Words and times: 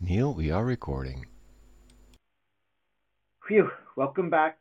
Neil, 0.00 0.32
we 0.32 0.52
are 0.52 0.64
recording. 0.64 1.26
Phew, 3.48 3.68
welcome 3.96 4.30
back. 4.30 4.60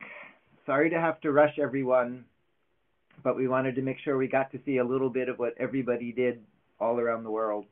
Sorry 0.65 0.89
to 0.89 0.99
have 0.99 1.21
to 1.21 1.31
rush 1.31 1.59
everyone, 1.59 2.25
but 3.23 3.35
we 3.35 3.47
wanted 3.47 3.75
to 3.75 3.83
make 3.83 3.97
sure 4.03 4.17
we 4.17 4.27
got 4.27 4.51
to 4.51 4.59
see 4.65 4.77
a 4.77 4.83
little 4.83 5.11
bit 5.11 5.29
of 5.29 5.37
what 5.37 5.53
everybody 5.59 6.11
did 6.11 6.41
all 6.79 6.99
around 6.99 7.23
the 7.23 7.29
world. 7.29 7.65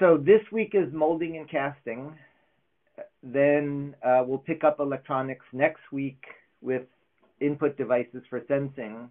So 0.00 0.16
this 0.16 0.40
week 0.50 0.72
is 0.74 0.92
molding 0.92 1.36
and 1.36 1.48
casting. 1.48 2.12
Then 3.22 3.94
uh, 4.04 4.24
we'll 4.26 4.38
pick 4.38 4.64
up 4.64 4.80
electronics 4.80 5.46
next 5.52 5.82
week 5.92 6.24
with 6.60 6.82
input 7.40 7.76
devices 7.76 8.22
for 8.28 8.42
sensing. 8.48 9.08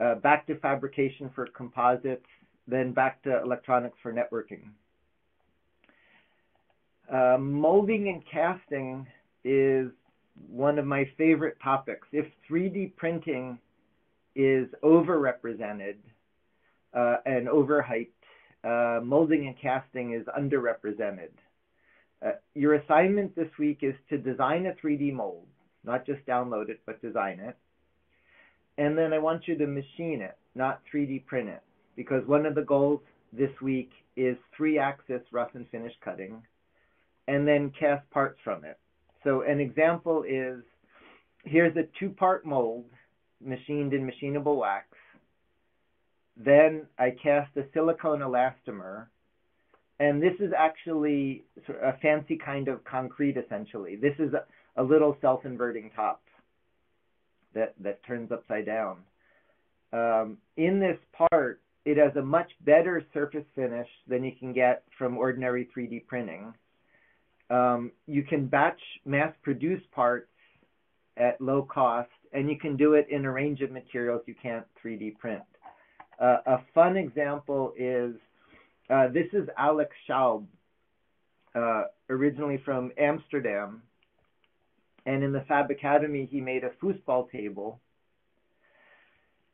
Uh, 0.00 0.14
back 0.14 0.46
to 0.46 0.60
fabrication 0.60 1.28
for 1.34 1.48
composites, 1.48 2.26
then 2.68 2.92
back 2.92 3.20
to 3.24 3.42
electronics 3.42 3.98
for 4.00 4.12
networking. 4.12 4.70
Uh, 7.12 7.36
molding 7.38 8.08
and 8.08 8.22
casting 8.30 9.06
is 9.44 9.90
one 10.48 10.78
of 10.78 10.86
my 10.86 11.08
favorite 11.16 11.56
topics. 11.62 12.06
If 12.12 12.26
3D 12.50 12.96
printing 12.96 13.58
is 14.34 14.66
overrepresented 14.82 15.96
uh, 16.94 17.16
and 17.24 17.46
overhyped, 17.46 18.08
uh, 18.64 19.00
molding 19.04 19.46
and 19.46 19.56
casting 19.60 20.14
is 20.14 20.26
underrepresented. 20.38 21.30
Uh, 22.24 22.32
your 22.54 22.74
assignment 22.74 23.36
this 23.36 23.50
week 23.58 23.78
is 23.82 23.94
to 24.10 24.18
design 24.18 24.66
a 24.66 24.72
3D 24.84 25.12
mold, 25.12 25.46
not 25.84 26.04
just 26.04 26.24
download 26.26 26.68
it, 26.68 26.80
but 26.86 27.00
design 27.00 27.38
it. 27.38 27.56
And 28.78 28.98
then 28.98 29.12
I 29.12 29.18
want 29.18 29.46
you 29.46 29.56
to 29.56 29.66
machine 29.66 30.20
it, 30.20 30.36
not 30.54 30.80
3D 30.92 31.26
print 31.26 31.48
it, 31.48 31.62
because 31.94 32.26
one 32.26 32.46
of 32.46 32.54
the 32.54 32.62
goals 32.62 33.00
this 33.32 33.50
week 33.62 33.90
is 34.16 34.36
three 34.56 34.78
axis 34.78 35.22
rough 35.30 35.54
and 35.54 35.68
finish 35.68 35.92
cutting 36.04 36.42
and 37.28 37.46
then 37.46 37.72
cast 37.78 38.08
parts 38.10 38.38
from 38.44 38.64
it. 38.64 38.78
So 39.24 39.42
an 39.42 39.60
example 39.60 40.24
is 40.28 40.62
here's 41.44 41.76
a 41.76 41.84
two 41.98 42.10
part 42.10 42.46
mold 42.46 42.84
machined 43.44 43.92
in 43.92 44.08
machinable 44.08 44.56
wax. 44.56 44.86
Then 46.36 46.86
I 46.98 47.10
cast 47.10 47.56
a 47.56 47.64
silicone 47.72 48.20
elastomer. 48.20 49.06
And 49.98 50.22
this 50.22 50.34
is 50.40 50.52
actually 50.56 51.44
a 51.82 51.96
fancy 52.02 52.36
kind 52.36 52.68
of 52.68 52.84
concrete 52.84 53.36
essentially. 53.38 53.96
This 53.96 54.14
is 54.18 54.34
a, 54.34 54.44
a 54.80 54.84
little 54.84 55.16
self 55.22 55.46
inverting 55.46 55.90
top 55.96 56.22
that, 57.54 57.74
that 57.80 58.04
turns 58.04 58.30
upside 58.30 58.66
down. 58.66 58.98
Um, 59.94 60.36
in 60.58 60.78
this 60.78 60.98
part, 61.30 61.62
it 61.86 61.96
has 61.96 62.14
a 62.16 62.22
much 62.22 62.50
better 62.60 63.02
surface 63.14 63.46
finish 63.54 63.88
than 64.06 64.22
you 64.22 64.32
can 64.38 64.52
get 64.52 64.82
from 64.98 65.16
ordinary 65.16 65.68
3D 65.74 66.06
printing 66.06 66.52
um, 67.50 67.92
you 68.06 68.22
can 68.22 68.46
batch 68.46 68.80
mass 69.04 69.32
produce 69.42 69.82
parts 69.92 70.28
at 71.16 71.40
low 71.40 71.62
cost, 71.62 72.10
and 72.32 72.50
you 72.50 72.58
can 72.58 72.76
do 72.76 72.94
it 72.94 73.06
in 73.10 73.24
a 73.24 73.30
range 73.30 73.60
of 73.60 73.70
materials 73.70 74.22
you 74.26 74.34
can't 74.40 74.66
3D 74.82 75.18
print. 75.18 75.42
Uh, 76.20 76.38
a 76.46 76.58
fun 76.74 76.96
example 76.96 77.72
is 77.76 78.14
uh, 78.88 79.08
this 79.08 79.26
is 79.32 79.48
Alex 79.58 79.90
Schaub, 80.08 80.46
uh, 81.54 81.84
originally 82.08 82.60
from 82.64 82.92
Amsterdam. 82.98 83.82
And 85.06 85.22
in 85.22 85.32
the 85.32 85.44
Fab 85.48 85.70
Academy, 85.70 86.28
he 86.30 86.40
made 86.40 86.64
a 86.64 86.70
foosball 86.84 87.30
table. 87.30 87.80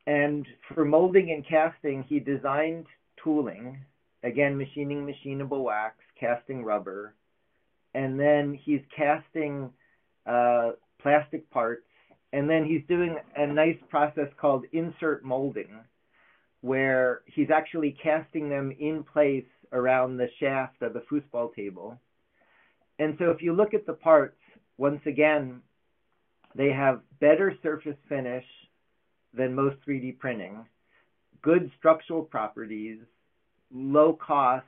And 0.06 0.46
for 0.74 0.84
molding 0.84 1.30
and 1.30 1.46
casting, 1.46 2.02
he 2.02 2.18
designed 2.18 2.86
tooling, 3.22 3.78
again, 4.22 4.56
machining 4.56 5.06
machinable 5.06 5.62
wax, 5.62 5.96
casting 6.18 6.64
rubber, 6.64 7.14
and 7.94 8.18
then 8.18 8.58
he's 8.64 8.80
casting 8.96 9.70
uh, 10.26 10.70
plastic 11.00 11.48
parts, 11.50 11.86
and 12.32 12.48
then 12.48 12.64
he's 12.64 12.82
doing 12.88 13.18
a 13.36 13.46
nice 13.46 13.78
process 13.90 14.28
called 14.40 14.64
insert 14.72 15.24
molding, 15.24 15.80
where 16.60 17.22
he's 17.26 17.50
actually 17.50 17.96
casting 18.02 18.48
them 18.48 18.74
in 18.78 19.02
place 19.02 19.44
around 19.72 20.16
the 20.16 20.28
shaft 20.38 20.80
of 20.82 20.94
the 20.94 21.02
foosball 21.10 21.54
table. 21.54 21.98
And 22.98 23.16
so 23.18 23.30
if 23.30 23.42
you 23.42 23.52
look 23.52 23.74
at 23.74 23.86
the 23.86 23.94
parts, 23.94 24.38
once 24.78 25.00
again, 25.06 25.60
they 26.54 26.70
have 26.70 27.00
better 27.20 27.54
surface 27.62 27.96
finish 28.08 28.44
than 29.34 29.54
most 29.54 29.76
3D 29.86 30.18
printing, 30.18 30.64
good 31.42 31.70
structural 31.78 32.22
properties, 32.22 32.98
low 33.74 34.12
cost, 34.12 34.66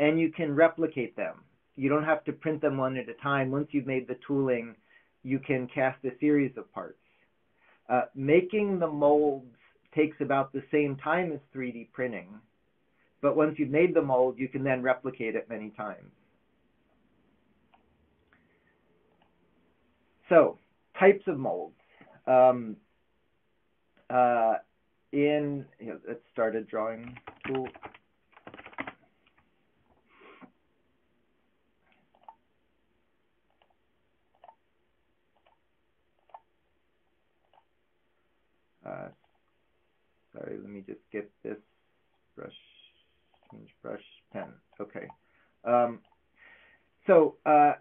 and 0.00 0.20
you 0.20 0.30
can 0.30 0.54
replicate 0.54 1.16
them 1.16 1.45
you 1.76 1.88
don't 1.88 2.04
have 2.04 2.24
to 2.24 2.32
print 2.32 2.60
them 2.60 2.78
one 2.78 2.96
at 2.96 3.08
a 3.08 3.14
time. 3.14 3.50
Once 3.50 3.68
you've 3.70 3.86
made 3.86 4.08
the 4.08 4.18
tooling, 4.26 4.74
you 5.22 5.38
can 5.38 5.68
cast 5.72 6.02
a 6.04 6.10
series 6.18 6.56
of 6.56 6.72
parts. 6.72 6.98
Uh, 7.88 8.02
making 8.14 8.78
the 8.78 8.86
molds 8.86 9.54
takes 9.94 10.16
about 10.20 10.52
the 10.52 10.62
same 10.72 10.96
time 10.96 11.32
as 11.32 11.38
3D 11.54 11.88
printing, 11.92 12.28
but 13.22 13.36
once 13.36 13.54
you've 13.58 13.70
made 13.70 13.94
the 13.94 14.02
mold, 14.02 14.38
you 14.38 14.48
can 14.48 14.64
then 14.64 14.82
replicate 14.82 15.34
it 15.36 15.48
many 15.48 15.70
times. 15.70 16.10
So, 20.28 20.58
types 20.98 21.22
of 21.26 21.38
molds. 21.38 21.74
Um, 22.26 22.76
uh, 24.10 24.54
in, 25.12 25.64
you 25.78 25.86
know, 25.86 25.98
let's 26.06 26.20
start 26.32 26.56
a 26.56 26.62
drawing 26.62 27.16
tool. 27.46 27.68
Uh, 38.84 39.08
sorry, 40.36 40.58
let 40.60 40.70
me 40.70 40.82
just 40.86 41.00
get 41.12 41.30
this 41.42 41.56
brush, 42.36 42.52
change 43.50 43.68
brush, 43.82 44.02
pen. 44.32 44.48
Okay. 44.80 45.06
Um, 45.64 46.00
so 47.06 47.36
uh, 47.46 47.72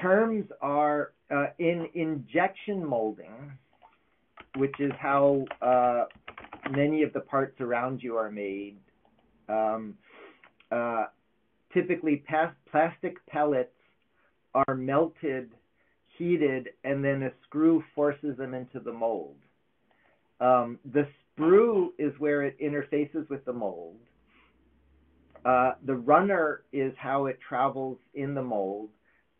terms 0.00 0.46
are 0.60 1.12
uh, 1.30 1.46
in 1.58 1.88
injection 1.94 2.84
molding, 2.84 3.52
which 4.56 4.74
is 4.80 4.92
how 4.98 5.44
uh, 5.62 6.04
many 6.70 7.02
of 7.02 7.12
the 7.12 7.20
parts 7.20 7.60
around 7.60 8.02
you 8.02 8.16
are 8.16 8.30
made. 8.30 8.76
Um, 9.48 9.94
uh, 10.70 11.04
typically, 11.72 12.24
plastic 12.70 13.24
pellets 13.26 13.70
are 14.54 14.74
melted, 14.74 15.50
heated, 16.16 16.70
and 16.84 17.04
then 17.04 17.22
a 17.22 17.30
screw 17.44 17.84
forces 17.94 18.36
them 18.38 18.54
into 18.54 18.80
the 18.80 18.92
mold. 18.92 19.36
Um, 20.40 20.78
the 20.92 21.06
sprue 21.38 21.88
is 21.98 22.12
where 22.18 22.42
it 22.42 22.58
interfaces 22.60 23.28
with 23.28 23.44
the 23.44 23.52
mold. 23.52 23.96
Uh, 25.44 25.72
the 25.84 25.94
runner 25.94 26.64
is 26.72 26.92
how 26.98 27.26
it 27.26 27.38
travels 27.46 27.98
in 28.14 28.34
the 28.34 28.42
mold. 28.42 28.90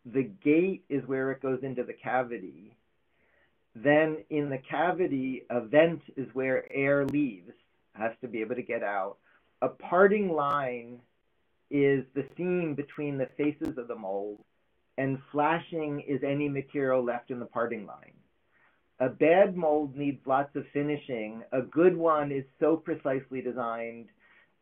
The 0.05 0.23
gate 0.23 0.85
is 0.89 1.05
where 1.05 1.31
it 1.31 1.41
goes 1.41 1.59
into 1.63 1.83
the 1.83 1.93
cavity. 1.93 2.73
Then 3.75 4.17
in 4.29 4.49
the 4.49 4.57
cavity, 4.57 5.43
a 5.49 5.61
vent 5.61 6.01
is 6.15 6.27
where 6.33 6.71
air 6.73 7.05
leaves, 7.05 7.51
has 7.93 8.13
to 8.21 8.27
be 8.27 8.41
able 8.41 8.55
to 8.55 8.61
get 8.61 8.83
out. 8.83 9.17
A 9.61 9.67
parting 9.67 10.31
line 10.31 10.99
is 11.69 12.05
the 12.15 12.25
seam 12.37 12.73
between 12.73 13.17
the 13.17 13.27
faces 13.37 13.77
of 13.77 13.87
the 13.87 13.95
mold, 13.95 14.39
and 14.97 15.19
flashing 15.31 16.01
is 16.07 16.23
any 16.23 16.47
material 16.47 17.03
left 17.03 17.29
in 17.29 17.39
the 17.39 17.45
parting 17.45 17.85
line. 17.85 18.13
A 18.99 19.09
bad 19.09 19.55
mold 19.55 19.95
needs 19.95 20.25
lots 20.25 20.55
of 20.55 20.65
finishing. 20.73 21.43
A 21.51 21.61
good 21.61 21.95
one 21.95 22.31
is 22.31 22.43
so 22.59 22.75
precisely 22.75 23.41
designed, 23.41 24.07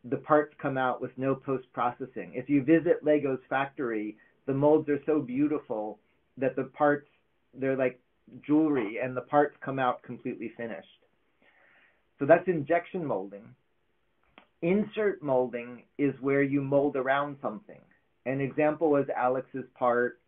the 0.04 0.18
parts 0.18 0.54
come 0.62 0.78
out 0.78 1.02
with 1.02 1.12
no 1.18 1.36
post 1.36 1.66
processing. 1.74 2.34
If 2.36 2.50
you 2.50 2.64
visit 2.64 3.04
Lego's 3.04 3.40
factory, 3.50 4.18
the 4.46 4.54
molds 4.54 4.90
are 4.90 5.00
so 5.06 5.20
beautiful 5.20 6.00
that 6.38 6.56
the 6.56 6.66
parts, 6.66 7.08
they're 7.54 7.78
like 7.78 8.00
jewelry, 8.46 9.00
and 9.02 9.16
the 9.16 9.22
parts 9.22 9.56
come 9.64 9.80
out 9.80 10.04
completely 10.04 10.52
finished. 10.58 10.88
So 12.20 12.26
that's 12.26 12.48
injection 12.48 13.06
molding. 13.06 13.46
Insert 14.62 15.24
molding 15.24 15.84
is 15.98 16.14
where 16.22 16.44
you 16.44 16.62
mold 16.62 16.96
around 16.96 17.38
something. 17.42 17.82
An 18.26 18.42
example 18.42 18.90
was 18.90 19.06
Alex's 19.16 19.66
part, 19.78 20.20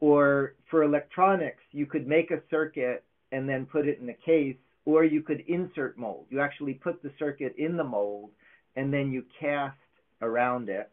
or 0.00 0.54
for 0.70 0.82
electronics, 0.82 1.62
you 1.72 1.86
could 1.86 2.06
make 2.06 2.30
a 2.30 2.42
circuit 2.50 3.04
and 3.34 3.48
then 3.48 3.66
put 3.66 3.88
it 3.88 3.98
in 4.00 4.08
a 4.08 4.14
case, 4.14 4.56
or 4.84 5.04
you 5.04 5.22
could 5.22 5.42
insert 5.48 5.98
mold. 5.98 6.26
You 6.30 6.40
actually 6.40 6.74
put 6.74 7.02
the 7.02 7.10
circuit 7.18 7.54
in 7.58 7.76
the 7.76 7.84
mold 7.84 8.30
and 8.76 8.92
then 8.92 9.10
you 9.10 9.24
cast 9.40 9.76
around 10.22 10.68
it. 10.68 10.90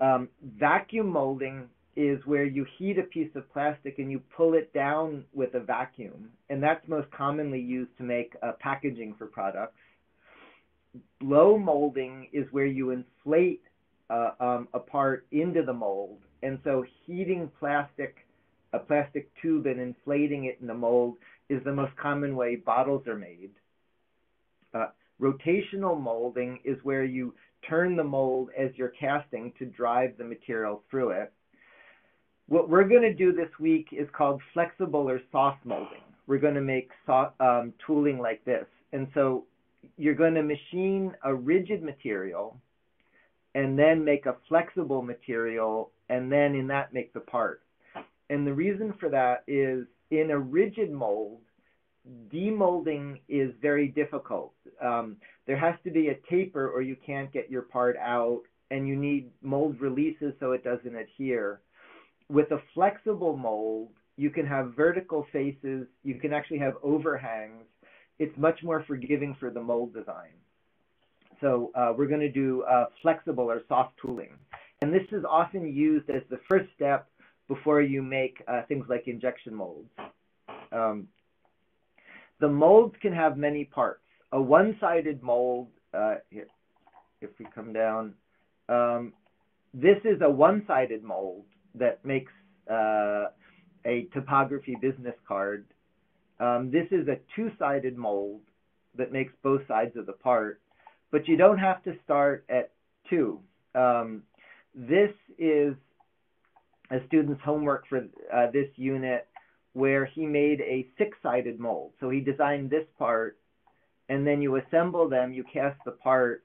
Um, 0.00 0.28
vacuum 0.58 1.08
molding 1.08 1.68
is 1.96 2.18
where 2.26 2.44
you 2.44 2.66
heat 2.76 2.98
a 2.98 3.04
piece 3.04 3.30
of 3.36 3.50
plastic 3.52 3.98
and 3.98 4.10
you 4.10 4.20
pull 4.36 4.54
it 4.54 4.72
down 4.72 5.24
with 5.32 5.54
a 5.54 5.60
vacuum, 5.60 6.30
and 6.50 6.62
that's 6.62 6.86
most 6.88 7.08
commonly 7.12 7.60
used 7.60 7.96
to 7.98 8.02
make 8.02 8.34
uh, 8.42 8.52
packaging 8.58 9.14
for 9.16 9.26
products. 9.26 9.78
Blow 11.20 11.56
molding 11.56 12.28
is 12.32 12.46
where 12.50 12.66
you 12.66 12.90
inflate 12.90 13.62
uh, 14.10 14.30
um, 14.40 14.68
a 14.74 14.78
part 14.78 15.26
into 15.30 15.62
the 15.62 15.72
mold. 15.72 16.18
And 16.42 16.58
so 16.64 16.84
heating 17.06 17.50
plastic, 17.58 18.23
a 18.74 18.78
plastic 18.78 19.30
tube 19.40 19.66
and 19.66 19.80
inflating 19.80 20.44
it 20.44 20.58
in 20.60 20.66
the 20.66 20.74
mold 20.74 21.16
is 21.48 21.62
the 21.64 21.72
most 21.72 21.96
common 21.96 22.34
way 22.34 22.56
bottles 22.56 23.06
are 23.06 23.16
made. 23.16 23.50
Uh, 24.74 24.86
rotational 25.20 26.00
molding 26.00 26.58
is 26.64 26.76
where 26.82 27.04
you 27.04 27.32
turn 27.68 27.96
the 27.96 28.04
mold 28.04 28.48
as 28.58 28.70
you're 28.74 28.92
casting 29.00 29.52
to 29.58 29.64
drive 29.64 30.10
the 30.18 30.24
material 30.24 30.82
through 30.90 31.10
it. 31.10 31.32
What 32.48 32.68
we're 32.68 32.88
going 32.88 33.02
to 33.02 33.14
do 33.14 33.32
this 33.32 33.48
week 33.58 33.88
is 33.92 34.08
called 34.12 34.42
flexible 34.52 35.08
or 35.08 35.20
soft 35.30 35.64
molding. 35.64 36.02
We're 36.26 36.38
going 36.38 36.54
to 36.54 36.60
make 36.60 36.90
um, 37.40 37.72
tooling 37.86 38.18
like 38.18 38.44
this. 38.44 38.66
And 38.92 39.06
so 39.14 39.44
you're 39.96 40.14
going 40.14 40.34
to 40.34 40.42
machine 40.42 41.14
a 41.22 41.34
rigid 41.34 41.82
material 41.82 42.58
and 43.54 43.78
then 43.78 44.04
make 44.04 44.26
a 44.26 44.36
flexible 44.48 45.00
material 45.00 45.90
and 46.08 46.30
then 46.30 46.54
in 46.54 46.66
that 46.66 46.92
make 46.92 47.12
the 47.14 47.20
part. 47.20 47.63
And 48.30 48.46
the 48.46 48.52
reason 48.52 48.94
for 48.98 49.08
that 49.10 49.44
is 49.46 49.86
in 50.10 50.30
a 50.30 50.38
rigid 50.38 50.90
mold, 50.90 51.40
demolding 52.32 53.20
is 53.28 53.52
very 53.60 53.88
difficult. 53.88 54.52
Um, 54.82 55.16
there 55.46 55.58
has 55.58 55.74
to 55.84 55.90
be 55.90 56.08
a 56.08 56.18
taper 56.30 56.70
or 56.70 56.82
you 56.82 56.96
can't 57.04 57.32
get 57.32 57.50
your 57.50 57.62
part 57.62 57.96
out 57.96 58.42
and 58.70 58.88
you 58.88 58.96
need 58.96 59.30
mold 59.42 59.80
releases 59.80 60.32
so 60.40 60.52
it 60.52 60.64
doesn't 60.64 60.94
adhere. 60.94 61.60
With 62.30 62.50
a 62.50 62.62
flexible 62.72 63.36
mold, 63.36 63.90
you 64.16 64.30
can 64.30 64.46
have 64.46 64.74
vertical 64.74 65.26
faces, 65.32 65.86
you 66.02 66.14
can 66.14 66.32
actually 66.32 66.58
have 66.58 66.74
overhangs. 66.82 67.64
It's 68.18 68.36
much 68.38 68.62
more 68.62 68.84
forgiving 68.86 69.36
for 69.40 69.50
the 69.50 69.60
mold 69.60 69.92
design. 69.92 70.32
So 71.40 71.72
uh, 71.74 71.92
we're 71.96 72.06
going 72.06 72.20
to 72.20 72.30
do 72.30 72.62
uh, 72.62 72.86
flexible 73.02 73.50
or 73.50 73.62
soft 73.68 73.98
tooling. 74.00 74.38
And 74.82 74.92
this 74.92 75.02
is 75.12 75.24
often 75.28 75.66
used 75.74 76.08
as 76.10 76.22
the 76.30 76.40
first 76.48 76.66
step 76.76 77.08
before 77.48 77.82
you 77.82 78.02
make 78.02 78.42
uh, 78.48 78.62
things 78.68 78.86
like 78.88 79.06
injection 79.06 79.54
molds. 79.54 79.88
Um, 80.72 81.08
the 82.40 82.48
molds 82.48 82.94
can 83.00 83.12
have 83.12 83.36
many 83.36 83.64
parts. 83.64 84.00
A 84.32 84.40
one-sided 84.40 85.22
mold, 85.22 85.68
uh, 85.92 86.16
here, 86.30 86.48
if 87.20 87.30
we 87.38 87.46
come 87.54 87.72
down, 87.72 88.14
um, 88.68 89.12
this 89.72 89.98
is 90.04 90.20
a 90.22 90.30
one-sided 90.30 91.02
mold 91.02 91.44
that 91.74 92.04
makes 92.04 92.32
uh, 92.70 93.26
a 93.84 94.08
topography 94.12 94.76
business 94.80 95.14
card. 95.26 95.66
Um, 96.40 96.70
this 96.70 96.86
is 96.90 97.06
a 97.08 97.18
two-sided 97.36 97.96
mold 97.96 98.40
that 98.96 99.12
makes 99.12 99.32
both 99.42 99.60
sides 99.68 99.96
of 99.96 100.06
the 100.06 100.12
part, 100.12 100.60
but 101.10 101.28
you 101.28 101.36
don't 101.36 101.58
have 101.58 101.82
to 101.84 101.94
start 102.04 102.44
at 102.48 102.72
two. 103.08 103.40
Um, 103.74 104.22
this 104.74 105.10
is 105.38 105.74
a 106.94 107.06
student's 107.06 107.42
homework 107.42 107.86
for 107.88 108.06
uh, 108.32 108.50
this 108.52 108.68
unit 108.76 109.26
where 109.72 110.04
he 110.04 110.24
made 110.24 110.60
a 110.60 110.86
six-sided 110.96 111.58
mold. 111.58 111.92
So 112.00 112.08
he 112.08 112.20
designed 112.20 112.70
this 112.70 112.86
part, 112.98 113.38
and 114.08 114.26
then 114.26 114.40
you 114.40 114.56
assemble 114.56 115.08
them, 115.08 115.32
you 115.32 115.44
cast 115.52 115.78
the 115.84 115.90
part, 115.90 116.44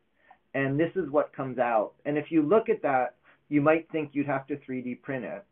and 0.53 0.79
this 0.79 0.91
is 0.95 1.09
what 1.11 1.35
comes 1.35 1.59
out. 1.59 1.93
And 2.05 2.17
if 2.17 2.31
you 2.31 2.41
look 2.41 2.69
at 2.69 2.81
that, 2.81 3.15
you 3.49 3.61
might 3.61 3.89
think 3.91 4.11
you'd 4.13 4.25
have 4.27 4.47
to 4.47 4.57
3D 4.57 5.01
print 5.01 5.25
it 5.25 5.45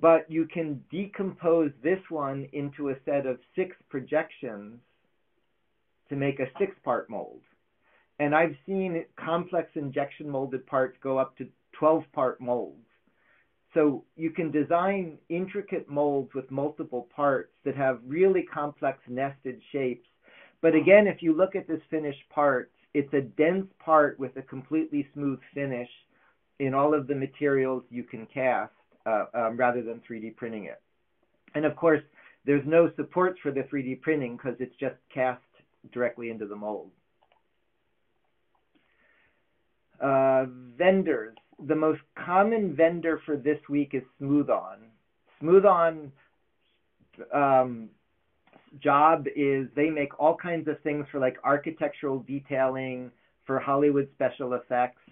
but 0.00 0.30
you 0.30 0.46
can 0.46 0.82
decompose 0.90 1.70
this 1.82 1.98
one 2.08 2.48
into 2.54 2.88
a 2.88 2.94
set 3.04 3.26
of 3.26 3.38
six 3.54 3.76
projections 3.90 4.80
to 6.08 6.16
make 6.16 6.40
a 6.40 6.46
six 6.58 6.72
part 6.82 7.10
mold. 7.10 7.40
And 8.18 8.34
I've 8.34 8.56
seen 8.64 9.04
complex 9.22 9.68
injection 9.74 10.30
molded 10.30 10.66
parts 10.66 10.96
go 11.02 11.18
up 11.18 11.36
to 11.38 11.48
12 11.78 12.04
part 12.14 12.40
molds. 12.40 12.86
So 13.74 14.04
you 14.16 14.30
can 14.30 14.50
design 14.50 15.18
intricate 15.28 15.88
molds 15.88 16.34
with 16.34 16.50
multiple 16.50 17.08
parts 17.14 17.52
that 17.64 17.76
have 17.76 18.00
really 18.06 18.42
complex 18.42 18.98
nested 19.08 19.60
shapes. 19.72 20.06
But 20.60 20.74
again, 20.74 21.06
if 21.06 21.22
you 21.22 21.34
look 21.34 21.56
at 21.56 21.66
this 21.66 21.80
finished 21.90 22.22
part, 22.30 22.70
it's 22.94 23.12
a 23.14 23.22
dense 23.22 23.66
part 23.78 24.18
with 24.18 24.36
a 24.36 24.42
completely 24.42 25.08
smooth 25.14 25.38
finish 25.54 25.88
in 26.58 26.74
all 26.74 26.94
of 26.94 27.06
the 27.06 27.14
materials 27.14 27.82
you 27.88 28.04
can 28.04 28.26
cast 28.26 28.72
uh, 29.06 29.24
um, 29.34 29.56
rather 29.56 29.82
than 29.82 30.00
3D 30.08 30.36
printing 30.36 30.64
it. 30.64 30.80
And 31.54 31.64
of 31.64 31.74
course, 31.76 32.02
there's 32.44 32.66
no 32.66 32.90
supports 32.96 33.38
for 33.42 33.50
the 33.50 33.62
3D 33.62 34.00
printing 34.02 34.36
because 34.36 34.56
it's 34.60 34.74
just 34.78 34.96
cast 35.12 35.40
directly 35.92 36.30
into 36.30 36.46
the 36.46 36.56
mold. 36.56 36.90
Uh, 40.00 40.46
vendors. 40.76 41.36
The 41.64 41.74
most 41.74 42.00
common 42.14 42.74
vendor 42.74 43.20
for 43.24 43.36
this 43.36 43.58
week 43.68 43.90
is 43.94 44.02
Smooth-On. 44.18 44.78
Smooth-On 45.40 46.12
um, 47.32 47.88
job 48.82 49.26
is 49.36 49.68
they 49.76 49.90
make 49.90 50.18
all 50.18 50.36
kinds 50.36 50.68
of 50.68 50.80
things 50.80 51.06
for 51.12 51.20
like 51.20 51.36
architectural 51.44 52.20
detailing, 52.20 53.10
for 53.46 53.58
Hollywood 53.58 54.08
special 54.14 54.54
effects, 54.54 55.02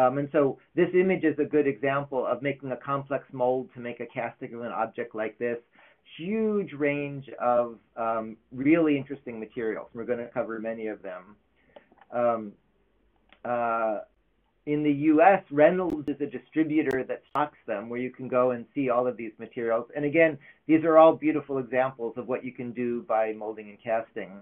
um, 0.00 0.16
and 0.16 0.28
so 0.32 0.58
this 0.74 0.88
image 0.94 1.24
is 1.24 1.38
a 1.38 1.44
good 1.44 1.66
example 1.66 2.24
of 2.24 2.40
making 2.40 2.72
a 2.72 2.76
complex 2.76 3.24
mold 3.32 3.68
to 3.74 3.80
make 3.80 4.00
a 4.00 4.06
casting 4.06 4.54
of 4.54 4.62
an 4.62 4.72
object 4.72 5.14
like 5.14 5.38
this. 5.38 5.58
Huge 6.16 6.72
range 6.72 7.28
of 7.38 7.76
um, 7.96 8.36
really 8.50 8.96
interesting 8.96 9.38
materials. 9.38 9.88
We're 9.92 10.06
going 10.06 10.18
to 10.20 10.28
cover 10.28 10.58
many 10.58 10.86
of 10.86 11.02
them. 11.02 11.36
Um, 12.12 12.52
uh, 13.44 13.98
in 14.66 14.82
the 14.82 14.92
US, 14.92 15.42
Reynolds 15.50 16.08
is 16.08 16.20
a 16.20 16.26
distributor 16.26 17.04
that 17.04 17.22
stocks 17.30 17.58
them 17.66 17.88
where 17.88 18.00
you 18.00 18.10
can 18.10 18.28
go 18.28 18.50
and 18.50 18.66
see 18.74 18.90
all 18.90 19.06
of 19.06 19.16
these 19.16 19.32
materials. 19.38 19.86
And 19.96 20.04
again, 20.04 20.38
these 20.66 20.84
are 20.84 20.98
all 20.98 21.14
beautiful 21.14 21.58
examples 21.58 22.14
of 22.16 22.28
what 22.28 22.44
you 22.44 22.52
can 22.52 22.72
do 22.72 23.02
by 23.02 23.32
molding 23.32 23.70
and 23.70 23.78
casting. 23.82 24.40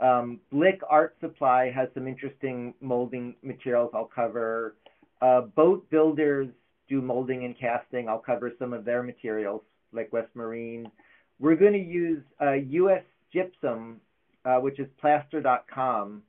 Um, 0.00 0.40
Blick 0.50 0.80
Art 0.88 1.16
Supply 1.20 1.70
has 1.70 1.88
some 1.94 2.06
interesting 2.06 2.74
molding 2.80 3.34
materials 3.42 3.90
I'll 3.94 4.10
cover. 4.12 4.76
Uh, 5.20 5.42
boat 5.42 5.88
builders 5.90 6.48
do 6.88 7.00
molding 7.00 7.44
and 7.44 7.58
casting. 7.58 8.08
I'll 8.08 8.18
cover 8.18 8.52
some 8.58 8.72
of 8.72 8.84
their 8.84 9.02
materials, 9.02 9.62
like 9.92 10.12
West 10.12 10.30
Marine. 10.34 10.90
We're 11.38 11.56
going 11.56 11.72
to 11.72 11.78
use 11.78 12.22
uh, 12.40 12.52
US 12.52 13.02
Gypsum, 13.32 14.00
uh, 14.44 14.56
which 14.56 14.78
is 14.78 14.88
plaster.com, 15.00 16.22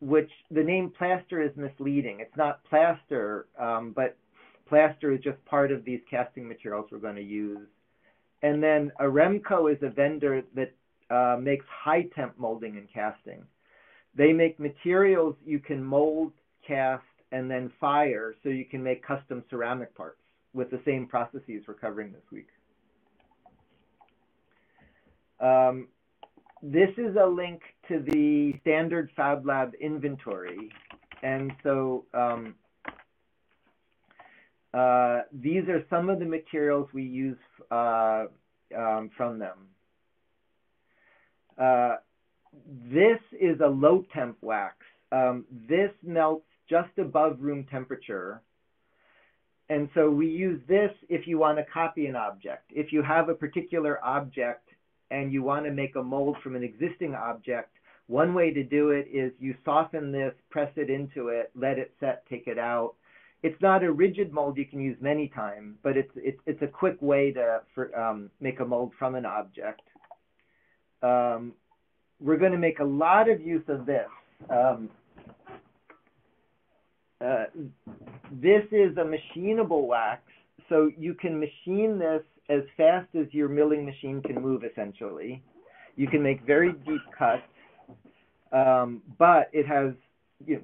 which 0.00 0.30
the 0.50 0.62
name 0.62 0.92
plaster 0.96 1.42
is 1.42 1.50
misleading. 1.56 2.20
It's 2.20 2.36
not 2.36 2.64
plaster, 2.64 3.46
um, 3.58 3.92
but 3.94 4.16
plaster 4.68 5.12
is 5.12 5.20
just 5.20 5.44
part 5.44 5.72
of 5.72 5.84
these 5.84 6.00
casting 6.08 6.46
materials 6.46 6.88
we're 6.90 6.98
going 6.98 7.16
to 7.16 7.22
use. 7.22 7.66
And 8.42 8.62
then 8.62 8.92
Aremco 9.00 9.72
is 9.72 9.78
a 9.82 9.90
vendor 9.90 10.42
that 10.54 10.72
uh, 11.10 11.38
makes 11.40 11.64
high 11.68 12.02
temp 12.14 12.38
molding 12.38 12.76
and 12.76 12.86
casting. 12.92 13.42
They 14.14 14.32
make 14.32 14.60
materials 14.60 15.34
you 15.44 15.58
can 15.58 15.82
mold, 15.82 16.32
cast, 16.66 17.02
and 17.32 17.50
then 17.50 17.72
fire 17.80 18.34
so 18.42 18.48
you 18.48 18.64
can 18.64 18.82
make 18.82 19.04
custom 19.04 19.42
ceramic 19.50 19.94
parts 19.96 20.20
with 20.54 20.70
the 20.70 20.80
same 20.84 21.06
processes 21.06 21.62
we're 21.66 21.74
covering 21.74 22.12
this 22.12 22.22
week. 22.32 22.48
Um, 25.40 25.88
this 26.62 26.90
is 26.96 27.16
a 27.16 27.26
link 27.26 27.62
to 27.88 28.00
the 28.00 28.54
standard 28.60 29.10
Fab 29.16 29.46
Lab 29.46 29.74
inventory. 29.80 30.70
And 31.22 31.52
so 31.62 32.04
um, 32.14 32.54
uh, 34.74 35.20
these 35.32 35.68
are 35.68 35.84
some 35.88 36.10
of 36.10 36.18
the 36.18 36.24
materials 36.24 36.88
we 36.92 37.02
use 37.02 37.38
uh, 37.70 38.24
um, 38.76 39.10
from 39.16 39.38
them. 39.38 39.58
Uh, 41.56 41.96
this 42.92 43.18
is 43.40 43.60
a 43.60 43.66
low 43.66 44.04
temp 44.14 44.36
wax. 44.42 44.76
Um, 45.10 45.44
this 45.68 45.90
melts 46.02 46.46
just 46.68 46.96
above 46.98 47.38
room 47.40 47.66
temperature. 47.70 48.42
And 49.70 49.88
so 49.94 50.10
we 50.10 50.26
use 50.26 50.60
this 50.68 50.90
if 51.08 51.26
you 51.26 51.38
want 51.38 51.58
to 51.58 51.64
copy 51.64 52.06
an 52.06 52.16
object. 52.16 52.70
If 52.70 52.92
you 52.92 53.02
have 53.02 53.28
a 53.28 53.34
particular 53.34 54.02
object 54.04 54.67
and 55.10 55.32
you 55.32 55.42
want 55.42 55.64
to 55.64 55.70
make 55.70 55.96
a 55.96 56.02
mold 56.02 56.36
from 56.42 56.56
an 56.56 56.62
existing 56.62 57.14
object, 57.14 57.70
one 58.06 58.34
way 58.34 58.52
to 58.52 58.62
do 58.62 58.90
it 58.90 59.06
is 59.12 59.32
you 59.38 59.54
soften 59.64 60.12
this, 60.12 60.32
press 60.50 60.70
it 60.76 60.90
into 60.90 61.28
it, 61.28 61.50
let 61.54 61.78
it 61.78 61.92
set, 62.00 62.24
take 62.28 62.46
it 62.46 62.58
out. 62.58 62.94
It's 63.42 63.60
not 63.62 63.84
a 63.84 63.92
rigid 63.92 64.32
mold 64.32 64.56
you 64.56 64.66
can 64.66 64.80
use 64.80 64.96
many 65.00 65.28
times, 65.28 65.76
but 65.82 65.96
it's 65.96 66.10
it's, 66.16 66.40
it's 66.46 66.62
a 66.62 66.66
quick 66.66 66.96
way 67.00 67.32
to 67.32 67.60
for, 67.74 67.96
um, 67.98 68.30
make 68.40 68.60
a 68.60 68.64
mold 68.64 68.92
from 68.98 69.14
an 69.14 69.24
object 69.24 69.82
um, 71.02 71.52
we're 72.20 72.36
going 72.36 72.52
to 72.52 72.58
make 72.58 72.80
a 72.80 72.84
lot 72.84 73.30
of 73.30 73.40
use 73.40 73.62
of 73.68 73.86
this. 73.86 74.08
Um, 74.50 74.90
uh, 77.20 77.44
this 78.32 78.62
is 78.72 78.96
a 78.96 79.04
machinable 79.04 79.86
wax, 79.86 80.22
so 80.68 80.90
you 80.96 81.14
can 81.14 81.38
machine 81.38 81.98
this 81.98 82.22
as 82.48 82.62
fast 82.76 83.08
as 83.14 83.26
your 83.32 83.48
milling 83.48 83.84
machine 83.84 84.22
can 84.22 84.40
move, 84.40 84.62
essentially. 84.64 85.42
You 85.96 86.08
can 86.08 86.22
make 86.22 86.42
very 86.46 86.72
deep 86.72 87.00
cuts, 87.18 87.42
um, 88.52 89.02
but 89.18 89.50
it 89.52 89.66
has 89.66 89.92
you 90.46 90.56
know, 90.56 90.62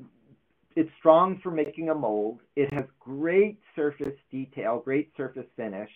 it's 0.76 0.90
strong 0.98 1.38
for 1.42 1.50
making 1.50 1.90
a 1.90 1.94
mold. 1.94 2.40
It 2.56 2.72
has 2.72 2.84
great 2.98 3.58
surface 3.76 4.14
detail, 4.30 4.80
great 4.84 5.10
surface 5.16 5.46
finish. 5.56 5.90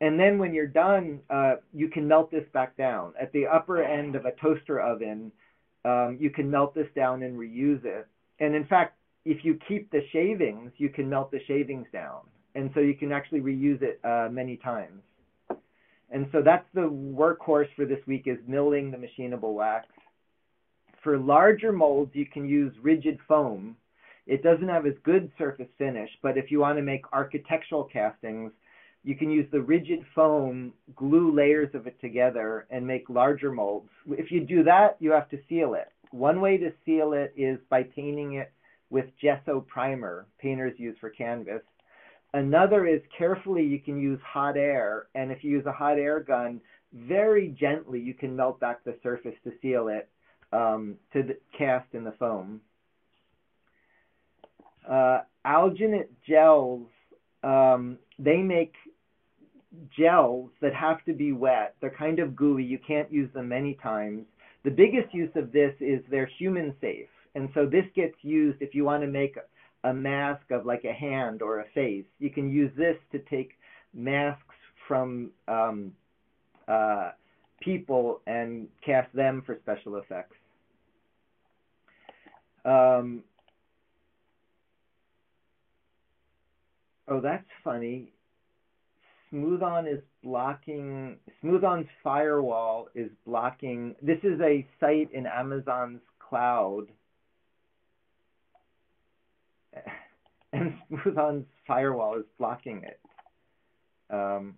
And 0.00 0.20
then 0.20 0.38
when 0.38 0.52
you're 0.52 0.66
done, 0.66 1.20
uh, 1.30 1.56
you 1.72 1.88
can 1.88 2.06
melt 2.06 2.30
this 2.30 2.44
back 2.52 2.76
down. 2.76 3.14
At 3.20 3.32
the 3.32 3.46
upper 3.46 3.82
end 3.82 4.14
of 4.14 4.26
a 4.26 4.32
toaster 4.32 4.80
oven, 4.80 5.32
um, 5.86 6.18
you 6.20 6.28
can 6.30 6.50
melt 6.50 6.74
this 6.74 6.88
down 6.94 7.22
and 7.22 7.38
reuse 7.38 7.84
it. 7.84 8.06
And 8.38 8.54
in 8.54 8.66
fact, 8.66 8.98
if 9.24 9.44
you 9.44 9.58
keep 9.66 9.90
the 9.90 10.02
shavings, 10.12 10.72
you 10.76 10.90
can 10.90 11.08
melt 11.08 11.30
the 11.30 11.40
shavings 11.46 11.86
down. 11.92 12.20
And 12.56 12.70
so 12.72 12.80
you 12.80 12.94
can 12.94 13.12
actually 13.12 13.40
reuse 13.40 13.82
it 13.82 14.00
uh, 14.02 14.28
many 14.32 14.56
times. 14.56 15.02
And 16.10 16.26
so 16.32 16.40
that's 16.42 16.66
the 16.72 16.88
workhorse 16.88 17.68
for 17.76 17.84
this 17.84 17.98
week 18.06 18.22
is 18.26 18.38
milling 18.48 18.90
the 18.90 18.96
machinable 18.96 19.52
wax. 19.52 19.86
For 21.02 21.18
larger 21.18 21.70
molds, 21.70 22.12
you 22.14 22.24
can 22.24 22.48
use 22.48 22.72
rigid 22.80 23.18
foam. 23.28 23.76
It 24.26 24.42
doesn't 24.42 24.68
have 24.68 24.86
as 24.86 24.94
good 25.04 25.30
surface 25.36 25.68
finish, 25.76 26.08
but 26.22 26.38
if 26.38 26.50
you 26.50 26.58
want 26.60 26.78
to 26.78 26.82
make 26.82 27.02
architectural 27.12 27.84
castings, 27.84 28.52
you 29.04 29.14
can 29.14 29.30
use 29.30 29.46
the 29.52 29.60
rigid 29.60 30.00
foam, 30.14 30.72
glue 30.96 31.32
layers 31.32 31.72
of 31.74 31.86
it 31.86 32.00
together, 32.00 32.66
and 32.70 32.86
make 32.86 33.10
larger 33.10 33.52
molds. 33.52 33.90
If 34.08 34.32
you 34.32 34.40
do 34.40 34.64
that, 34.64 34.96
you 34.98 35.12
have 35.12 35.28
to 35.28 35.38
seal 35.48 35.74
it. 35.74 35.92
One 36.10 36.40
way 36.40 36.56
to 36.56 36.72
seal 36.86 37.12
it 37.12 37.34
is 37.36 37.58
by 37.68 37.82
painting 37.82 38.32
it 38.34 38.50
with 38.90 39.06
gesso 39.20 39.60
primer, 39.60 40.26
painters 40.40 40.74
use 40.78 40.96
for 41.00 41.10
canvas. 41.10 41.62
Another 42.34 42.86
is 42.86 43.00
carefully 43.16 43.64
you 43.64 43.78
can 43.78 43.98
use 43.98 44.20
hot 44.24 44.56
air, 44.56 45.06
and 45.14 45.30
if 45.30 45.42
you 45.42 45.50
use 45.50 45.66
a 45.66 45.72
hot 45.72 45.98
air 45.98 46.20
gun, 46.20 46.60
very 46.92 47.48
gently 47.48 48.00
you 48.00 48.14
can 48.14 48.34
melt 48.34 48.60
back 48.60 48.84
the 48.84 48.96
surface 49.02 49.34
to 49.44 49.52
seal 49.62 49.88
it 49.88 50.08
um, 50.52 50.96
to 51.12 51.22
the, 51.22 51.36
cast 51.56 51.86
in 51.94 52.04
the 52.04 52.12
foam. 52.12 52.60
Uh, 54.88 55.20
alginate 55.46 56.08
gels, 56.26 56.86
um, 57.42 57.98
they 58.18 58.36
make 58.36 58.74
gels 59.96 60.50
that 60.60 60.74
have 60.74 61.04
to 61.04 61.12
be 61.12 61.32
wet. 61.32 61.74
They're 61.80 61.90
kind 61.90 62.18
of 62.18 62.36
gooey. 62.36 62.64
You 62.64 62.78
can't 62.78 63.12
use 63.12 63.32
them 63.34 63.48
many 63.48 63.74
times. 63.82 64.26
The 64.64 64.70
biggest 64.70 65.12
use 65.12 65.30
of 65.36 65.52
this 65.52 65.74
is 65.80 66.00
they're 66.10 66.30
human 66.38 66.74
safe. 66.80 67.08
And 67.34 67.48
so 67.54 67.66
this 67.66 67.84
gets 67.94 68.16
used 68.22 68.62
if 68.62 68.74
you 68.74 68.84
want 68.84 69.02
to 69.02 69.06
make 69.08 69.36
a 69.86 69.94
mask 69.94 70.50
of 70.50 70.66
like 70.66 70.84
a 70.84 70.92
hand 70.92 71.42
or 71.42 71.60
a 71.60 71.64
face. 71.74 72.04
You 72.18 72.30
can 72.30 72.50
use 72.50 72.72
this 72.76 72.96
to 73.12 73.18
take 73.30 73.52
masks 73.94 74.42
from 74.88 75.30
um, 75.46 75.92
uh, 76.66 77.10
people 77.60 78.20
and 78.26 78.68
cast 78.84 79.14
them 79.14 79.42
for 79.46 79.56
special 79.62 79.96
effects. 79.96 80.36
Um, 82.64 83.22
oh, 87.06 87.20
that's 87.20 87.46
funny. 87.62 88.12
Smooth-On 89.30 89.86
is 89.86 90.00
blocking, 90.22 91.16
Smooth-On's 91.40 91.86
firewall 92.02 92.88
is 92.94 93.10
blocking, 93.24 93.94
this 94.02 94.18
is 94.22 94.40
a 94.40 94.66
site 94.80 95.10
in 95.12 95.26
Amazon's 95.26 96.00
cloud. 96.18 96.86
And 100.52 100.74
Smooth-On's 100.88 101.44
firewall 101.66 102.16
is 102.16 102.24
blocking 102.38 102.82
it. 102.84 102.98
Um, 104.08 104.54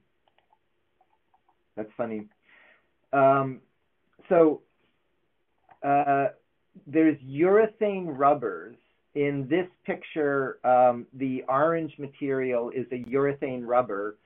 that's 1.77 1.89
funny. 1.97 2.29
Um, 3.13 3.61
so 4.29 4.61
uh, 5.83 6.27
there's 6.87 7.17
urethane 7.23 8.17
rubbers. 8.17 8.77
In 9.15 9.49
this 9.49 9.67
picture, 9.87 10.59
um, 10.65 11.07
the 11.15 11.43
orange 11.49 11.95
material 11.99 12.71
is 12.71 12.87
a 12.93 13.03
urethane 13.11 13.67
rubber 13.67 14.17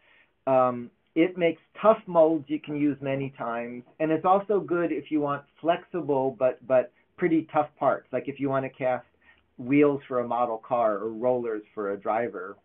um, 0.47 0.91
it 1.15 1.37
makes 1.37 1.61
tough 1.81 1.99
molds 2.07 2.45
you 2.49 2.59
can 2.59 2.77
use 2.77 2.97
many 3.01 3.33
times, 3.37 3.85
and 4.01 4.11
it's 4.11 4.25
also 4.25 4.61
good 4.61 4.93
if 4.93 5.11
you 5.11 5.21
want 5.21 5.43
flexible 5.61 6.35
but 6.39 6.67
but 6.67 6.93
pretty 7.17 7.47
tough 7.53 7.69
parts, 7.79 8.09
like 8.13 8.25
if 8.29 8.41
you 8.41 8.49
want 8.49 8.65
to 8.65 8.71
cast 8.71 9.05
wheels 9.64 10.00
for 10.09 10.21
a 10.21 10.26
model 10.26 10.59
car 10.59 10.97
or 10.97 11.11
rollers 11.11 11.62
for 11.75 11.92
a 11.92 11.97
driver. 11.97 12.57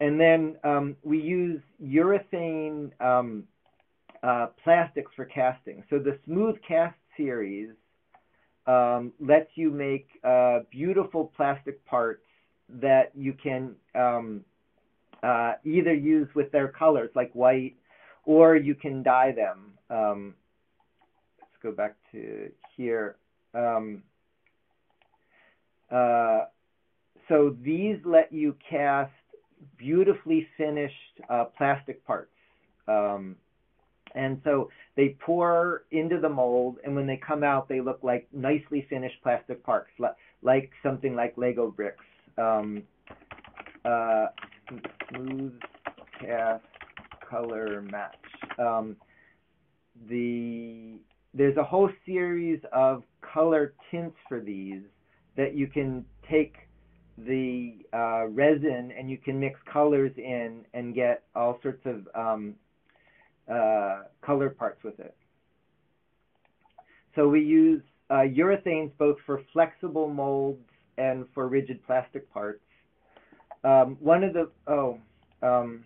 And 0.00 0.20
then 0.20 0.56
um, 0.64 0.96
we 1.02 1.18
use 1.20 1.62
urethane 1.82 2.90
um, 3.00 3.44
uh, 4.22 4.48
plastics 4.62 5.10
for 5.16 5.24
casting. 5.24 5.82
So 5.88 5.98
the 5.98 6.18
Smooth 6.24 6.56
Cast 6.66 6.96
series 7.16 7.70
um, 8.66 9.12
lets 9.20 9.50
you 9.54 9.70
make 9.70 10.08
uh, 10.24 10.60
beautiful 10.70 11.32
plastic 11.36 11.84
parts 11.86 12.24
that 12.68 13.12
you 13.14 13.32
can 13.32 13.74
um, 13.94 14.44
uh, 15.22 15.52
either 15.64 15.94
use 15.94 16.28
with 16.34 16.50
their 16.52 16.68
colors 16.68 17.10
like 17.14 17.32
white, 17.32 17.76
or 18.24 18.56
you 18.56 18.74
can 18.74 19.02
dye 19.02 19.32
them. 19.32 19.72
Um, 19.88 20.34
let's 21.40 21.52
go 21.62 21.72
back 21.72 21.94
to 22.12 22.50
here. 22.76 23.16
Uh, 25.90 26.44
so 27.28 27.56
these 27.62 27.96
let 28.04 28.32
you 28.32 28.56
cast 28.68 29.12
beautifully 29.78 30.46
finished 30.56 30.94
uh, 31.28 31.44
plastic 31.56 32.04
parts. 32.06 32.30
Um, 32.88 33.36
and 34.14 34.40
so 34.44 34.70
they 34.96 35.16
pour 35.20 35.84
into 35.90 36.20
the 36.20 36.28
mold, 36.28 36.78
and 36.84 36.94
when 36.94 37.06
they 37.06 37.18
come 37.18 37.42
out, 37.42 37.68
they 37.68 37.80
look 37.80 37.98
like 38.02 38.28
nicely 38.32 38.86
finished 38.88 39.16
plastic 39.22 39.62
parts, 39.62 39.90
like 40.42 40.70
something 40.82 41.14
like 41.14 41.34
Lego 41.36 41.70
bricks. 41.70 42.04
Um, 42.38 42.82
uh, 43.84 44.26
smooth 45.08 45.58
cast 46.20 46.64
color 47.28 47.82
match. 47.82 48.14
Um, 48.58 48.96
the 50.08 50.98
there's 51.34 51.56
a 51.56 51.64
whole 51.64 51.90
series 52.04 52.60
of 52.72 53.02
color 53.20 53.74
tints 53.90 54.16
for 54.28 54.40
these 54.40 54.82
that 55.36 55.54
you 55.54 55.66
can 55.66 56.04
take 56.28 56.54
the 57.18 57.76
uh, 57.94 58.26
resin 58.26 58.92
and 58.96 59.10
you 59.10 59.18
can 59.18 59.40
mix 59.40 59.58
colors 59.72 60.12
in 60.16 60.64
and 60.74 60.94
get 60.94 61.22
all 61.34 61.58
sorts 61.62 61.84
of 61.86 62.06
um, 62.14 62.54
uh, 63.50 64.02
color 64.22 64.50
parts 64.50 64.82
with 64.84 64.98
it. 65.00 65.14
So 67.14 67.28
we 67.28 67.40
use 67.40 67.82
uh, 68.10 68.24
urethanes 68.24 68.90
both 68.98 69.16
for 69.24 69.40
flexible 69.52 70.08
molds 70.08 70.60
and 70.98 71.24
for 71.34 71.48
rigid 71.48 71.84
plastic 71.86 72.30
parts. 72.32 72.60
Um, 73.64 73.96
one 74.00 74.22
of 74.22 74.34
the 74.34 74.50
oh 74.66 74.98
um, 75.42 75.84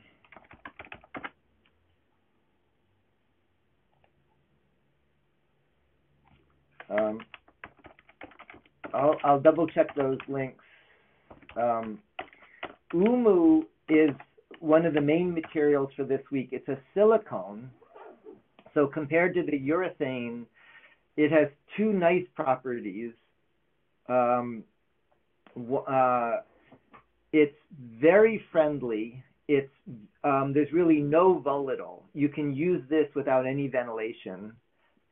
um, 6.91 7.21
I'll, 8.95 9.17
I'll 9.25 9.41
double 9.41 9.67
check 9.67 9.95
those 9.95 10.19
links. 10.29 10.65
Um, 11.57 11.99
OOMOO 12.93 13.63
is 13.89 14.11
one 14.61 14.85
of 14.85 14.95
the 14.95 15.01
main 15.01 15.33
materials 15.33 15.91
for 15.97 16.05
this 16.05 16.21
week. 16.31 16.51
It's 16.53 16.69
a 16.69 16.79
silicone. 16.95 17.71
So 18.75 18.87
compared 18.87 19.35
to 19.35 19.43
the 19.43 19.59
urethane, 19.59 20.45
it 21.17 21.33
has 21.33 21.49
two 21.77 21.93
nice 21.93 22.25
properties. 22.35 23.13
Um, 24.09 24.65
uh, 25.57 26.37
it's 27.33 27.57
very 28.01 28.43
friendly. 28.53 29.23
It's 29.49 29.71
um, 30.23 30.53
there's 30.55 30.73
really 30.73 31.01
no 31.01 31.39
volatile. 31.39 32.05
You 32.15 32.29
can 32.29 32.55
use 32.55 32.83
this 32.89 33.07
without 33.15 33.47
any 33.47 33.69
ventilation, 33.69 34.53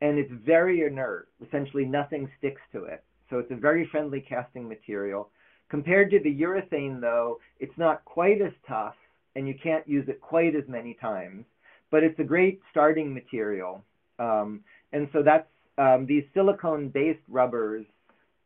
and 0.00 0.18
it's 0.18 0.30
very 0.44 0.82
inert. 0.82 1.28
Essentially, 1.44 1.84
nothing 1.84 2.30
sticks 2.38 2.60
to 2.72 2.84
it. 2.84 3.02
So 3.30 3.38
it's 3.38 3.50
a 3.50 3.56
very 3.56 3.86
friendly 3.86 4.20
casting 4.20 4.68
material. 4.68 5.30
Compared 5.68 6.10
to 6.10 6.20
the 6.20 6.40
urethane, 6.40 7.00
though, 7.00 7.38
it's 7.60 7.76
not 7.76 8.04
quite 8.04 8.40
as 8.40 8.52
tough, 8.66 8.94
and 9.36 9.46
you 9.46 9.54
can't 9.62 9.86
use 9.86 10.08
it 10.08 10.20
quite 10.20 10.54
as 10.54 10.64
many 10.66 10.94
times. 10.94 11.44
But 11.90 12.02
it's 12.02 12.18
a 12.18 12.24
great 12.24 12.60
starting 12.70 13.12
material. 13.12 13.84
Um, 14.18 14.60
and 14.92 15.08
so 15.12 15.22
that's 15.22 15.48
um, 15.76 16.06
these 16.06 16.24
silicone-based 16.34 17.20
rubbers 17.28 17.86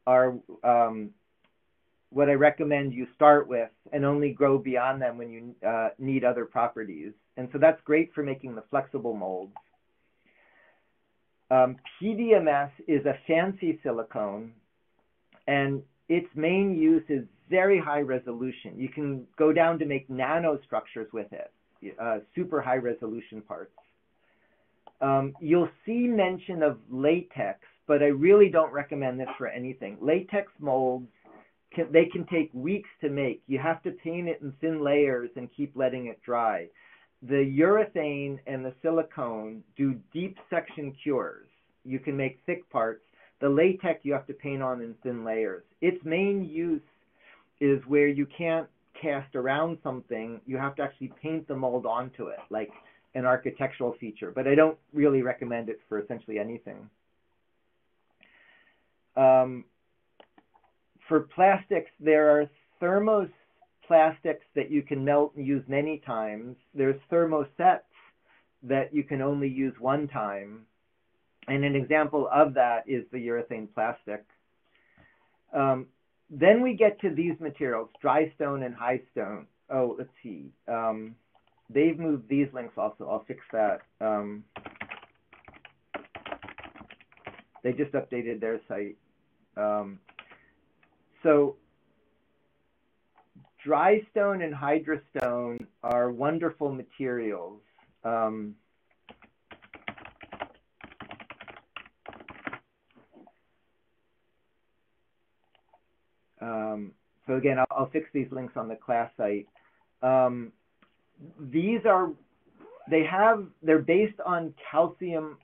are 0.07 0.35
um, 0.65 1.11
what 2.11 2.29
I 2.29 2.35
recommend 2.35 2.93
you 2.93 3.07
start 3.15 3.49
with 3.49 3.71
and 3.93 4.05
only 4.05 4.33
grow 4.33 4.59
beyond 4.59 5.01
them 5.01 5.17
when 5.17 5.31
you 5.31 5.55
uh, 5.67 5.89
need 5.99 6.25
other 6.25 6.45
properties. 6.45 7.12
And 7.37 7.49
so 7.53 7.59
that's 7.59 7.81
great 7.85 8.12
for 8.15 8.23
making 8.23 8.55
the 8.55 8.65
flexible 8.71 9.15
molds. 9.15 9.55
Um, 11.51 11.77
PDMS 12.01 12.71
is 12.87 13.05
a 13.07 13.15
fancy 13.27 13.79
silicone, 13.83 14.53
and 15.47 15.83
its 16.09 16.29
main 16.35 16.77
use 16.77 17.05
is 17.09 17.25
very 17.51 17.79
high 17.79 18.01
resolution. 18.01 18.75
You 18.77 18.89
can 18.89 19.27
go 19.39 19.53
down 19.53 19.79
to 19.79 19.85
make 19.85 20.09
nanostructures 20.09 21.13
with 21.13 21.33
it, 21.33 21.53
uh, 22.01 22.19
super 22.35 22.61
high 22.61 22.77
resolution 22.77 23.43
parts. 23.43 23.73
Um, 25.01 25.35
you'll 25.41 25.69
see 25.85 26.07
mention 26.07 26.63
of 26.63 26.79
latex, 26.91 27.59
but 27.87 28.03
I 28.03 28.07
really 28.07 28.49
don't 28.49 28.73
recommend 28.73 29.19
this 29.19 29.29
for 29.37 29.49
anything. 29.49 29.99
Latex 30.01 30.51
molds 30.61 31.09
can, 31.75 31.91
they 31.91 32.07
can 32.07 32.25
take 32.27 32.51
weeks 32.55 32.89
to 33.01 33.09
make. 33.09 33.43
You 33.49 33.59
have 33.59 33.83
to 33.83 33.91
paint 33.91 34.29
it 34.29 34.41
in 34.43 34.53
thin 34.61 34.83
layers 34.83 35.31
and 35.37 35.49
keep 35.57 35.73
letting 35.75 36.07
it 36.07 36.21
dry. 36.25 36.69
The 37.23 37.35
urethane 37.59 38.39
and 38.47 38.65
the 38.65 38.75
silicone 38.83 39.63
do 39.77 39.95
deep 40.13 40.39
section 40.51 40.95
cures. 41.03 41.49
You 41.85 41.99
can 41.99 42.17
make 42.17 42.41
thick 42.47 42.69
parts. 42.71 43.03
The 43.43 43.49
latex 43.49 44.05
you 44.05 44.13
have 44.13 44.27
to 44.29 44.33
paint 44.33 44.63
on 44.63 44.81
in 44.81 44.95
thin 45.03 45.25
layers. 45.25 45.65
Its 45.81 46.03
main 46.05 46.45
use 46.45 46.81
is 47.61 47.83
where 47.89 48.07
you 48.07 48.25
can't 48.39 48.69
cast 49.01 49.35
around 49.35 49.79
something, 49.83 50.41
you 50.47 50.57
have 50.57 50.77
to 50.77 50.83
actually 50.83 51.13
paint 51.21 51.49
the 51.49 51.57
mold 51.57 51.85
onto 51.85 52.29
it, 52.29 52.39
like 52.51 52.71
an 53.17 53.27
architectural 53.27 53.97
feature. 53.99 54.31
But 54.31 54.47
I 54.47 54.55
don't 54.55 54.79
really 54.95 55.23
recommend 55.23 55.69
it 55.69 55.81
for 55.89 56.01
essentially 56.01 56.39
anything. 56.39 56.89
Um, 59.17 59.65
for 61.09 61.21
plastics, 61.21 61.91
there 61.99 62.31
are 62.31 62.51
thermos 62.79 63.29
plastics 63.89 64.45
that 64.55 64.71
you 64.71 64.83
can 64.83 65.05
melt 65.05 65.33
and 65.37 65.45
use 65.45 65.65
many 65.67 66.01
times. 66.07 66.57
There's 66.77 67.01
thermosets 67.11 67.81
that 68.63 68.95
you 68.95 69.03
can 69.03 69.21
only 69.21 69.49
use 69.49 69.75
one 69.81 70.07
time. 70.07 70.61
And 71.49 71.65
an 71.65 71.75
example 71.75 72.29
of 72.33 72.55
that 72.55 72.85
is 72.87 73.05
the 73.11 73.19
urethane 73.19 73.69
plastic. 73.75 74.25
Um, 75.53 75.87
then 76.31 76.63
we 76.63 76.75
get 76.75 77.01
to 77.01 77.11
these 77.11 77.39
materials, 77.41 77.91
dry 78.01 78.33
stone 78.37 78.63
and 78.63 78.75
high 78.75 79.03
stone. 79.13 79.47
Oh, 79.69 79.97
let's 79.99 80.11
see. 80.23 80.51
Um, 80.69 81.15
they've 81.69 81.99
moved 81.99 82.29
these 82.29 82.49
links 82.53 82.75
also. 82.77 83.09
I'll 83.09 83.25
fix 83.25 83.41
that. 83.53 83.81
Um, 84.01 84.45
they 87.63 87.73
just 87.73 87.93
updated 87.93 88.41
their 88.41 88.61
site. 88.69 88.97
Um, 89.57 89.99
so 91.23 91.57
dry 93.63 94.01
stone 94.11 94.43
and 94.43 94.55
hydrostone 94.55 95.67
are 95.83 96.11
wonderful 96.11 96.73
materials. 96.73 97.61
Um, 98.05 98.55
so 107.26 107.35
again, 107.35 107.59
I'll, 107.59 107.67
I'll, 107.71 107.91
fix 107.91 108.07
these 108.12 108.29
links 108.31 108.55
on 108.57 108.69
the 108.69 108.76
class 108.76 109.11
site. 109.17 109.47
Um, 110.02 110.52
these 111.38 111.81
are, 111.87 112.11
they 112.91 113.05
have, 113.05 113.47
they're 113.62 113.79
based 113.79 114.19
on 114.26 114.55
calcium 114.71 115.38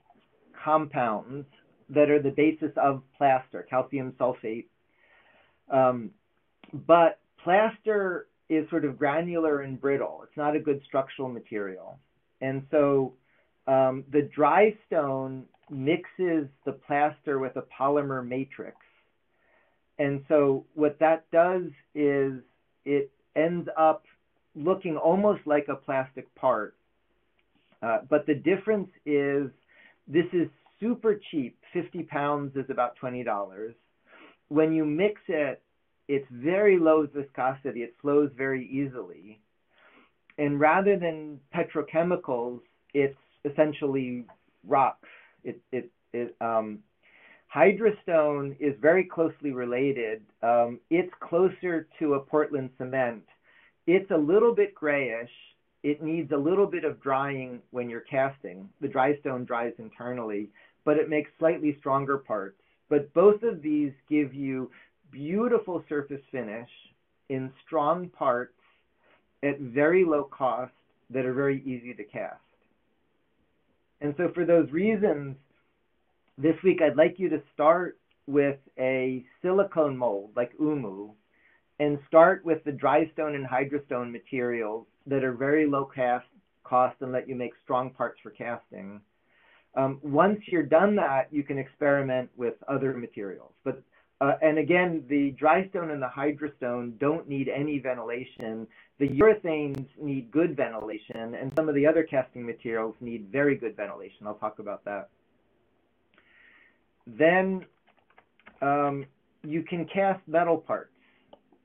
compounds 0.63 1.45
that 1.89 2.09
are 2.09 2.21
the 2.21 2.31
basis 2.31 2.71
of 2.77 3.01
plaster, 3.17 3.65
calcium 3.69 4.13
sulfate. 4.19 4.65
Um, 5.71 6.11
but 6.85 7.19
plaster 7.43 8.27
is 8.49 8.69
sort 8.69 8.85
of 8.85 8.97
granular 8.97 9.61
and 9.61 9.79
brittle. 9.79 10.21
It's 10.23 10.37
not 10.37 10.55
a 10.55 10.59
good 10.59 10.81
structural 10.85 11.29
material. 11.29 11.99
And 12.41 12.65
so 12.71 13.13
um, 13.67 14.03
the 14.11 14.29
dry 14.35 14.75
stone 14.87 15.45
mixes 15.69 16.47
the 16.65 16.73
plaster 16.87 17.39
with 17.39 17.55
a 17.55 17.63
polymer 17.79 18.27
matrix 18.27 18.77
and 19.99 20.23
so 20.29 20.65
what 20.73 20.97
that 20.99 21.29
does 21.31 21.63
is 21.93 22.33
it 22.85 23.11
ends 23.35 23.69
up 23.77 24.05
looking 24.55 24.97
almost 24.97 25.41
like 25.45 25.67
a 25.67 25.75
plastic 25.75 26.33
part. 26.35 26.75
Uh, 27.81 27.99
but 28.09 28.25
the 28.25 28.33
difference 28.33 28.89
is 29.05 29.51
this 30.07 30.25
is 30.33 30.47
super 30.79 31.19
cheap. 31.29 31.57
50 31.73 32.03
pounds 32.03 32.55
is 32.55 32.65
about 32.69 32.93
$20. 33.01 33.73
When 34.47 34.73
you 34.73 34.85
mix 34.85 35.21
it, 35.27 35.61
it's 36.07 36.25
very 36.31 36.79
low 36.79 37.05
viscosity. 37.05 37.83
It 37.83 37.93
flows 38.01 38.31
very 38.35 38.67
easily. 38.67 39.39
And 40.37 40.59
rather 40.59 40.97
than 40.97 41.39
petrochemicals, 41.53 42.61
it's 42.93 43.17
essentially 43.45 44.25
rocks. 44.65 45.07
It, 45.43 45.61
it, 45.71 45.91
it, 46.13 46.35
um, 46.41 46.79
Hydrostone 47.53 48.55
is 48.59 48.75
very 48.79 49.05
closely 49.05 49.51
related. 49.51 50.21
Um, 50.43 50.79
it's 50.91 51.11
closer 51.19 51.87
to 51.97 52.13
a 52.13 52.19
Portland 52.19 52.69
cement. 52.77 53.23
It's 53.87 54.09
a 54.11 54.17
little 54.17 54.53
bit 54.53 54.75
grayish. 54.75 55.31
It 55.81 56.03
needs 56.03 56.31
a 56.31 56.37
little 56.37 56.67
bit 56.67 56.83
of 56.83 57.01
drying 57.01 57.61
when 57.71 57.89
you're 57.89 58.01
casting. 58.01 58.69
The 58.81 58.87
dry 58.87 59.17
stone 59.21 59.45
dries 59.45 59.73
internally, 59.79 60.49
but 60.85 60.97
it 60.97 61.09
makes 61.09 61.31
slightly 61.39 61.75
stronger 61.79 62.17
parts. 62.17 62.57
But 62.87 63.11
both 63.13 63.41
of 63.41 63.63
these 63.63 63.93
give 64.07 64.33
you 64.33 64.69
beautiful 65.11 65.83
surface 65.89 66.21
finish 66.31 66.69
in 67.29 67.51
strong 67.65 68.09
parts 68.09 68.53
at 69.41 69.59
very 69.59 70.05
low 70.05 70.23
cost 70.23 70.73
that 71.09 71.25
are 71.25 71.33
very 71.33 71.63
easy 71.63 71.93
to 71.95 72.03
cast. 72.03 72.41
And 74.01 74.13
so 74.17 74.31
for 74.33 74.45
those 74.45 74.69
reasons, 74.71 75.35
this 76.39 76.55
week, 76.63 76.81
I'd 76.81 76.95
like 76.95 77.19
you 77.19 77.29
to 77.29 77.41
start 77.53 77.99
with 78.25 78.57
a 78.79 79.25
silicone 79.41 79.97
mold 79.97 80.31
like 80.35 80.57
OOMOO 80.57 81.11
and 81.79 81.99
start 82.07 82.45
with 82.45 82.63
the 82.63 82.71
dry 82.71 83.09
stone 83.13 83.35
and 83.35 83.45
hydrostone 83.45 84.11
materials 84.11 84.87
that 85.05 85.23
are 85.23 85.33
very 85.33 85.67
low 85.67 85.85
cast 85.85 86.27
cost 86.63 86.95
and 87.01 87.11
let 87.11 87.27
you 87.27 87.35
make 87.35 87.51
strong 87.63 87.89
parts 87.89 88.19
for 88.23 88.29
casting. 88.29 89.01
Um, 89.75 89.99
once 90.01 90.39
you're 90.47 90.63
done 90.63 90.95
that, 90.95 91.27
you 91.31 91.43
can 91.43 91.57
experiment 91.57 92.29
with 92.37 92.53
other 92.67 92.93
materials. 92.93 93.51
But 93.63 93.81
uh, 94.21 94.33
and 94.41 94.57
again, 94.57 95.03
the 95.07 95.31
dry 95.31 95.67
stone 95.69 95.91
and 95.91 96.01
the 96.01 96.09
hydrostone 96.13 96.99
don't 96.99 97.29
need 97.29 97.47
any 97.47 97.79
ventilation. 97.79 98.67
The 98.97 99.07
urethanes 99.07 99.87
need 99.97 100.29
good 100.29 100.57
ventilation, 100.57 101.35
and 101.35 101.53
some 101.55 101.69
of 101.69 101.75
the 101.75 101.87
other 101.87 102.03
casting 102.03 102.45
materials 102.45 102.95
need 102.99 103.29
very 103.31 103.55
good 103.55 103.77
ventilation. 103.77 104.27
I'll 104.27 104.35
talk 104.35 104.59
about 104.59 104.83
that 104.83 105.09
then 107.17 107.65
um, 108.61 109.05
you 109.43 109.63
can 109.63 109.85
cast 109.85 110.21
metal 110.27 110.57
parts. 110.57 110.91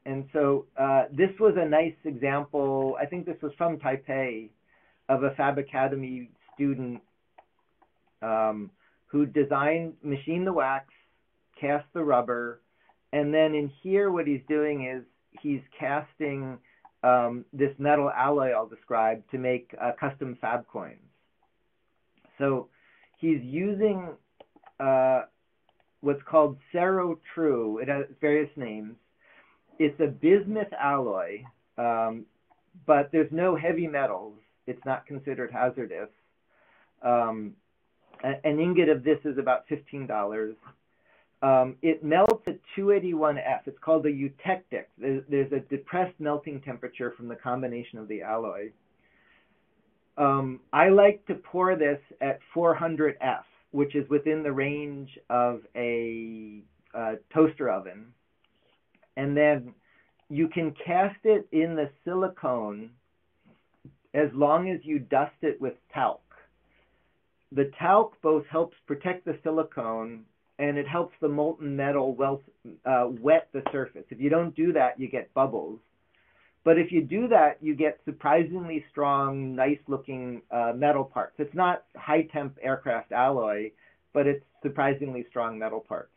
And 0.07 0.29
so 0.33 0.67
uh, 0.79 1.05
this 1.11 1.31
was 1.41 1.55
a 1.57 1.67
nice 1.69 1.95
example. 2.05 2.97
I 3.01 3.07
think 3.07 3.27
this 3.27 3.41
was 3.43 3.53
from 3.57 3.79
Taipei 3.79 4.51
of 5.09 5.23
a 5.23 5.31
Fab 5.35 5.59
Academy 5.59 6.31
student 6.55 7.01
um, 8.23 8.71
who 9.07 9.27
designed, 9.27 9.95
machined 10.03 10.47
the 10.47 10.53
wax, 10.53 10.87
cast 11.61 11.87
the 11.95 12.03
rubber, 12.03 12.61
and 13.13 13.33
then 13.33 13.55
in 13.55 13.71
here 13.83 14.11
what 14.11 14.27
he's 14.27 14.41
doing 14.49 14.87
is 14.87 15.05
he's 15.41 15.61
casting 15.79 16.59
um, 17.03 17.45
this 17.53 17.71
metal 17.79 18.11
alloy 18.11 18.51
I'll 18.51 18.67
describe 18.67 19.23
to 19.31 19.39
make 19.39 19.75
uh, 19.81 19.93
custom 19.99 20.37
fab 20.41 20.67
coins. 20.67 20.99
So 22.39 22.69
he's 23.19 23.41
using 23.43 24.09
uh, 24.81 25.23
what's 26.05 26.23
called 26.29 26.59
Cero 26.73 27.19
True. 27.35 27.79
It 27.79 27.89
has 27.89 28.05
various 28.21 28.51
names. 28.57 28.95
It's 29.79 29.99
a 30.01 30.07
bismuth 30.07 30.73
alloy, 30.79 31.43
um, 31.79 32.27
but 32.87 33.11
there's 33.11 33.33
no 33.33 33.57
heavy 33.57 33.87
metals. 33.87 34.35
It's 34.67 34.85
not 34.85 35.07
considered 35.07 35.51
hazardous. 35.51 36.11
Um, 37.03 37.55
an 38.23 38.61
ingot 38.61 38.89
of 38.89 39.03
this 39.03 39.19
is 39.25 39.39
about 39.39 39.67
$15. 39.69 40.55
Um, 41.43 41.77
it 41.83 42.05
melts 42.05 42.45
at 42.47 42.59
281F. 42.77 43.67
It's 43.67 43.79
called 43.81 44.07
a 44.07 44.11
eutectic. 44.11 44.85
There's, 44.97 45.23
there's, 45.29 45.53
a 45.53 45.61
depressed 45.61 46.19
melting 46.19 46.63
temperature 46.63 47.13
from 47.17 47.29
the 47.29 47.35
combination 47.35 47.99
of 47.99 48.09
the 48.09 48.23
alloy. 48.23 48.71
Um, 50.17 50.61
I 50.73 50.89
like 50.89 51.27
to 51.27 51.35
pour 51.35 51.77
this 51.77 51.99
at 52.21 52.39
400F 52.57 53.43
which 53.75 53.97
is 53.97 54.09
within 54.09 54.45
the 54.45 54.53
range 54.53 55.19
of 55.29 55.63
a, 55.75 56.63
a 56.95 57.15
toaster 57.35 57.69
oven. 57.69 58.07
And 59.17 59.37
then 59.37 59.75
you 60.29 60.47
can 60.47 60.73
cast 60.87 61.19
it 61.25 61.49
in 61.51 61.75
the 61.75 61.91
silicone 62.05 62.91
as 64.15 64.29
long 64.33 64.71
as 64.71 64.79
you 64.85 65.01
dust 65.01 65.35
it 65.43 65.61
with 65.61 65.75
talc. 65.93 66.21
The 67.51 67.73
talc 67.81 68.13
both 68.23 68.47
helps 68.47 68.77
protect 68.87 69.25
the 69.25 69.37
silicone 69.43 70.25
and 70.61 70.79
it 70.79 70.87
helps 70.87 71.17
the 71.21 71.29
molten 71.29 71.75
metal 71.75 72.17
uh, 72.87 73.09
wet 73.21 73.49
the 73.53 73.65
surface. 73.73 74.05
If 74.11 74.21
you 74.21 74.31
don't 74.31 74.55
do 74.55 74.73
that, 74.75 75.01
you 75.01 75.09
get 75.09 75.35
bubbles. 75.35 75.81
But 76.65 76.79
if 76.79 76.91
you 76.91 77.03
do 77.03 77.29
that, 77.29 77.59
you 77.61 77.75
get 77.75 78.01
surprisingly 78.07 78.85
strong, 78.91 79.55
nice 79.55 79.79
looking 79.87 80.41
uh, 80.51 80.73
metal 80.75 81.05
parts. 81.05 81.35
It's 81.39 81.55
not 81.55 81.85
high 81.95 82.23
temp 82.33 82.57
aircraft 82.63 83.13
alloy, 83.13 83.71
but 84.15 84.27
it's 84.27 84.45
surprisingly 84.63 85.27
strong 85.29 85.59
metal 85.59 85.81
parts. 85.81 86.11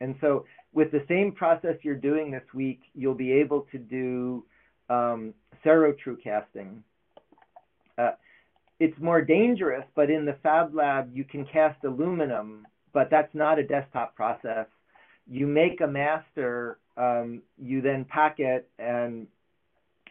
And 0.00 0.14
so 0.20 0.44
with 0.72 0.92
the 0.92 1.04
same 1.08 1.32
process 1.32 1.76
you're 1.82 1.96
doing 1.96 2.30
this 2.30 2.44
week, 2.54 2.82
you'll 2.94 3.14
be 3.14 3.32
able 3.32 3.66
to 3.72 3.78
do 3.78 4.44
um, 4.88 5.34
True 5.62 6.16
casting. 6.22 6.82
Uh, 7.98 8.12
it's 8.78 8.98
more 8.98 9.20
dangerous, 9.20 9.84
but 9.94 10.08
in 10.08 10.24
the 10.24 10.36
Fab 10.42 10.74
Lab, 10.74 11.10
you 11.12 11.24
can 11.24 11.44
cast 11.44 11.84
aluminum, 11.84 12.66
but 12.94 13.10
that's 13.10 13.34
not 13.34 13.58
a 13.58 13.62
desktop 13.62 14.14
process. 14.14 14.66
You 15.28 15.46
make 15.46 15.80
a 15.80 15.86
master 15.86 16.78
um, 16.96 17.42
you 17.58 17.80
then 17.80 18.04
pack 18.04 18.36
it, 18.38 18.68
and 18.78 19.26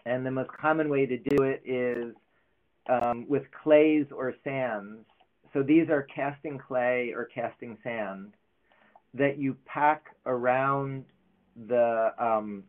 and 0.06 0.26
the 0.26 0.32
most 0.32 0.50
common 0.52 0.90
way 0.90 1.06
to 1.06 1.18
do 1.18 1.44
it 1.44 1.62
is 1.66 2.14
um, 2.90 3.26
with 3.28 3.44
clays 3.64 4.06
or 4.12 4.34
sands. 4.44 5.06
So 5.54 5.64
these 5.64 5.90
are 5.90 6.04
casting 6.04 6.58
clay 6.58 7.14
or 7.16 7.26
casting 7.26 7.78
sand 7.84 8.34
that 9.14 9.38
you 9.38 9.58
pack 9.66 10.16
around 10.26 11.06
the 11.68 12.12
um, 12.20 12.64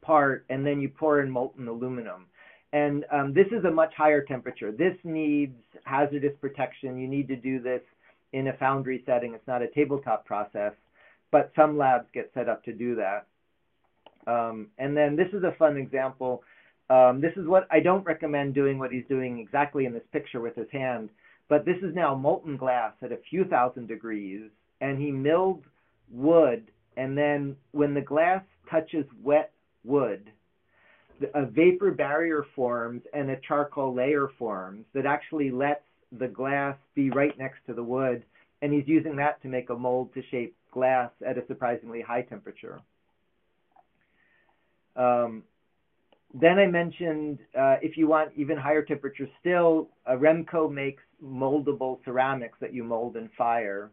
part, 0.00 0.46
and 0.48 0.66
then 0.66 0.80
you 0.80 0.88
pour 0.88 1.20
in 1.20 1.30
molten 1.30 1.68
aluminum. 1.68 2.26
And 2.72 3.04
um, 3.12 3.32
this 3.32 3.46
is 3.48 3.64
a 3.64 3.70
much 3.70 3.92
higher 3.96 4.22
temperature. 4.22 4.72
This 4.72 4.96
needs 5.04 5.56
hazardous 5.84 6.32
protection. 6.40 6.98
You 6.98 7.08
need 7.08 7.28
to 7.28 7.36
do 7.36 7.60
this 7.60 7.82
in 8.32 8.48
a 8.48 8.52
foundry 8.54 9.02
setting. 9.06 9.34
It's 9.34 9.46
not 9.46 9.62
a 9.62 9.68
tabletop 9.68 10.24
process, 10.24 10.72
but 11.30 11.52
some 11.54 11.78
labs 11.78 12.06
get 12.12 12.30
set 12.34 12.48
up 12.48 12.64
to 12.64 12.72
do 12.72 12.96
that. 12.96 13.26
Um, 14.26 14.68
and 14.78 14.96
then 14.96 15.16
this 15.16 15.28
is 15.32 15.44
a 15.44 15.54
fun 15.58 15.76
example. 15.76 16.42
Um, 16.88 17.20
this 17.20 17.32
is 17.36 17.46
what 17.46 17.66
I 17.70 17.80
don't 17.80 18.04
recommend 18.04 18.54
doing 18.54 18.78
what 18.78 18.92
he's 18.92 19.06
doing 19.08 19.38
exactly 19.38 19.86
in 19.86 19.92
this 19.92 20.06
picture 20.12 20.40
with 20.40 20.54
his 20.54 20.70
hand, 20.70 21.10
but 21.48 21.64
this 21.64 21.78
is 21.82 21.94
now 21.94 22.14
molten 22.14 22.56
glass 22.56 22.92
at 23.02 23.12
a 23.12 23.18
few 23.28 23.44
thousand 23.44 23.88
degrees, 23.88 24.50
and 24.80 25.00
he 25.00 25.10
milled 25.10 25.64
wood, 26.10 26.70
and 26.96 27.18
then 27.18 27.56
when 27.72 27.94
the 27.94 28.00
glass 28.00 28.42
touches 28.70 29.04
wet 29.22 29.52
wood, 29.84 30.30
a 31.34 31.46
vapor 31.46 31.90
barrier 31.90 32.44
forms 32.54 33.02
and 33.12 33.30
a 33.30 33.40
charcoal 33.48 33.94
layer 33.94 34.28
forms 34.38 34.84
that 34.92 35.06
actually 35.06 35.50
lets 35.50 35.82
the 36.18 36.28
glass 36.28 36.76
be 36.94 37.10
right 37.10 37.36
next 37.38 37.58
to 37.66 37.74
the 37.74 37.82
wood, 37.82 38.24
and 38.62 38.72
he's 38.72 38.86
using 38.86 39.16
that 39.16 39.40
to 39.42 39.48
make 39.48 39.70
a 39.70 39.74
mold 39.74 40.12
to 40.14 40.22
shape 40.30 40.54
glass 40.72 41.10
at 41.26 41.38
a 41.38 41.46
surprisingly 41.46 42.00
high 42.00 42.22
temperature. 42.22 42.80
Um, 44.94 45.42
then 46.38 46.58
I 46.58 46.66
mentioned 46.66 47.38
uh, 47.58 47.76
if 47.80 47.96
you 47.96 48.06
want 48.06 48.32
even 48.36 48.56
higher 48.56 48.82
temperature 48.82 49.28
still, 49.40 49.88
uh, 50.06 50.12
Aremco 50.12 50.70
makes 50.70 51.02
moldable 51.24 51.98
ceramics 52.04 52.58
that 52.60 52.74
you 52.74 52.84
mold 52.84 53.16
and 53.16 53.30
fire. 53.38 53.90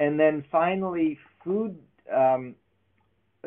And 0.00 0.18
then 0.20 0.44
finally, 0.52 1.18
food. 1.42 1.78
Um, 2.14 2.54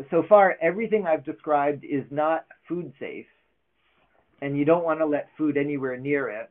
so 0.09 0.23
far, 0.27 0.55
everything 0.61 1.05
I've 1.05 1.23
described 1.23 1.83
is 1.83 2.03
not 2.09 2.45
food 2.67 2.91
safe, 2.99 3.27
and 4.41 4.57
you 4.57 4.65
don't 4.65 4.83
want 4.83 4.99
to 4.99 5.05
let 5.05 5.27
food 5.37 5.55
anywhere 5.55 5.97
near 5.97 6.29
it. 6.29 6.49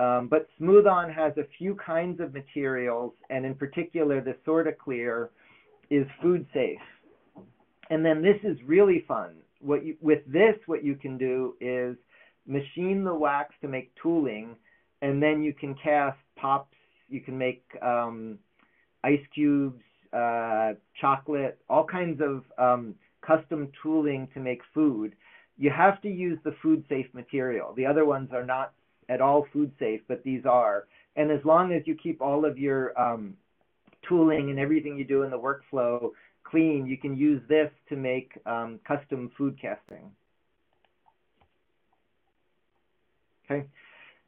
Um, 0.00 0.26
but 0.28 0.48
Smooth 0.58 0.86
On 0.86 1.08
has 1.12 1.36
a 1.36 1.44
few 1.56 1.76
kinds 1.76 2.20
of 2.20 2.34
materials, 2.34 3.12
and 3.30 3.46
in 3.46 3.54
particular, 3.54 4.20
the 4.20 4.34
Sorta-Clear 4.44 5.30
is 5.90 6.06
food 6.20 6.46
safe. 6.52 6.78
And 7.90 8.04
then 8.04 8.22
this 8.22 8.38
is 8.42 8.56
really 8.66 9.04
fun. 9.06 9.36
What 9.64 9.84
you, 9.84 9.96
with 10.00 10.20
this, 10.26 10.56
what 10.66 10.84
you 10.84 10.94
can 10.94 11.16
do 11.16 11.54
is 11.60 11.96
machine 12.46 13.04
the 13.04 13.14
wax 13.14 13.54
to 13.62 13.68
make 13.68 13.92
tooling, 14.02 14.56
and 15.02 15.22
then 15.22 15.42
you 15.42 15.52
can 15.52 15.74
cast 15.74 16.18
pops. 16.36 16.76
You 17.08 17.20
can 17.20 17.38
make 17.38 17.64
um, 17.82 18.38
ice 19.02 19.24
cubes, 19.34 19.82
uh, 20.12 20.72
chocolate, 21.00 21.58
all 21.68 21.84
kinds 21.84 22.20
of 22.20 22.44
um, 22.58 22.94
custom 23.22 23.70
tooling 23.82 24.28
to 24.34 24.40
make 24.40 24.60
food. 24.72 25.14
You 25.56 25.70
have 25.70 26.00
to 26.02 26.08
use 26.08 26.38
the 26.44 26.54
food 26.62 26.84
safe 26.88 27.06
material. 27.14 27.72
The 27.74 27.86
other 27.86 28.04
ones 28.04 28.30
are 28.32 28.44
not 28.44 28.72
at 29.08 29.20
all 29.20 29.46
food 29.52 29.70
safe, 29.78 30.00
but 30.08 30.22
these 30.24 30.44
are. 30.44 30.86
And 31.16 31.30
as 31.30 31.44
long 31.44 31.72
as 31.72 31.82
you 31.86 31.94
keep 31.94 32.20
all 32.20 32.44
of 32.44 32.58
your 32.58 32.98
um, 33.00 33.34
tooling 34.08 34.50
and 34.50 34.58
everything 34.58 34.98
you 34.98 35.04
do 35.04 35.22
in 35.22 35.30
the 35.30 35.38
workflow 35.38 36.10
clean, 36.54 36.86
you 36.86 36.96
can 36.96 37.16
use 37.16 37.42
this 37.48 37.68
to 37.88 37.96
make 37.96 38.30
um, 38.46 38.78
custom 38.86 39.28
food 39.36 39.58
casting. 39.60 40.12
Okay, 43.44 43.66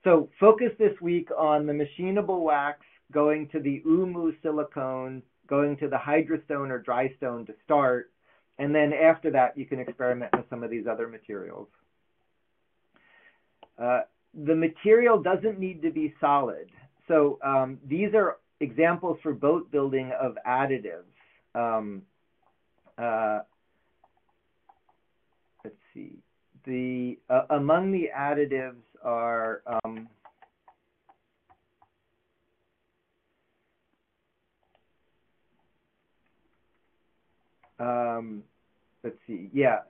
so 0.02 0.28
focus 0.40 0.72
this 0.76 1.00
week 1.00 1.28
on 1.38 1.66
the 1.66 1.72
machinable 1.72 2.42
wax 2.42 2.80
going 3.12 3.48
to 3.50 3.60
the 3.60 3.80
OOMOO 3.86 4.34
silicone, 4.42 5.22
going 5.46 5.76
to 5.76 5.88
the 5.88 5.96
hydrostone 5.96 6.70
or 6.70 6.80
dry 6.80 7.14
stone 7.16 7.46
to 7.46 7.54
start, 7.64 8.10
and 8.58 8.74
then 8.74 8.92
after 8.92 9.30
that 9.30 9.56
you 9.56 9.64
can 9.64 9.78
experiment 9.78 10.32
with 10.36 10.46
some 10.50 10.64
of 10.64 10.70
these 10.70 10.86
other 10.90 11.06
materials. 11.06 11.68
Uh, 13.80 14.00
the 14.46 14.54
material 14.54 15.22
doesn't 15.22 15.60
need 15.60 15.80
to 15.80 15.90
be 15.90 16.12
solid. 16.20 16.70
So 17.06 17.38
um, 17.44 17.78
these 17.86 18.14
are 18.14 18.38
examples 18.58 19.18
for 19.22 19.32
boat 19.32 19.70
building 19.70 20.10
of 20.20 20.36
additives. 20.44 21.04
Um, 21.54 22.02
uh, 22.98 23.40
let's 25.64 25.76
see. 25.92 26.18
The 26.64 27.18
uh, 27.30 27.42
among 27.50 27.92
the 27.92 28.08
additives 28.16 28.82
are 29.04 29.62
um, 29.84 30.08
um, 37.78 38.42
let's 39.04 39.16
see. 39.26 39.48
Yeah, 39.52 39.80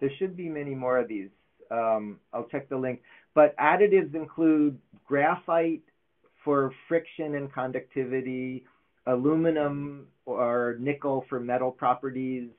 there 0.00 0.10
should 0.18 0.36
be 0.36 0.48
many 0.48 0.74
more 0.74 0.98
of 0.98 1.08
these. 1.08 1.28
Um, 1.70 2.18
I'll 2.32 2.46
check 2.46 2.68
the 2.68 2.76
link. 2.76 3.02
But 3.34 3.56
additives 3.58 4.14
include 4.14 4.78
graphite 5.06 5.82
for 6.44 6.72
friction 6.88 7.34
and 7.34 7.52
conductivity, 7.52 8.64
aluminum 9.06 10.06
or 10.24 10.76
nickel 10.78 11.24
for 11.28 11.40
metal 11.40 11.70
properties. 11.70 12.50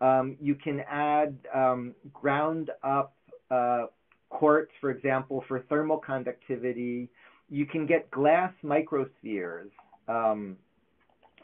Um, 0.00 0.36
you 0.40 0.54
can 0.54 0.80
add 0.90 1.36
um, 1.54 1.94
ground 2.12 2.70
up 2.82 3.14
uh, 3.50 3.86
quartz, 4.28 4.72
for 4.80 4.90
example, 4.90 5.44
for 5.46 5.60
thermal 5.68 5.98
conductivity. 5.98 7.08
You 7.48 7.66
can 7.66 7.86
get 7.86 8.10
glass 8.10 8.52
microspheres. 8.64 9.70
Um, 10.08 10.56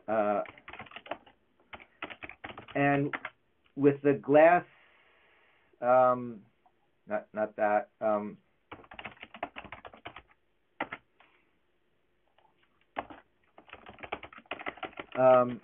uh, 0.08 0.42
and 2.74 3.14
with 3.76 4.02
the 4.02 4.14
glass 4.14 4.64
um, 5.80 6.40
not 7.08 7.26
not 7.32 7.56
that. 7.56 7.88
Um, 15.20 15.60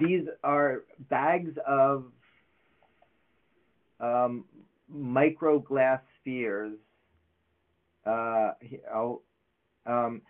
these 0.00 0.26
are 0.44 0.84
bags 1.08 1.56
of 1.66 2.04
um, 4.00 4.44
micro 4.88 5.58
glass 5.58 6.00
spheres. 6.20 6.76
Uh, 8.04 8.50
oh, 8.94 9.22
um, 9.86 10.20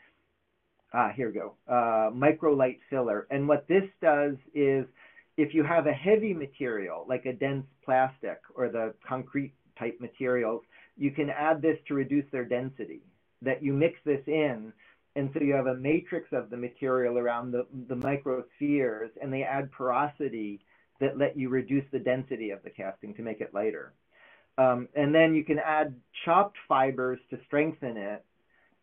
ah, 0.92 1.10
here 1.14 1.28
we 1.28 1.34
go. 1.34 1.54
Uh, 1.68 2.10
Microlight 2.14 2.78
filler. 2.88 3.26
And 3.30 3.48
what 3.48 3.66
this 3.68 3.84
does 4.00 4.34
is 4.54 4.86
if 5.36 5.54
you 5.54 5.64
have 5.64 5.86
a 5.86 5.92
heavy 5.92 6.32
material 6.32 7.04
like 7.08 7.26
a 7.26 7.32
dense 7.32 7.66
plastic 7.84 8.40
or 8.54 8.68
the 8.68 8.94
concrete 9.06 9.54
type 9.78 9.98
materials, 10.00 10.62
you 10.96 11.10
can 11.10 11.30
add 11.30 11.62
this 11.62 11.78
to 11.88 11.94
reduce 11.94 12.24
their 12.30 12.44
density. 12.44 13.00
That 13.42 13.62
you 13.62 13.72
mix 13.72 13.98
this 14.04 14.22
in, 14.26 14.72
and 15.18 15.30
so 15.34 15.40
you 15.40 15.52
have 15.52 15.66
a 15.66 15.74
matrix 15.74 16.28
of 16.32 16.48
the 16.48 16.56
material 16.56 17.18
around 17.18 17.50
the, 17.50 17.66
the 17.88 17.94
microspheres, 17.96 19.10
and 19.20 19.32
they 19.32 19.42
add 19.42 19.70
porosity 19.72 20.60
that 21.00 21.18
let 21.18 21.36
you 21.36 21.48
reduce 21.48 21.84
the 21.90 21.98
density 21.98 22.50
of 22.50 22.62
the 22.62 22.70
casting 22.70 23.14
to 23.14 23.22
make 23.22 23.40
it 23.40 23.52
lighter. 23.52 23.92
Um, 24.58 24.88
and 24.94 25.12
then 25.12 25.34
you 25.34 25.44
can 25.44 25.58
add 25.58 25.94
chopped 26.24 26.56
fibers 26.68 27.18
to 27.30 27.38
strengthen 27.46 27.96
it. 27.96 28.24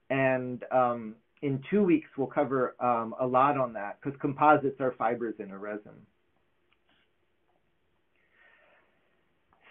And 0.10 0.64
um, 0.72 1.16
in 1.42 1.64
two 1.70 1.84
weeks, 1.84 2.10
we'll 2.18 2.28
cover 2.28 2.76
um, 2.82 3.16
a 3.20 3.26
lot 3.26 3.58
on 3.58 3.72
that 3.74 4.00
because 4.02 4.20
composites 4.20 4.80
are 4.82 4.94
fibers 4.98 5.36
in 5.40 5.52
a 5.52 5.58
resin. 5.58 6.06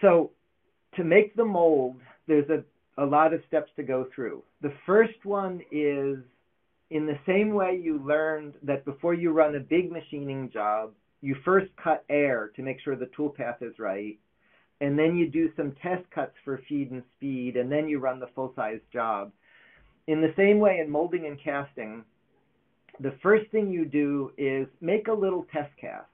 So 0.01 0.31
to 0.95 1.03
make 1.03 1.35
the 1.35 1.45
mold, 1.45 1.97
there's 2.27 2.49
a, 2.49 2.63
a 3.01 3.05
lot 3.05 3.33
of 3.33 3.41
steps 3.47 3.71
to 3.75 3.83
go 3.83 4.07
through. 4.15 4.43
The 4.61 4.73
first 4.85 5.25
one 5.25 5.61
is 5.71 6.17
in 6.91 7.05
the 7.05 7.17
same 7.25 7.53
way 7.53 7.79
you 7.81 7.99
learned 8.05 8.53
that 8.63 8.85
before 8.85 9.13
you 9.13 9.31
run 9.31 9.55
a 9.55 9.59
big 9.59 9.91
machining 9.91 10.49
job, 10.51 10.91
you 11.21 11.35
first 11.43 11.71
cut 11.81 12.03
air 12.09 12.51
to 12.55 12.61
make 12.61 12.79
sure 12.81 12.95
the 12.95 13.09
tool 13.15 13.29
path 13.29 13.57
is 13.61 13.79
right, 13.79 14.19
and 14.81 14.99
then 14.99 15.15
you 15.15 15.27
do 15.27 15.49
some 15.55 15.75
test 15.81 16.03
cuts 16.11 16.33
for 16.43 16.61
feed 16.69 16.91
and 16.91 17.03
speed, 17.17 17.55
and 17.57 17.71
then 17.71 17.87
you 17.87 17.99
run 17.99 18.19
the 18.19 18.29
full 18.35 18.53
size 18.55 18.81
job. 18.93 19.31
In 20.07 20.21
the 20.21 20.33
same 20.37 20.59
way 20.59 20.79
in 20.79 20.89
molding 20.89 21.25
and 21.25 21.39
casting, 21.41 22.03
the 22.99 23.15
first 23.23 23.49
thing 23.51 23.71
you 23.71 23.85
do 23.85 24.31
is 24.37 24.67
make 24.79 25.07
a 25.07 25.13
little 25.13 25.47
test 25.51 25.71
cast. 25.79 26.07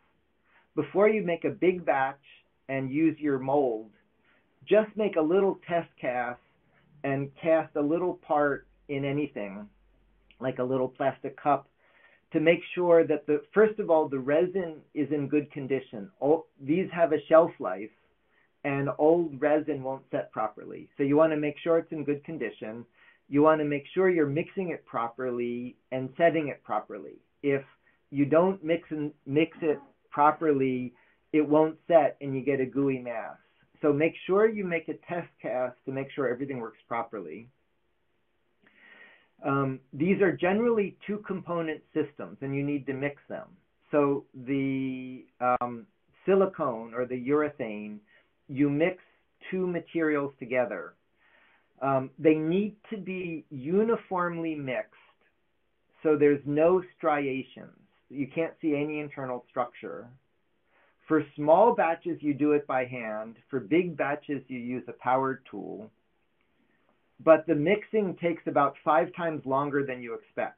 Before 0.75 1.09
you 1.09 1.21
make 1.21 1.43
a 1.43 1.49
big 1.49 1.85
batch 1.85 2.21
and 2.69 2.89
use 2.89 3.19
your 3.19 3.39
mold, 3.39 3.89
just 4.65 4.95
make 4.95 5.17
a 5.17 5.21
little 5.21 5.59
test 5.67 5.89
cast 5.99 6.39
and 7.03 7.29
cast 7.41 7.75
a 7.75 7.81
little 7.81 8.13
part 8.13 8.67
in 8.87 9.03
anything, 9.03 9.67
like 10.41 10.59
a 10.59 10.63
little 10.63 10.87
plastic 10.87 11.41
cup, 11.41 11.67
to 12.33 12.39
make 12.39 12.61
sure 12.75 13.05
that 13.05 13.27
the 13.27 13.41
first 13.53 13.79
of 13.79 13.89
all 13.89 14.07
the 14.07 14.19
resin 14.19 14.77
is 14.93 15.11
in 15.11 15.27
good 15.27 15.51
condition. 15.51 16.09
All, 16.19 16.47
these 16.61 16.87
have 16.91 17.11
a 17.13 17.23
shelf 17.27 17.51
life, 17.59 17.89
and 18.63 18.89
old 18.97 19.41
resin 19.41 19.83
won't 19.83 20.03
set 20.11 20.31
properly. 20.31 20.89
So 20.97 21.03
you 21.03 21.17
want 21.17 21.33
to 21.33 21.37
make 21.37 21.55
sure 21.63 21.77
it's 21.77 21.91
in 21.91 22.03
good 22.03 22.23
condition. 22.23 22.85
You 23.27 23.41
want 23.41 23.59
to 23.59 23.65
make 23.65 23.83
sure 23.93 24.09
you're 24.09 24.27
mixing 24.27 24.69
it 24.69 24.85
properly 24.85 25.75
and 25.91 26.09
setting 26.17 26.49
it 26.49 26.63
properly. 26.63 27.17
If 27.43 27.63
you 28.11 28.25
don't 28.25 28.63
mix 28.63 28.89
and 28.91 29.11
mix 29.25 29.57
it 29.61 29.79
properly, 30.09 30.93
it 31.33 31.47
won't 31.47 31.77
set 31.87 32.17
and 32.21 32.35
you 32.35 32.41
get 32.41 32.59
a 32.59 32.65
gooey 32.65 32.99
mass. 32.99 33.37
So 33.81 33.91
make 33.91 34.13
sure 34.27 34.47
you 34.47 34.63
make 34.63 34.89
a 34.89 34.93
test 35.11 35.29
cast 35.41 35.75
to 35.85 35.91
make 35.91 36.11
sure 36.11 36.29
everything 36.29 36.59
works 36.59 36.77
properly. 36.87 37.47
Um, 39.43 39.79
these 39.93 40.21
are 40.21 40.31
generally 40.31 40.97
two 41.07 41.23
component 41.25 41.81
systems 41.93 42.37
and 42.41 42.55
you 42.55 42.63
need 42.63 42.85
to 42.85 42.93
mix 42.93 43.21
them. 43.27 43.47
So 43.91 44.25
the 44.45 45.25
um, 45.39 45.85
silicone 46.25 46.93
or 46.93 47.05
the 47.05 47.15
urethane, 47.29 47.97
you 48.47 48.69
mix 48.69 48.97
two 49.49 49.65
materials 49.67 50.33
together. 50.39 50.93
Um, 51.81 52.11
they 52.19 52.35
need 52.35 52.75
to 52.91 52.97
be 52.97 53.43
uniformly 53.49 54.53
mixed 54.53 54.95
so 56.03 56.15
there's 56.17 56.41
no 56.45 56.83
striations. 56.97 57.77
You 58.09 58.27
can't 58.27 58.53
see 58.61 58.75
any 58.75 58.99
internal 58.99 59.45
structure. 59.49 60.07
For 61.07 61.23
small 61.35 61.75
batches, 61.75 62.17
you 62.21 62.33
do 62.33 62.53
it 62.53 62.65
by 62.67 62.85
hand. 62.85 63.35
For 63.49 63.59
big 63.59 63.97
batches, 63.97 64.41
you 64.47 64.59
use 64.59 64.83
a 64.87 64.93
powered 64.93 65.43
tool 65.49 65.89
but 67.23 67.45
the 67.47 67.55
mixing 67.55 68.15
takes 68.21 68.43
about 68.47 68.75
five 68.83 69.13
times 69.15 69.45
longer 69.45 69.85
than 69.85 70.01
you 70.01 70.13
expect. 70.13 70.57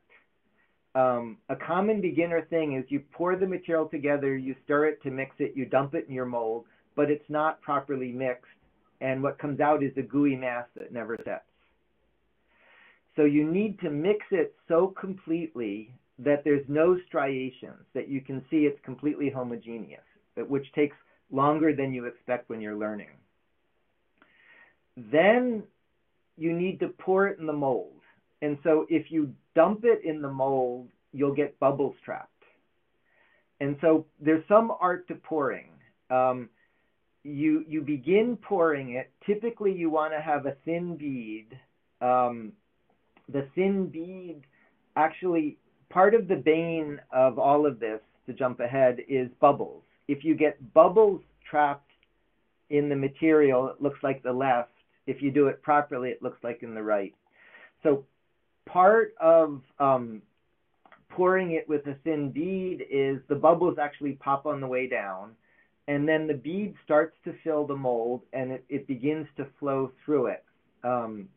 Um, 0.96 1.38
a 1.50 1.56
common 1.56 2.02
beginner 2.02 2.44
thing 2.50 2.76
is 2.78 2.86
you 2.90 3.02
pour 3.12 3.36
the 3.36 3.48
material 3.48 3.88
together, 3.88 4.38
you 4.38 4.56
stir 4.64 4.86
it 4.86 5.02
to 5.04 5.12
mix 5.12 5.36
it, 5.40 5.54
you 5.56 5.66
dump 5.66 5.96
it 5.96 6.06
in 6.08 6.14
your 6.14 6.26
mold, 6.26 6.66
but 6.96 7.10
it's 7.10 7.28
not 7.30 7.62
properly 7.62 8.12
mixed, 8.12 8.46
and 9.02 9.24
what 9.24 9.40
comes 9.40 9.60
out 9.60 9.84
is 9.84 9.92
a 9.98 10.04
gooey 10.04 10.36
mass 10.36 10.66
that 10.78 10.94
never 10.94 11.18
sets. 11.26 11.44
So 13.16 13.26
you 13.26 13.50
need 13.50 13.80
to 13.80 13.90
mix 13.90 14.26
it 14.32 14.56
so 14.68 14.94
completely 15.00 15.94
that 16.20 16.44
there's 16.44 16.66
no 16.68 16.98
striations, 17.08 17.86
that 17.94 18.08
you 18.08 18.22
can 18.22 18.46
see 18.52 18.66
it's 18.66 18.80
completely 18.86 19.30
homogeneous, 19.30 20.04
which 20.36 20.72
takes 20.74 20.96
longer 21.32 21.76
than 21.76 21.94
you 21.94 22.06
expect 22.06 22.50
when 22.50 22.62
you're 22.62 22.78
learning. 22.78 23.10
Then 24.96 25.64
you 26.38 26.54
need 26.54 26.80
to 26.80 26.88
pour 26.88 27.28
it 27.28 27.40
in 27.40 27.46
the 27.46 27.54
mold. 27.54 27.94
And 28.42 28.58
so 28.64 28.86
if 28.90 29.12
you 29.12 29.34
dump 29.56 29.82
it 29.84 30.04
in 30.04 30.22
the 30.22 30.32
mold, 30.32 30.90
you'll 31.12 31.34
get 31.34 31.60
bubbles 31.60 31.96
trapped. 32.04 32.30
And 33.62 33.78
so 33.82 34.06
there's 34.20 34.44
some 34.48 34.72
art 34.80 35.08
to 35.08 35.16
pouring. 35.16 35.70
Um, 36.10 36.50
you 37.24 37.64
you 37.68 37.82
begin 37.82 38.38
pouring 38.38 38.96
it. 38.96 39.10
Typically, 39.26 39.72
you 39.72 39.90
want 39.90 40.12
to 40.12 40.20
have 40.20 40.46
a 40.46 40.56
thin 40.66 40.98
bead. 40.98 41.58
Um, 42.02 42.52
the 43.32 43.48
thin 43.56 43.88
bead, 43.88 44.42
actually, 44.98 45.58
part 45.90 46.14
of 46.14 46.28
the 46.28 46.36
bane 46.36 47.00
of 47.14 47.40
all 47.40 47.66
of 47.66 47.80
this, 47.80 48.02
to 48.26 48.34
jump 48.34 48.60
ahead, 48.60 48.98
is 49.08 49.30
bubbles. 49.40 49.84
If 50.10 50.26
you 50.26 50.36
get 50.36 50.74
bubbles 50.74 51.22
trapped 51.50 51.92
in 52.70 52.90
the 52.90 52.96
material, 52.96 53.70
it 53.70 53.82
looks 53.82 54.00
like 54.04 54.22
the 54.22 54.34
left 54.34 54.73
if 55.08 55.22
you 55.22 55.32
do 55.32 55.48
it 55.48 55.62
properly, 55.62 56.10
it 56.10 56.22
looks 56.22 56.44
like 56.44 56.64
in 56.64 56.74
the 56.74 56.84
right. 56.84 57.14
So 57.84 58.06
part 58.66 59.14
of 59.20 59.62
um, 59.80 60.22
pouring 61.10 61.52
it 61.52 61.68
with 61.68 61.86
a 61.88 61.96
thin 62.04 62.32
bead 62.32 62.86
is 62.90 63.20
the 63.28 63.36
bubbles 63.36 63.78
actually 63.80 64.14
pop 64.14 64.46
on 64.46 64.62
the 64.62 64.68
way 64.68 64.88
down, 64.88 65.32
and 65.88 66.08
then 66.08 66.28
the 66.28 66.34
bead 66.34 66.76
starts 66.84 67.16
to 67.26 67.34
fill 67.44 67.68
the 67.68 67.76
mold, 67.76 68.22
and 68.32 68.52
it, 68.52 68.66
it 68.70 68.88
begins 68.88 69.28
to 69.38 69.48
flow 69.60 69.92
through 70.06 70.28
it. 70.28 70.44
Um, 70.84 71.28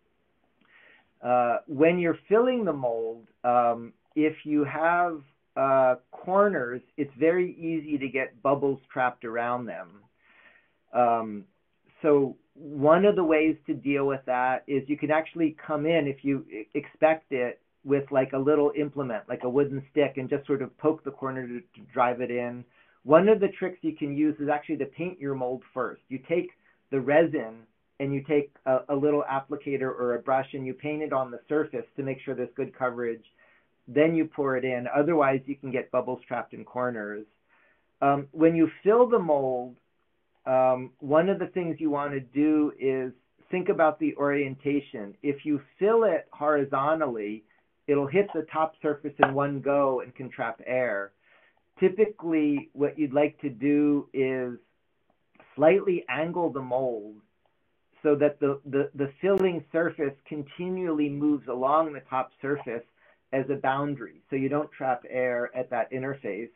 uh, 1.23 1.59
when 1.67 1.99
you're 1.99 2.19
filling 2.29 2.65
the 2.65 2.73
mold, 2.73 3.27
um, 3.45 3.93
if 4.15 4.35
you 4.45 4.65
have 4.65 5.23
uh, 5.57 5.97
corners, 6.11 6.83
it's 6.97 7.13
very 7.19 7.53
easy 7.55 7.99
to 7.99 8.09
get 8.09 8.41
bubbles 8.43 8.81
trapped 8.93 9.25
around 9.25 9.67
them. 9.67 9.89
Um, 10.93 11.45
so 12.03 12.37
one 12.59 13.05
of 13.05 13.17
the 13.17 13.25
ways 13.25 13.57
to 13.67 13.75
deal 13.75 14.07
with 14.07 14.21
that 14.27 14.65
is 14.67 14.83
you 14.89 14.97
can 14.97 15.11
actually 15.11 15.57
come 15.65 15.87
in 15.87 16.07
if 16.07 16.25
you 16.25 16.45
expect 16.75 17.33
it 17.33 17.61
with 17.85 18.05
like 18.11 18.33
a 18.33 18.39
little 18.39 18.73
implement, 18.77 19.29
like 19.29 19.45
a 19.45 19.49
wooden 19.49 19.85
stick, 19.91 20.15
and 20.17 20.29
just 20.29 20.47
sort 20.47 20.63
of 20.63 20.77
poke 20.79 21.05
the 21.05 21.11
corner 21.11 21.47
to, 21.47 21.61
to 21.61 21.81
drive 21.93 22.21
it 22.21 22.31
in. 22.31 22.65
One 23.05 23.29
of 23.29 23.39
the 23.39 23.49
tricks 23.49 23.79
you 23.83 23.95
can 23.95 24.17
use 24.17 24.35
is 24.41 24.49
actually 24.49 24.79
to 24.79 24.87
paint 24.87 25.21
your 25.21 25.35
mold 25.35 25.63
first. 25.73 26.03
You 26.09 26.19
take 26.29 26.51
the 26.91 27.01
resin 27.01 27.59
and 28.01 28.13
you 28.13 28.23
take 28.29 28.53
a, 28.67 28.79
a 28.89 28.95
little 28.97 29.23
applicator 29.31 29.83
or 29.83 30.17
a 30.17 30.19
brush 30.19 30.49
and 30.53 30.67
you 30.67 30.75
paint 30.75 31.03
it 31.03 31.13
on 31.13 31.31
the 31.31 31.41
surface 31.49 31.85
to 31.97 32.03
make 32.03 32.19
sure 32.25 32.35
there's 32.35 32.49
good 32.57 32.77
coverage. 32.77 33.25
Then 33.87 34.17
you 34.17 34.25
pour 34.25 34.57
it 34.57 34.65
in. 34.65 34.87
Otherwise, 34.95 35.41
you 35.47 35.55
can 35.55 35.71
get 35.71 35.91
bubbles 35.93 36.21
trapped 36.27 36.53
in 36.53 36.65
corners. 36.65 37.25
Um, 38.03 38.27
when 38.33 38.57
you 38.57 38.69
fill 38.83 39.09
the 39.09 39.19
mold, 39.19 39.77
um, 40.47 40.93
one 41.01 41.29
of 41.29 41.39
the 41.39 41.49
things 41.49 41.77
you 41.79 41.91
want 41.91 42.13
to 42.13 42.21
do 42.21 42.73
is 42.79 43.13
think 43.51 43.69
about 43.69 43.99
the 43.99 44.15
orientation. 44.17 45.15
If 45.23 45.45
you 45.45 45.61
fill 45.79 46.05
it 46.05 46.29
horizontally, 46.33 47.45
it'll 47.87 48.07
hit 48.07 48.29
the 48.35 48.47
top 48.53 48.75
surface 48.83 49.15
in 49.19 49.35
one 49.35 49.61
go 49.61 50.01
and 50.01 50.15
can 50.15 50.31
trap 50.31 50.61
air. 50.67 51.13
Typically, 51.79 52.71
what 52.73 52.99
you'd 52.99 53.13
like 53.13 53.39
to 53.41 53.51
do 53.51 54.09
is 54.13 54.59
slightly 55.55 56.05
angle 56.09 56.51
the 56.51 56.63
mold 56.63 57.17
so 58.03 58.15
that 58.15 58.39
the, 58.41 58.61
the, 58.67 58.91
the 58.95 59.11
filling 59.21 59.65
surface 59.73 60.15
continually 60.29 61.09
moves 61.09 61.49
along 61.49 61.93
the 61.93 62.03
top 62.09 62.31
surface 62.41 62.85
as 63.33 63.45
a 63.51 63.57
boundary 63.57 64.23
so 64.31 64.37
you 64.37 64.49
don't 64.49 64.71
trap 64.71 65.03
air 65.11 65.51
at 65.57 65.69
that 65.71 65.91
interface. 65.91 66.51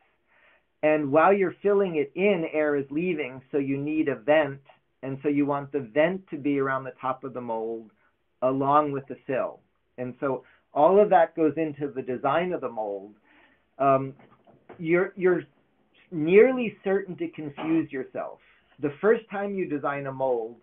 And 0.83 1.13
while 1.13 1.33
you're 1.33 1.55
filling 1.63 1.97
it 1.97 2.11
in, 2.15 2.47
air 2.53 2.77
is 2.77 2.87
leaving, 2.91 3.43
so 3.53 3.59
you 3.59 3.77
need 3.77 4.09
a 4.09 4.17
vent. 4.17 4.61
And 5.03 5.19
so 5.23 5.29
you 5.29 5.47
want 5.47 5.73
the 5.73 5.81
vent 5.81 6.27
to 6.29 6.37
be 6.37 6.59
around 6.59 6.85
the 6.85 6.95
top 7.01 7.25
of 7.25 7.35
the 7.35 7.41
mold 7.41 7.91
along 8.43 8.93
with 8.93 9.07
the 9.07 9.17
fill. 9.27 9.61
And 9.99 10.15
so 10.21 10.45
all 10.73 11.01
of 11.01 11.11
that 11.11 11.37
goes 11.37 11.55
into 11.57 11.93
the 11.95 12.03
design 12.03 12.53
of 12.53 12.61
the 12.61 12.69
mold. 12.69 13.15
Um, 13.79 14.15
you're, 14.79 15.13
you're 15.17 15.43
nearly 16.11 16.77
certain 16.83 17.17
to 17.17 17.29
confuse 17.29 17.91
yourself. 17.93 18.39
The 18.81 18.93
first 19.01 19.29
time 19.31 19.55
you 19.55 19.69
design 19.69 20.07
a 20.07 20.13
mold, 20.13 20.57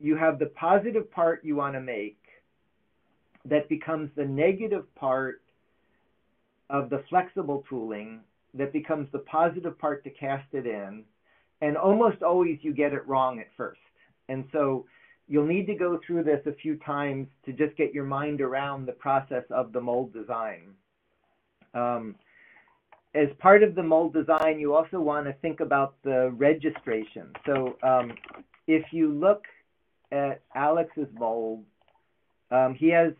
you 0.00 0.16
have 0.16 0.38
the 0.38 0.46
positive 0.46 1.10
part 1.10 1.44
you 1.44 1.56
want 1.56 1.74
to 1.74 1.80
make 1.80 2.18
that 3.44 3.68
becomes 3.68 4.10
the 4.16 4.24
negative 4.24 4.92
part 4.96 5.42
of 6.70 6.90
the 6.90 7.04
flexible 7.08 7.64
tooling 7.68 8.20
that 8.54 8.72
becomes 8.72 9.08
the 9.12 9.18
positive 9.20 9.78
part 9.78 10.04
to 10.04 10.10
cast 10.10 10.46
it 10.52 10.66
in. 10.66 11.04
And 11.60 11.76
almost 11.76 12.22
always 12.22 12.58
you 12.62 12.72
get 12.72 12.92
it 12.92 13.06
wrong 13.06 13.40
at 13.40 13.48
first. 13.56 13.80
And 14.28 14.44
so 14.52 14.86
you'll 15.28 15.46
need 15.46 15.66
to 15.66 15.74
go 15.74 15.98
through 16.06 16.24
this 16.24 16.40
a 16.46 16.52
few 16.52 16.76
times 16.76 17.28
to 17.46 17.52
just 17.52 17.76
get 17.76 17.94
your 17.94 18.04
mind 18.04 18.40
around 18.40 18.86
the 18.86 18.92
process 18.92 19.44
of 19.50 19.72
the 19.72 19.80
mold 19.80 20.12
design. 20.12 20.74
Um, 21.72 22.16
as 23.14 23.28
part 23.38 23.62
of 23.62 23.74
the 23.74 23.82
mold 23.82 24.12
design, 24.12 24.58
you 24.58 24.74
also 24.74 25.00
want 25.00 25.26
to 25.26 25.32
think 25.34 25.60
about 25.60 25.94
the 26.02 26.30
registration. 26.32 27.28
So 27.46 27.76
um, 27.82 28.12
if 28.66 28.84
you 28.92 29.12
look 29.12 29.44
at 30.10 30.42
Alex's 30.54 31.08
mold, 31.12 31.64
um, 32.50 32.74
he 32.74 32.88
has 32.88 33.12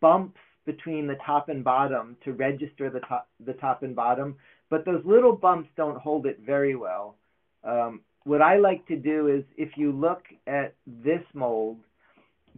bumps 0.00 0.38
between 0.66 1.06
the 1.06 1.16
top 1.26 1.48
and 1.48 1.64
bottom 1.64 2.16
to 2.24 2.32
register 2.32 2.90
the 2.90 3.00
top, 3.00 3.28
the 3.44 3.54
top 3.54 3.82
and 3.82 3.94
bottom, 3.96 4.36
but 4.70 4.84
those 4.84 5.02
little 5.04 5.34
bumps 5.34 5.68
don't 5.76 5.98
hold 5.98 6.26
it 6.26 6.40
very 6.46 6.76
well. 6.76 7.16
Um, 7.64 8.00
what 8.24 8.40
I 8.40 8.56
like 8.56 8.86
to 8.86 8.96
do 8.96 9.28
is 9.28 9.44
if 9.56 9.76
you 9.76 9.92
look 9.92 10.22
at 10.46 10.74
this 10.86 11.22
mold, 11.34 11.78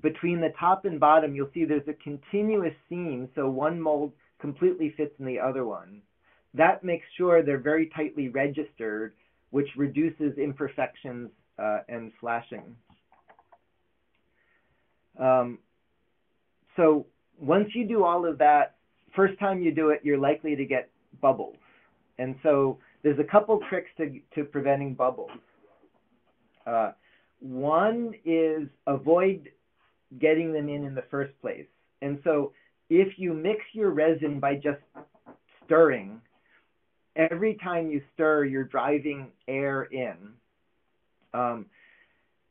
between 0.02 0.40
the 0.40 0.52
top 0.58 0.84
and 0.84 0.98
bottom, 0.98 1.34
you'll 1.34 1.50
see 1.54 1.64
there's 1.64 1.88
a 1.88 1.94
continuous 1.94 2.74
seam, 2.88 3.28
so 3.34 3.48
one 3.48 3.80
mold 3.80 4.12
completely 4.40 4.92
fits 4.96 5.14
in 5.18 5.26
the 5.26 5.38
other 5.38 5.64
one. 5.64 6.02
That 6.54 6.84
makes 6.84 7.06
sure 7.16 7.42
they're 7.42 7.58
very 7.58 7.90
tightly 7.94 8.28
registered, 8.28 9.14
which 9.50 9.68
reduces 9.76 10.36
imperfections 10.38 11.30
uh, 11.58 11.78
and 11.88 12.12
flashing. 12.20 12.76
Um, 15.18 15.58
so 16.76 17.06
once 17.38 17.68
you 17.74 17.86
do 17.86 18.04
all 18.04 18.26
of 18.26 18.38
that, 18.38 18.76
first 19.14 19.38
time 19.38 19.62
you 19.62 19.72
do 19.72 19.90
it, 19.90 20.00
you're 20.02 20.18
likely 20.18 20.56
to 20.56 20.64
get 20.64 20.90
bubbles. 21.20 21.56
And 22.22 22.36
so 22.44 22.78
there's 23.02 23.18
a 23.18 23.24
couple 23.24 23.58
tricks 23.68 23.90
to, 23.96 24.20
to 24.36 24.44
preventing 24.44 24.94
bubbles. 24.94 25.30
Uh, 26.64 26.92
one 27.40 28.14
is 28.24 28.68
avoid 28.86 29.48
getting 30.20 30.52
them 30.52 30.68
in 30.68 30.84
in 30.84 30.94
the 30.94 31.04
first 31.10 31.32
place. 31.40 31.66
And 32.00 32.20
so 32.22 32.52
if 32.90 33.18
you 33.18 33.34
mix 33.34 33.60
your 33.72 33.90
resin 33.90 34.38
by 34.38 34.54
just 34.54 34.78
stirring, 35.64 36.20
every 37.16 37.58
time 37.62 37.90
you 37.90 38.00
stir, 38.14 38.44
you're 38.44 38.64
driving 38.64 39.32
air 39.48 39.82
in. 39.84 40.16
Um, 41.34 41.66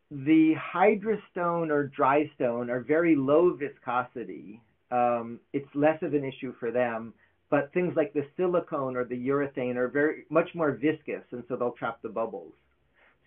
the 0.10 0.54
hydrostone 0.74 1.70
or 1.70 1.88
dry 1.88 2.30
stone 2.36 2.70
are 2.70 2.82
very 2.82 3.16
low 3.16 3.56
viscosity. 3.56 4.60
Um, 4.92 5.40
it's 5.54 5.70
less 5.74 6.02
of 6.02 6.14
an 6.14 6.26
issue 6.26 6.54
for 6.60 6.72
them, 6.72 7.14
but 7.52 7.72
things 7.74 7.94
like 7.98 8.14
the 8.14 8.26
silicone 8.38 8.96
or 8.96 9.04
the 9.04 9.28
urethane 9.28 9.76
are 9.76 9.90
very 9.90 10.26
much 10.30 10.50
more 10.56 10.72
viscous, 10.72 11.24
and 11.32 11.44
so 11.48 11.56
they'll 11.56 11.74
trap 11.74 12.02
the 12.02 12.10
bubbles. 12.10 12.54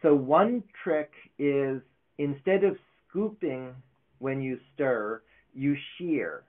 So 0.02 0.14
one 0.14 0.64
trick 0.82 1.10
is 1.38 1.80
instead 2.18 2.64
of 2.64 2.76
scooping 3.08 3.74
when 4.18 4.40
you 4.40 4.58
stir, 4.74 5.22
you 5.54 5.76
shear. 5.96 6.42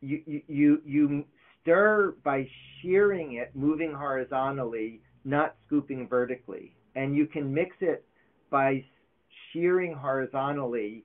You, 0.00 0.20
you, 0.26 0.42
you, 0.48 0.82
you 0.84 1.24
stir 1.62 2.14
by 2.24 2.46
shearing 2.82 3.34
it, 3.34 3.52
moving 3.54 3.92
horizontally, 3.92 5.00
not 5.24 5.54
scooping 5.66 6.08
vertically. 6.08 6.74
And 6.96 7.14
you 7.14 7.26
can 7.26 7.54
mix 7.54 7.76
it 7.80 8.04
by 8.50 8.84
shearing 9.52 9.94
horizontally 9.94 11.04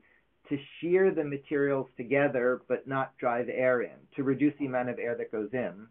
to 0.51 0.57
shear 0.79 1.11
the 1.11 1.23
materials 1.23 1.87
together 1.97 2.61
but 2.67 2.87
not 2.87 3.17
drive 3.17 3.47
air 3.49 3.81
in, 3.81 3.95
to 4.15 4.23
reduce 4.23 4.53
the 4.59 4.65
amount 4.65 4.89
of 4.89 4.99
air 4.99 5.15
that 5.15 5.31
goes 5.31 5.49
in. 5.53 5.87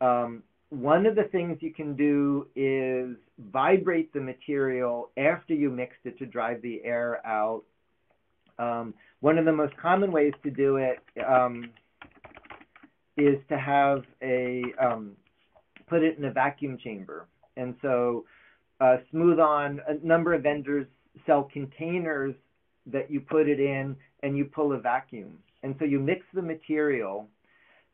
Um, 0.00 0.42
one 0.68 1.06
of 1.06 1.14
the 1.14 1.24
things 1.24 1.58
you 1.60 1.72
can 1.72 1.96
do 1.96 2.46
is 2.54 3.16
vibrate 3.38 4.12
the 4.12 4.20
material 4.20 5.10
after 5.16 5.54
you 5.54 5.70
mixed 5.70 6.00
it 6.04 6.18
to 6.18 6.26
drive 6.26 6.60
the 6.62 6.82
air 6.84 7.24
out. 7.26 7.62
Um, 8.58 8.94
one 9.20 9.38
of 9.38 9.44
the 9.44 9.52
most 9.52 9.76
common 9.76 10.12
ways 10.12 10.32
to 10.42 10.50
do 10.50 10.76
it 10.76 10.98
um, 11.26 11.70
is 13.16 13.36
to 13.48 13.58
have 13.58 14.02
a 14.22 14.62
um, 14.80 15.12
put 15.86 16.02
it 16.02 16.18
in 16.18 16.24
a 16.24 16.30
vacuum 16.30 16.76
chamber. 16.82 17.26
And 17.56 17.74
so 17.80 18.24
uh, 18.80 18.96
Smooth 19.10 19.38
On, 19.38 19.80
a 19.88 20.06
number 20.06 20.34
of 20.34 20.42
vendors 20.42 20.86
sell 21.26 21.48
containers 21.52 22.34
that 22.86 23.10
you 23.10 23.20
put 23.20 23.48
it 23.48 23.60
in 23.60 23.96
and 24.22 24.36
you 24.36 24.44
pull 24.44 24.72
a 24.72 24.78
vacuum. 24.78 25.38
And 25.62 25.74
so 25.78 25.84
you 25.84 25.98
mix 25.98 26.26
the 26.34 26.42
material, 26.42 27.28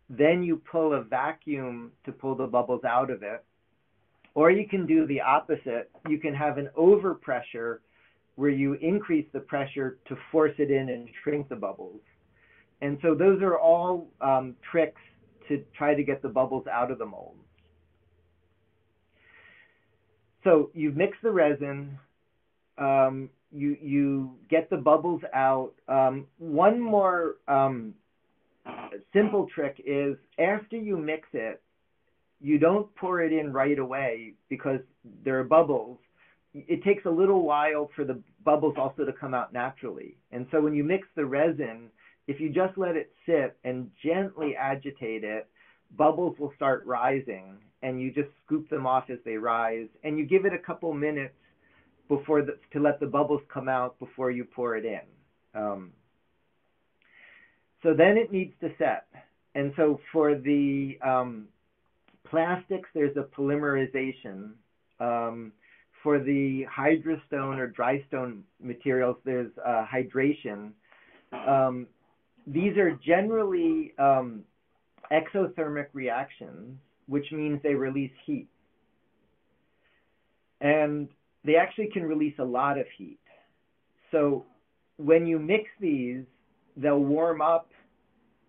then 0.09 0.43
you 0.43 0.61
pull 0.71 0.95
a 0.95 1.03
vacuum 1.03 1.93
to 2.05 2.13
pull 2.13 2.35
the 2.35 2.47
bubbles 2.47 2.85
out 2.85 3.11
of 3.11 3.23
it. 3.23 3.45
Or 4.35 4.51
you 4.51 4.69
can 4.69 4.87
do 4.87 5.07
the 5.07 5.21
opposite. 5.21 5.91
You 6.09 6.19
can 6.19 6.35
have 6.35 6.59
an 6.59 6.69
overpressure 6.79 7.79
where 8.37 8.51
you 8.51 8.75
increase 8.75 9.27
the 9.33 9.41
pressure 9.41 9.99
to 10.09 10.17
force 10.33 10.55
it 10.59 10.71
in 10.71 10.89
and 10.89 11.09
shrink 11.23 11.49
the 11.49 11.57
bubbles. 11.57 12.01
And 12.81 12.99
so 13.03 13.15
those 13.15 13.43
are 13.43 13.59
all 13.59 14.09
um, 14.21 14.57
tricks 14.71 15.01
to 15.49 15.63
try 15.77 15.95
to 15.95 16.03
get 16.03 16.23
the 16.23 16.29
bubbles 16.29 16.67
out 16.67 16.91
of 16.91 16.99
the 16.99 17.07
mold. 17.07 17.37
So 20.45 20.71
you 20.73 20.91
mix 20.93 21.19
the 21.23 21.31
resin, 21.31 21.99
um, 22.79 23.29
you 23.53 23.77
you 23.81 24.31
get 24.49 24.71
the 24.71 24.77
bubbles 24.77 25.23
out. 25.35 25.73
Um, 25.89 26.27
one 26.39 26.81
more 26.81 27.37
um, 27.49 27.95
simple 29.13 29.49
trick 29.55 29.83
is 29.85 30.17
after 30.39 30.77
you 30.77 30.97
mix 30.97 31.29
it, 31.33 31.61
you 32.41 32.59
don't 32.59 32.95
pour 32.97 33.21
it 33.21 33.33
in 33.33 33.53
right 33.53 33.79
away 33.79 34.35
because 34.49 34.81
there 35.25 35.39
are 35.39 35.45
bubbles. 35.45 35.99
It 36.55 36.83
takes 36.83 37.05
a 37.07 37.11
little 37.11 37.45
while 37.45 37.91
for 37.95 38.05
the 38.05 38.21
bubbles 38.45 38.75
also 38.77 39.05
to 39.05 39.13
come 39.13 39.35
out 39.35 39.53
naturally. 39.53 40.17
And 40.33 40.47
so 40.51 40.61
when 40.61 40.75
you 40.75 40.83
mix 40.83 41.07
the 41.15 41.25
resin, 41.25 41.91
if 42.27 42.41
you 42.41 42.51
just 42.51 42.77
let 42.77 42.97
it 42.97 43.13
sit 43.27 43.57
and 43.65 43.91
gently 44.03 44.57
agitate 44.57 45.23
it, 45.23 45.49
bubbles 45.97 46.37
will 46.39 46.53
start 46.57 46.85
rising 46.87 47.59
and 47.83 48.01
you 48.01 48.13
just 48.13 48.29
scoop 48.45 48.69
them 48.69 48.87
off 48.87 49.11
as 49.11 49.19
they 49.25 49.37
rise 49.37 49.89
and 50.05 50.19
you 50.19 50.25
give 50.25 50.45
it 50.45 50.53
a 50.53 50.59
couple 50.59 50.93
minutes 50.93 51.35
before 52.11 52.43
the, 52.43 52.59
to 52.73 52.81
let 52.81 52.99
the 52.99 53.07
bubbles 53.07 53.41
come 53.55 53.69
out 53.69 53.99
before 54.01 54.33
you 54.33 54.45
pour 54.45 54.77
it 54.77 54.85
in. 54.85 55.01
Um, 55.55 55.93
so 57.85 57.95
then 57.95 58.19
it 58.19 58.33
needs 58.33 58.53
to 58.61 58.71
set. 58.79 59.07
And 59.55 59.73
so 59.77 60.01
for 60.13 60.35
the 60.35 60.99
um, 61.07 61.47
plastics, 62.29 62.89
there's 62.95 63.17
a 63.17 63.23
polymerization. 63.23 64.51
Um, 64.99 65.53
for 66.03 66.19
the 66.19 66.67
hydrostone 66.77 67.59
or 67.59 67.69
dry 67.69 68.05
stone 68.09 68.43
materials, 68.61 69.17
there's 69.25 69.53
uh, 69.65 69.85
hydration. 69.87 70.73
Um, 71.33 71.87
these 72.47 72.77
are 72.77 72.99
generally 73.07 73.93
um, 73.99 74.43
exothermic 75.13 75.87
reactions, 75.93 76.77
which 77.07 77.31
means 77.31 77.61
they 77.63 77.75
release 77.75 78.13
heat. 78.27 78.49
And 80.61 81.09
they 81.45 81.57
actually 81.57 81.89
can 81.93 82.05
release 82.05 82.35
a 82.39 82.45
lot 82.45 82.79
of 82.79 82.87
heat. 82.97 83.19
So 84.11 84.45
when 84.97 85.27
you 85.27 85.39
mix 85.39 85.65
these, 85.81 86.25
they'll 86.77 86.99
warm 86.99 87.41
up, 87.41 87.71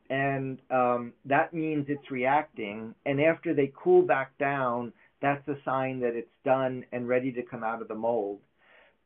and 0.09 0.59
um, 0.69 1.13
that 1.25 1.53
means 1.53 1.85
it's 1.87 2.11
reacting. 2.11 2.93
And 3.05 3.21
after 3.21 3.53
they 3.53 3.71
cool 3.81 4.01
back 4.01 4.37
down, 4.37 4.91
that's 5.21 5.47
a 5.47 5.55
sign 5.63 5.99
that 6.01 6.15
it's 6.15 6.27
done 6.43 6.83
and 6.91 7.07
ready 7.07 7.31
to 7.33 7.43
come 7.43 7.63
out 7.63 7.81
of 7.81 7.87
the 7.87 7.95
mold. 7.95 8.39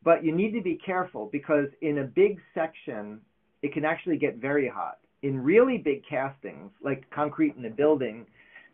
But 0.04 0.24
you 0.24 0.36
need 0.36 0.54
to 0.54 0.62
be 0.62 0.80
careful 0.84 1.30
because 1.32 1.68
in 1.82 2.00
a 2.00 2.04
big 2.04 2.40
section, 2.54 3.22
it 3.62 3.74
can 3.74 3.86
actually 3.86 4.18
get 4.18 4.38
very 4.38 4.68
hot. 4.68 5.00
In 5.24 5.44
really 5.44 5.78
big 5.78 6.04
castings, 6.08 6.72
like 6.84 7.10
concrete 7.10 7.56
in 7.58 7.66
a 7.66 7.70
building, 7.70 8.26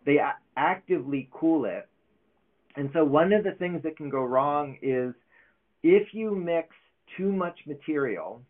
they 0.06 0.20
actively 0.58 1.30
cool 1.32 1.66
it 1.66 1.88
and 2.76 2.90
so 2.94 3.04
one 3.04 3.34
of 3.34 3.44
the 3.44 3.52
things 3.52 3.84
that 3.84 3.98
can 3.98 4.10
go 4.10 4.24
wrong 4.24 4.78
is 4.82 5.14
if 5.84 6.14
you 6.14 6.36
mix 6.36 6.70
too 7.18 7.32
much 7.32 7.60
material, 7.66 8.42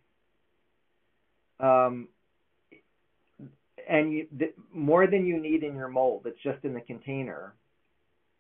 um, 1.59 2.07
and 3.89 4.13
you, 4.13 4.27
the, 4.37 4.53
more 4.73 5.07
than 5.07 5.25
you 5.25 5.39
need 5.39 5.63
in 5.63 5.75
your 5.75 5.87
mold, 5.87 6.23
it's 6.25 6.41
just 6.43 6.63
in 6.63 6.73
the 6.73 6.81
container. 6.81 7.53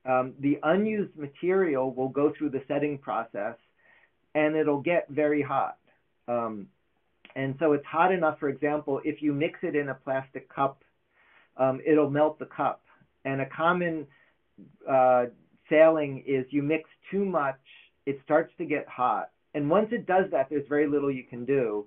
Um, 0.05 0.33
the 0.39 0.59
unused 0.63 1.15
material 1.15 1.93
will 1.93 2.09
go 2.09 2.33
through 2.37 2.51
the 2.51 2.63
setting 2.67 2.97
process, 2.97 3.55
and 4.33 4.55
it'll 4.55 4.81
get 4.81 5.07
very 5.09 5.41
hot. 5.41 5.77
Um, 6.27 6.67
and 7.35 7.55
so 7.59 7.73
it's 7.73 7.85
hot 7.85 8.11
enough, 8.11 8.39
for 8.39 8.49
example, 8.49 9.01
if 9.03 9.21
you 9.21 9.33
mix 9.33 9.59
it 9.63 9.75
in 9.75 9.89
a 9.89 9.93
plastic 9.93 10.53
cup, 10.53 10.83
um, 11.57 11.81
it'll 11.85 12.09
melt 12.09 12.39
the 12.39 12.45
cup. 12.45 12.81
And 13.23 13.41
a 13.41 13.45
common 13.45 14.07
uh, 14.89 15.25
failing 15.71 16.23
is 16.27 16.45
you 16.49 16.61
mix 16.61 16.89
too 17.09 17.25
much, 17.25 17.59
it 18.05 18.19
starts 18.23 18.53
to 18.57 18.65
get 18.65 18.87
hot. 18.87 19.29
And 19.53 19.69
once 19.69 19.87
it 19.91 20.05
does 20.05 20.25
that, 20.31 20.47
there's 20.49 20.67
very 20.67 20.87
little 20.87 21.09
you 21.09 21.23
can 21.23 21.45
do. 21.45 21.85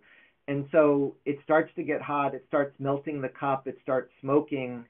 And 0.49 0.67
so 0.73 1.17
it 1.25 1.39
starts 1.45 1.71
to 1.77 1.83
get 1.83 2.03
hot, 2.03 2.35
it 2.35 2.45
starts 2.49 2.75
melting 2.79 3.21
the 3.21 3.29
cup, 3.29 3.67
it 3.67 3.79
starts 3.83 4.11
smoking. 4.21 4.85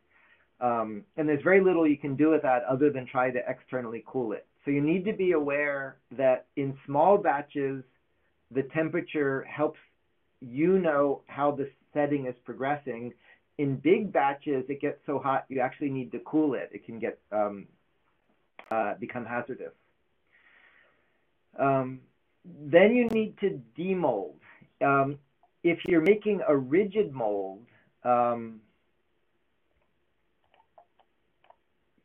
Um, 0.61 1.03
and 1.17 1.29
there's 1.29 1.43
very 1.43 1.61
little 1.61 1.87
you 1.87 1.99
can 1.99 2.17
do 2.17 2.31
with 2.31 2.43
that 2.43 2.63
other 2.65 2.91
than 2.91 3.07
try 3.07 3.31
to 3.31 3.41
externally 3.49 4.03
cool 4.07 4.33
it. 4.33 4.47
So 4.65 4.71
you 4.71 4.81
need 4.81 5.05
to 5.05 5.13
be 5.13 5.33
aware 5.33 5.97
that 6.17 6.47
in 6.57 6.77
small 6.87 7.19
batches, 7.19 7.85
the 8.51 8.63
temperature 8.75 9.45
helps 9.45 9.79
you 10.41 10.79
know 10.79 11.23
how 11.27 11.51
the 11.51 11.69
setting 11.93 12.27
is 12.27 12.35
progressing. 12.45 13.13
In 13.59 13.77
big 13.77 14.13
batches, 14.13 14.65
it 14.69 14.81
gets 14.81 14.99
so 15.07 15.19
hot 15.19 15.45
you 15.49 15.61
actually 15.61 15.91
need 15.91 16.13
to 16.13 16.21
cool 16.21 16.55
it. 16.55 16.71
It 16.73 16.85
can 16.87 16.99
get 16.99 17.19
um, 17.31 17.67
uh, 18.71 18.95
become 18.99 19.25
hazardous. 19.25 19.73
Um, 21.59 22.01
then 22.45 22.95
you 22.95 23.09
need 23.09 23.39
to 23.41 23.61
demold. 23.79 24.35
Um, 24.85 25.19
if 25.63 25.79
you're 25.87 26.03
making 26.03 26.41
a 26.47 26.57
rigid 26.57 27.13
mold, 27.13 27.63
um, 28.05 28.61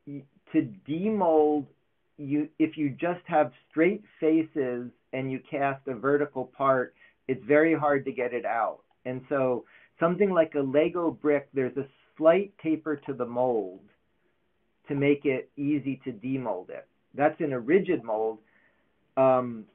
to 0.06 0.74
demold, 0.88 1.66
you 2.18 2.50
if 2.58 2.78
you 2.78 2.90
just 2.90 3.22
have 3.26 3.52
straight 3.70 4.04
faces 4.20 4.90
and 5.14 5.32
you 5.32 5.40
cast 5.50 5.88
a 5.88 5.94
vertical 5.94 6.46
part, 6.46 6.94
it's 7.28 7.44
very 7.46 7.76
hard 7.76 8.06
to 8.06 8.12
get 8.12 8.34
it 8.34 8.46
out. 8.46 8.80
And 9.06 9.22
so 9.30 9.66
something 10.00 10.32
like 10.32 10.56
a 10.56 10.60
Lego 10.62 11.12
brick, 11.12 11.50
there's 11.54 11.76
a 11.78 11.86
slight 12.18 12.54
taper 12.62 12.96
to 13.08 13.14
the 13.14 13.26
mold 13.26 13.82
to 14.90 14.96
make 14.96 15.26
it 15.26 15.50
easy 15.56 16.02
to 16.04 16.12
demold 16.12 16.70
it. 16.70 16.86
That's 17.16 17.40
in 17.40 17.54
a 17.54 17.60
rigid 17.60 18.04
mold. 18.04 18.40
Um, 19.16 19.66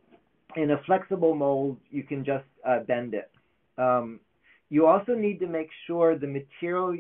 in 0.57 0.71
a 0.73 0.83
flexible 0.87 1.35
mold, 1.35 1.79
you 1.91 2.03
can 2.03 2.25
just 2.25 2.45
uh, 2.67 2.81
bend 2.81 3.15
it. 3.15 3.31
Um, 3.79 4.21
you 4.69 4.87
also 4.87 5.15
need 5.15 5.41
to 5.41 5.47
make 5.47 5.69
sure 5.87 6.19
the 6.19 6.27
material 6.27 6.97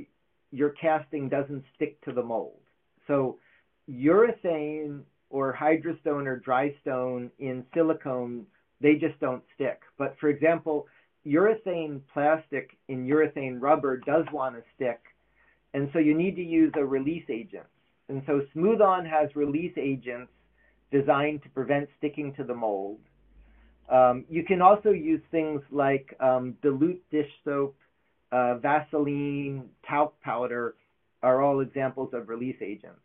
you're 0.50 0.70
casting 0.70 1.28
doesn't 1.28 1.64
stick 1.74 2.00
to 2.04 2.12
the 2.12 2.22
mold. 2.22 2.60
So 3.06 3.38
urethane 3.90 5.02
or 5.30 5.52
hydrostone 5.52 6.26
or 6.26 6.36
dry 6.38 6.74
stone 6.80 7.30
in 7.38 7.64
silicone, 7.74 8.46
they 8.80 8.94
just 8.94 9.18
don't 9.20 9.42
stick. 9.54 9.80
But 9.98 10.16
for 10.20 10.28
example, 10.28 10.86
urethane 11.26 12.00
plastic 12.12 12.76
in 12.88 13.06
urethane 13.06 13.60
rubber 13.60 13.98
does 13.98 14.24
want 14.32 14.54
to 14.56 14.62
stick, 14.74 15.00
and 15.72 15.88
so 15.92 15.98
you 15.98 16.14
need 16.14 16.36
to 16.36 16.42
use 16.42 16.72
a 16.76 16.84
release 16.84 17.24
agent. 17.28 17.66
And 18.08 18.22
so 18.26 18.42
Smooth 18.52 18.80
On 18.80 19.04
has 19.04 19.34
release 19.34 19.72
agents 19.76 20.30
designed 20.92 21.42
to 21.42 21.48
prevent 21.50 21.88
sticking 21.98 22.34
to 22.34 22.44
the 22.44 22.54
mold. 22.54 23.00
Um, 23.90 24.24
you 24.28 24.44
can 24.44 24.62
also 24.62 24.90
use 24.90 25.20
things 25.30 25.60
like 25.70 26.16
um, 26.20 26.56
dilute 26.62 27.02
dish 27.10 27.30
soap, 27.44 27.76
uh, 28.32 28.56
Vaseline, 28.56 29.68
talc 29.88 30.20
powder 30.20 30.74
are 31.22 31.42
all 31.42 31.60
examples 31.60 32.10
of 32.12 32.28
release 32.28 32.56
agents. 32.60 33.00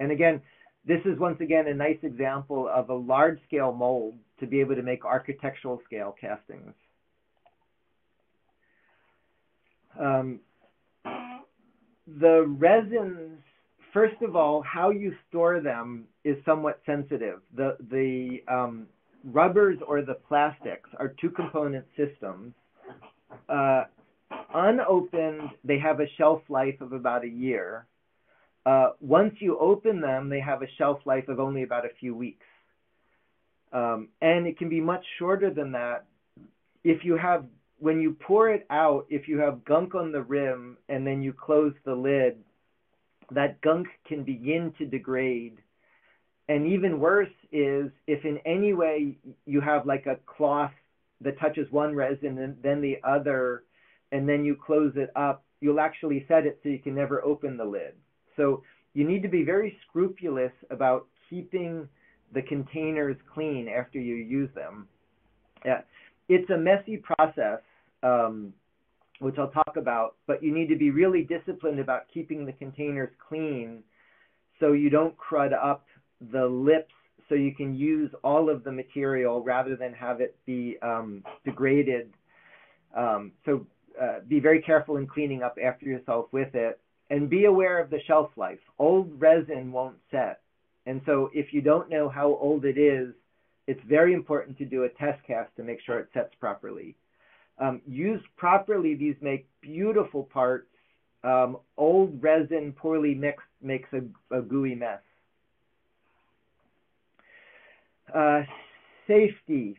And 0.00 0.12
again, 0.12 0.40
this 0.86 1.00
is 1.04 1.18
once 1.18 1.40
again 1.40 1.66
a 1.66 1.74
nice 1.74 1.98
example 2.02 2.68
of 2.72 2.88
a 2.88 2.94
large 2.94 3.38
scale 3.46 3.72
mold 3.72 4.14
to 4.40 4.46
be 4.46 4.60
able 4.60 4.76
to 4.76 4.82
make 4.82 5.04
architectural 5.04 5.80
scale 5.84 6.14
castings. 6.18 6.72
Um, 9.98 10.40
the 12.06 12.44
resins, 12.46 13.40
first 13.92 14.20
of 14.22 14.36
all, 14.36 14.62
how 14.62 14.90
you 14.90 15.12
store 15.28 15.60
them 15.60 16.04
is 16.24 16.36
somewhat 16.44 16.80
sensitive. 16.86 17.40
The, 17.56 17.76
the 17.90 18.42
um, 18.52 18.86
rubbers 19.24 19.78
or 19.86 20.02
the 20.02 20.14
plastics 20.14 20.88
are 20.98 21.14
two 21.20 21.30
component 21.30 21.84
systems. 21.96 22.54
Uh, 23.48 23.84
unopened, 24.54 25.50
they 25.64 25.78
have 25.78 26.00
a 26.00 26.06
shelf 26.16 26.40
life 26.48 26.80
of 26.80 26.92
about 26.92 27.24
a 27.24 27.28
year. 27.28 27.86
Uh, 28.66 28.90
once 29.00 29.34
you 29.38 29.58
open 29.58 30.00
them, 30.00 30.28
they 30.28 30.40
have 30.40 30.62
a 30.62 30.66
shelf 30.76 31.00
life 31.04 31.28
of 31.28 31.40
only 31.40 31.62
about 31.62 31.84
a 31.84 31.90
few 32.00 32.14
weeks. 32.14 32.44
Um, 33.72 34.08
and 34.20 34.46
it 34.46 34.58
can 34.58 34.68
be 34.68 34.80
much 34.80 35.04
shorter 35.18 35.50
than 35.50 35.72
that 35.72 36.06
if 36.84 37.04
you 37.04 37.16
have, 37.16 37.44
when 37.78 38.00
you 38.00 38.16
pour 38.20 38.50
it 38.50 38.66
out, 38.70 39.06
if 39.08 39.28
you 39.28 39.38
have 39.38 39.64
gunk 39.64 39.94
on 39.94 40.12
the 40.12 40.22
rim 40.22 40.76
and 40.88 41.06
then 41.06 41.22
you 41.22 41.32
close 41.32 41.72
the 41.84 41.94
lid, 41.94 42.36
that 43.30 43.60
gunk 43.60 43.88
can 44.06 44.24
begin 44.24 44.72
to 44.78 44.86
degrade. 44.86 45.58
And 46.48 46.66
even 46.66 47.00
worse 47.00 47.28
is 47.52 47.90
if 48.06 48.24
in 48.24 48.38
any 48.46 48.72
way 48.72 49.18
you 49.44 49.60
have 49.60 49.86
like 49.86 50.06
a 50.06 50.16
cloth 50.26 50.72
that 51.20 51.38
touches 51.38 51.70
one 51.70 51.94
resin 51.94 52.38
and 52.38 52.56
then 52.62 52.80
the 52.80 52.96
other, 53.04 53.64
and 54.12 54.28
then 54.28 54.44
you 54.44 54.56
close 54.56 54.92
it 54.96 55.10
up, 55.16 55.44
you'll 55.60 55.80
actually 55.80 56.24
set 56.28 56.46
it 56.46 56.58
so 56.62 56.68
you 56.68 56.78
can 56.78 56.94
never 56.94 57.22
open 57.24 57.56
the 57.56 57.64
lid. 57.64 57.94
So 58.36 58.62
you 58.94 59.06
need 59.06 59.22
to 59.22 59.28
be 59.28 59.44
very 59.44 59.76
scrupulous 59.86 60.52
about 60.70 61.06
keeping 61.28 61.88
the 62.32 62.42
containers 62.42 63.16
clean 63.32 63.68
after 63.68 63.98
you 63.98 64.14
use 64.14 64.50
them. 64.54 64.88
Yeah. 65.64 65.82
It's 66.28 66.48
a 66.50 66.56
messy 66.56 66.98
process, 66.98 67.60
um, 68.02 68.52
which 69.20 69.36
I'll 69.38 69.50
talk 69.50 69.76
about, 69.76 70.16
but 70.26 70.42
you 70.42 70.54
need 70.54 70.68
to 70.68 70.76
be 70.76 70.90
really 70.90 71.22
disciplined 71.22 71.80
about 71.80 72.02
keeping 72.12 72.46
the 72.46 72.52
containers 72.52 73.10
clean 73.28 73.82
so 74.60 74.72
you 74.72 74.90
don't 74.90 75.14
crud 75.16 75.52
up 75.52 75.86
the 76.32 76.46
lips 76.46 76.92
so 77.28 77.34
you 77.34 77.54
can 77.54 77.74
use 77.74 78.10
all 78.24 78.48
of 78.48 78.64
the 78.64 78.72
material 78.72 79.42
rather 79.42 79.76
than 79.76 79.92
have 79.92 80.20
it 80.20 80.36
be 80.46 80.76
um, 80.82 81.22
degraded. 81.44 82.12
Um, 82.96 83.32
so 83.44 83.66
uh, 84.00 84.20
be 84.26 84.40
very 84.40 84.62
careful 84.62 84.96
in 84.96 85.06
cleaning 85.06 85.42
up 85.42 85.56
after 85.62 85.86
yourself 85.86 86.26
with 86.32 86.54
it 86.54 86.80
and 87.10 87.28
be 87.28 87.44
aware 87.44 87.80
of 87.80 87.90
the 87.90 87.98
shelf 88.06 88.30
life. 88.36 88.58
Old 88.78 89.20
resin 89.20 89.72
won't 89.72 89.96
set. 90.10 90.40
And 90.86 91.02
so 91.04 91.30
if 91.34 91.52
you 91.52 91.60
don't 91.60 91.90
know 91.90 92.08
how 92.08 92.28
old 92.40 92.64
it 92.64 92.78
is, 92.78 93.14
it's 93.66 93.80
very 93.86 94.14
important 94.14 94.56
to 94.58 94.64
do 94.64 94.84
a 94.84 94.88
test 94.88 95.22
cast 95.26 95.54
to 95.56 95.62
make 95.62 95.80
sure 95.84 95.98
it 95.98 96.08
sets 96.14 96.34
properly. 96.40 96.96
Um, 97.60 97.82
used 97.86 98.24
properly, 98.36 98.94
these 98.94 99.16
make 99.20 99.48
beautiful 99.60 100.24
parts. 100.24 100.68
Um, 101.24 101.58
old 101.76 102.22
resin, 102.22 102.72
poorly 102.76 103.14
mixed, 103.14 103.46
makes 103.60 103.88
a, 103.92 104.36
a 104.36 104.40
gooey 104.40 104.74
mess. 104.74 105.00
Uh, 108.14 108.42
safety. 109.06 109.76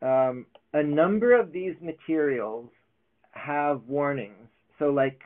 Um, 0.00 0.46
a 0.72 0.82
number 0.82 1.38
of 1.38 1.52
these 1.52 1.74
materials 1.82 2.70
have 3.32 3.82
warnings. 3.86 4.48
So, 4.78 4.86
like, 4.86 5.20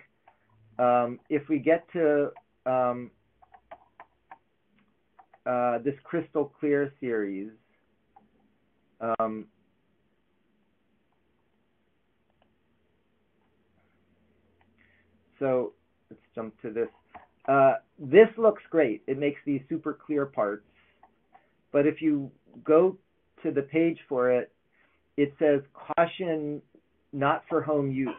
um, 0.79 1.21
if 1.29 1.49
we 1.49 1.59
get 1.59 1.87
to 1.93 2.31
um, 2.67 3.11
uh, 5.47 5.79
this 5.79 5.95
crystal 6.05 6.53
clear 6.59 6.93
series, 7.01 7.51
um, 9.19 9.47
so 15.43 15.73
let's 16.09 16.23
jump 16.37 16.55
to 16.63 16.71
this. 16.71 16.89
Uh, 17.49 17.75
this 17.99 18.29
looks 18.39 18.63
great. 18.71 19.03
It 19.09 19.19
makes 19.19 19.41
these 19.45 19.61
super 19.69 19.93
clear 19.93 20.25
parts. 20.25 20.65
But 21.73 21.85
if 21.85 22.01
you 22.01 22.31
go 22.63 22.97
to 23.43 23.51
the 23.51 23.63
page 23.63 23.99
for 24.09 24.31
it, 24.31 24.53
it 25.17 25.35
says 25.41 25.61
caution 25.75 26.63
not 27.13 27.43
for 27.49 27.61
home 27.61 27.91
use. 27.91 28.11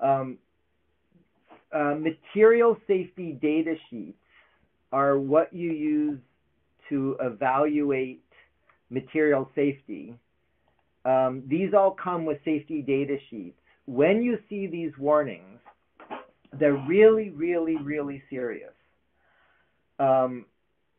Um, 0.00 0.38
uh, 1.74 1.96
material 1.98 2.76
safety 2.86 3.36
data 3.42 3.74
sheets 3.90 4.16
are 4.92 5.18
what 5.18 5.52
you 5.52 5.72
use 5.72 6.20
to 6.90 7.16
evaluate 7.20 8.22
material 8.88 9.50
safety. 9.56 10.14
Um, 11.04 11.42
these 11.48 11.74
all 11.76 11.96
come 12.02 12.24
with 12.24 12.38
safety 12.44 12.82
data 12.82 13.16
sheets. 13.30 13.58
When 13.86 14.22
you 14.22 14.38
see 14.48 14.68
these 14.68 14.92
warnings, 14.96 15.60
they're 16.52 16.82
really, 16.88 17.30
really, 17.30 17.76
really 17.76 18.22
serious. 18.30 18.72
Um, 19.98 20.46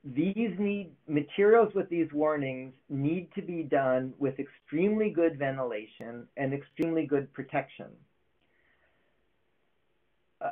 these 0.04 0.52
need 0.58 0.92
materials 1.08 1.74
with 1.76 1.90
these 1.90 2.12
warnings 2.12 2.74
need 2.90 3.30
to 3.36 3.42
be 3.42 3.64
done 3.64 4.14
with 4.18 4.40
extremely 4.40 5.10
good 5.10 5.38
ventilation 5.38 6.28
and 6.38 6.54
extremely 6.54 7.06
good 7.06 7.32
protection 7.34 7.88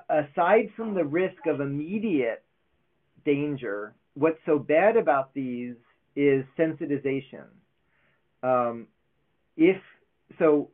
aside 0.10 0.70
from 0.76 0.94
the 0.94 1.04
risk 1.04 1.46
of 1.48 1.62
immediate 1.62 2.44
danger, 3.26 3.94
what's 4.14 4.40
so 4.46 4.60
bad 4.60 4.98
about 4.98 5.34
these 5.34 5.76
is 6.16 6.44
sensitization. 6.58 7.46
Um, 8.44 8.88
if 9.58 9.78
so, 10.38 10.70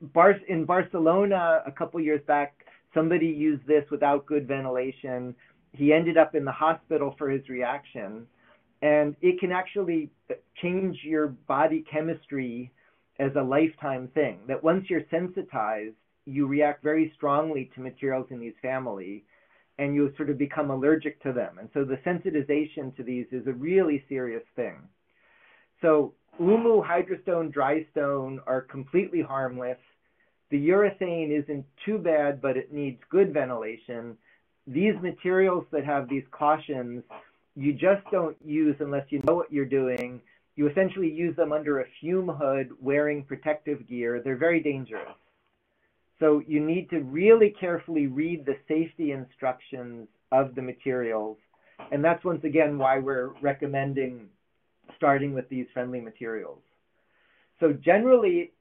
Bar- 0.00 0.40
in 0.48 0.64
Barcelona 0.64 1.62
a 1.66 1.72
couple 1.72 2.00
years 2.00 2.20
back, 2.26 2.64
somebody 2.94 3.26
used 3.26 3.66
this 3.66 3.84
without 3.90 4.26
good 4.26 4.46
ventilation. 4.48 5.34
He 5.72 5.92
ended 5.92 6.16
up 6.16 6.34
in 6.34 6.44
the 6.44 6.52
hospital 6.52 7.14
for 7.16 7.30
his 7.30 7.48
reaction, 7.48 8.26
and 8.82 9.14
it 9.20 9.38
can 9.40 9.52
actually 9.52 10.10
change 10.60 10.98
your 11.04 11.28
body 11.28 11.84
chemistry 11.90 12.72
as 13.18 13.30
a 13.36 13.42
lifetime 13.42 14.08
thing. 14.14 14.40
That 14.48 14.62
once 14.62 14.86
you're 14.88 15.04
sensitized, 15.10 15.94
you 16.24 16.46
react 16.46 16.82
very 16.82 17.12
strongly 17.16 17.70
to 17.74 17.80
materials 17.80 18.26
in 18.30 18.40
these 18.40 18.54
family 18.62 19.24
and 19.78 19.94
you 19.94 20.12
sort 20.16 20.28
of 20.28 20.36
become 20.36 20.70
allergic 20.70 21.22
to 21.22 21.32
them. 21.32 21.58
And 21.58 21.70
so 21.72 21.84
the 21.84 21.96
sensitization 22.06 22.94
to 22.96 23.02
these 23.02 23.26
is 23.32 23.46
a 23.46 23.52
really 23.52 24.04
serious 24.08 24.42
thing. 24.54 24.76
So 25.80 26.12
OOMOO, 26.38 26.86
Hydrostone, 26.86 27.52
Drystone 27.52 28.38
are 28.46 28.60
completely 28.60 29.22
harmless. 29.22 29.78
The 30.50 30.68
urethane 30.68 31.30
isn't 31.30 31.64
too 31.84 31.98
bad, 31.98 32.42
but 32.42 32.56
it 32.56 32.72
needs 32.72 33.00
good 33.08 33.32
ventilation. 33.32 34.16
These 34.66 34.94
materials 35.00 35.64
that 35.70 35.84
have 35.84 36.08
these 36.08 36.24
cautions, 36.32 37.04
you 37.54 37.72
just 37.72 38.02
don't 38.10 38.36
use 38.44 38.76
unless 38.80 39.06
you 39.10 39.22
know 39.26 39.34
what 39.34 39.52
you're 39.52 39.64
doing. 39.64 40.20
You 40.56 40.68
essentially 40.68 41.10
use 41.10 41.36
them 41.36 41.52
under 41.52 41.80
a 41.80 41.86
fume 42.00 42.28
hood 42.28 42.70
wearing 42.80 43.24
protective 43.24 43.88
gear. 43.88 44.20
They're 44.22 44.36
very 44.36 44.60
dangerous. 44.60 45.14
So 46.18 46.42
you 46.46 46.60
need 46.60 46.90
to 46.90 47.00
really 47.00 47.54
carefully 47.58 48.06
read 48.06 48.44
the 48.44 48.56
safety 48.68 49.12
instructions 49.12 50.08
of 50.32 50.54
the 50.54 50.62
materials. 50.62 51.38
And 51.90 52.04
that's 52.04 52.24
once 52.24 52.44
again 52.44 52.76
why 52.76 52.98
we're 52.98 53.30
recommending 53.40 54.28
starting 54.96 55.32
with 55.32 55.48
these 55.48 55.66
friendly 55.72 56.00
materials. 56.00 56.60
So 57.58 57.72
generally, 57.72 58.52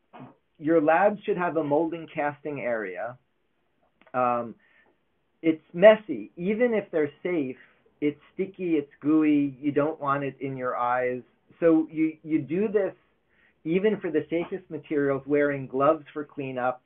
your 0.59 0.81
lab 0.81 1.17
should 1.23 1.37
have 1.37 1.57
a 1.57 1.63
molding 1.63 2.07
casting 2.13 2.61
area. 2.61 3.17
Um, 4.13 4.55
it's 5.41 5.63
messy. 5.73 6.31
Even 6.35 6.73
if 6.73 6.91
they're 6.91 7.11
safe, 7.23 7.57
it's 8.01 8.19
sticky, 8.33 8.73
it's 8.73 8.91
gooey, 9.01 9.57
you 9.61 9.71
don't 9.71 9.99
want 9.99 10.23
it 10.23 10.35
in 10.39 10.57
your 10.57 10.77
eyes. 10.77 11.21
So 11.59 11.87
you, 11.91 12.17
you 12.23 12.39
do 12.39 12.67
this 12.67 12.93
even 13.65 13.99
for 13.99 14.09
the 14.09 14.25
safest 14.29 14.69
materials, 14.69 15.21
wearing 15.25 15.67
gloves 15.67 16.05
for 16.13 16.23
cleanup, 16.23 16.81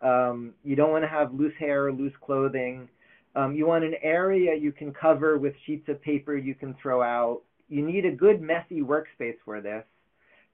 um, 0.00 0.54
you 0.62 0.76
don't 0.76 0.90
want 0.90 1.04
to 1.04 1.08
have 1.08 1.34
loose 1.34 1.54
hair 1.58 1.86
or 1.86 1.92
loose 1.92 2.12
clothing. 2.24 2.88
Um, 3.34 3.54
you 3.54 3.66
want 3.66 3.84
an 3.84 3.94
area 4.02 4.54
you 4.54 4.72
can 4.72 4.92
cover 4.92 5.38
with 5.38 5.54
sheets 5.66 5.88
of 5.88 6.00
paper 6.02 6.36
you 6.36 6.54
can 6.54 6.74
throw 6.80 7.02
out. 7.02 7.42
You 7.68 7.84
need 7.84 8.04
a 8.04 8.10
good 8.10 8.40
messy 8.40 8.80
workspace 8.80 9.36
for 9.44 9.60
this. 9.60 9.84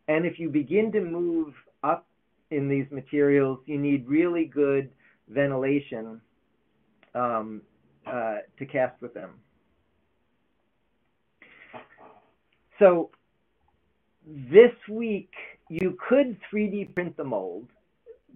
And 0.09 0.27
if 0.27 0.39
you 0.39 0.49
begin 0.51 0.93
to 0.93 1.01
move 1.01 1.55
up 1.83 2.07
in 2.55 2.69
these 2.69 2.87
materials, 2.91 3.59
you 3.67 3.79
need 3.79 4.07
really 4.09 4.45
good 4.45 4.91
ventilation 5.29 6.21
um, 7.15 7.63
uh, 8.07 8.37
to 8.59 8.67
cast 8.67 9.01
with 9.01 9.15
them. 9.15 9.31
so 12.79 13.11
this 14.27 14.73
week 14.89 15.33
you 15.69 15.97
could 16.09 16.37
3D 16.53 16.95
print 16.95 17.17
the 17.17 17.25
mold, 17.25 17.69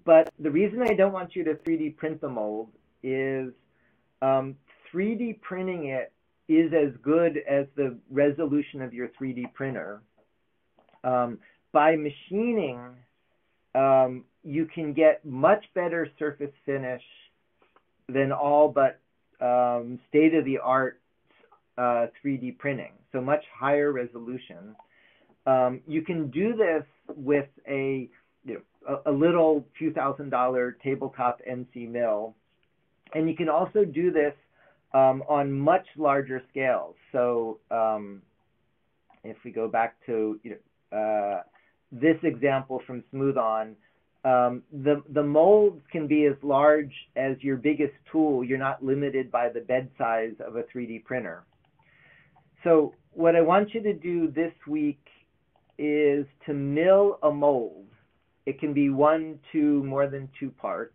but 0.05 0.33
the 0.39 0.51
reason 0.51 0.83
I 0.83 0.95
don't 0.95 1.13
want 1.13 1.35
you 1.35 1.45
to 1.45 1.55
3D 1.55 1.97
print 1.97 2.21
the 2.21 2.29
mold 2.29 2.69
is 3.03 3.53
um, 4.23 4.57
3D 4.93 5.41
printing 5.41 5.87
it 5.87 6.13
is 6.49 6.73
as 6.73 6.95
good 7.03 7.39
as 7.49 7.67
the 7.77 7.99
resolution 8.11 8.81
of 8.81 8.95
your 8.95 9.09
3D 9.21 9.53
printer. 9.53 10.01
Um, 11.05 11.39
by 11.73 11.97
machining, 11.97 12.81
um, 13.75 14.25
you 14.45 14.67
can 14.67 14.93
get 14.93 15.25
much 15.25 15.65
better 15.75 16.09
surface 16.19 16.53
finish 16.65 17.03
than 18.09 18.33
all 18.33 18.69
but 18.69 19.01
um, 19.41 19.99
state-of-the-art 20.09 21.01
uh, 21.77 22.07
3D 22.25 22.59
printing, 22.59 22.93
so 23.13 23.21
much 23.21 23.45
higher 23.57 23.93
resolution. 23.93 24.75
Um, 25.47 25.81
you 25.87 26.03
can 26.03 26.29
do 26.31 26.55
this 26.57 26.85
with 27.17 27.47
a, 27.69 28.09
you 28.45 28.55
know, 28.55 29.01
a, 29.05 29.11
a 29.11 29.13
little 29.13 29.65
few 29.79 29.93
thousand 29.93 30.31
dollar 30.31 30.77
tabletop 30.83 31.41
NC 31.49 31.89
mill, 31.89 32.35
and 33.15 33.29
you 33.29 33.37
can 33.37 33.49
also 33.49 33.85
do 33.85 34.11
this 34.11 34.35
um, 34.93 35.23
on 35.29 35.53
much 35.53 35.87
larger 35.97 36.43
scales. 36.51 36.97
So 37.13 37.61
um, 37.71 38.23
if 39.25 39.37
we 39.45 39.53
go 39.53 39.69
back 39.69 39.95
to 40.07 40.41
you 40.43 40.57
know, 40.91 40.99
uh, 40.99 41.43
this 41.91 42.17
example 42.23 42.81
from 42.87 43.03
Smooth 43.11 43.37
On, 43.37 43.77
um, 44.25 44.63
the, 44.73 45.03
the 45.11 45.23
molds 45.23 45.81
can 45.91 46.07
be 46.07 46.27
as 46.27 46.35
large 46.43 46.93
as 47.17 47.37
your 47.41 47.57
biggest 47.57 47.95
tool. 48.11 48.45
You're 48.45 48.59
not 48.59 48.85
limited 48.85 49.31
by 49.31 49.49
the 49.49 49.61
bed 49.61 49.89
size 49.97 50.35
of 50.45 50.57
a 50.57 50.65
3D 50.65 51.05
printer. 51.05 51.45
So 52.65 52.95
what 53.13 53.37
I 53.37 53.41
want 53.41 53.73
you 53.73 53.83
to 53.83 53.95
do 53.95 54.31
this 54.31 54.53
week 54.67 55.01
is 55.79 56.27
to 56.47 56.53
mill 56.53 57.19
a 57.23 57.31
mold. 57.31 57.87
It 58.47 58.59
can 58.59 58.75
be 58.75 58.91
one, 58.91 59.39
two, 59.53 59.85
more 59.85 60.09
than 60.09 60.29
two 60.39 60.51
parts. 60.51 60.95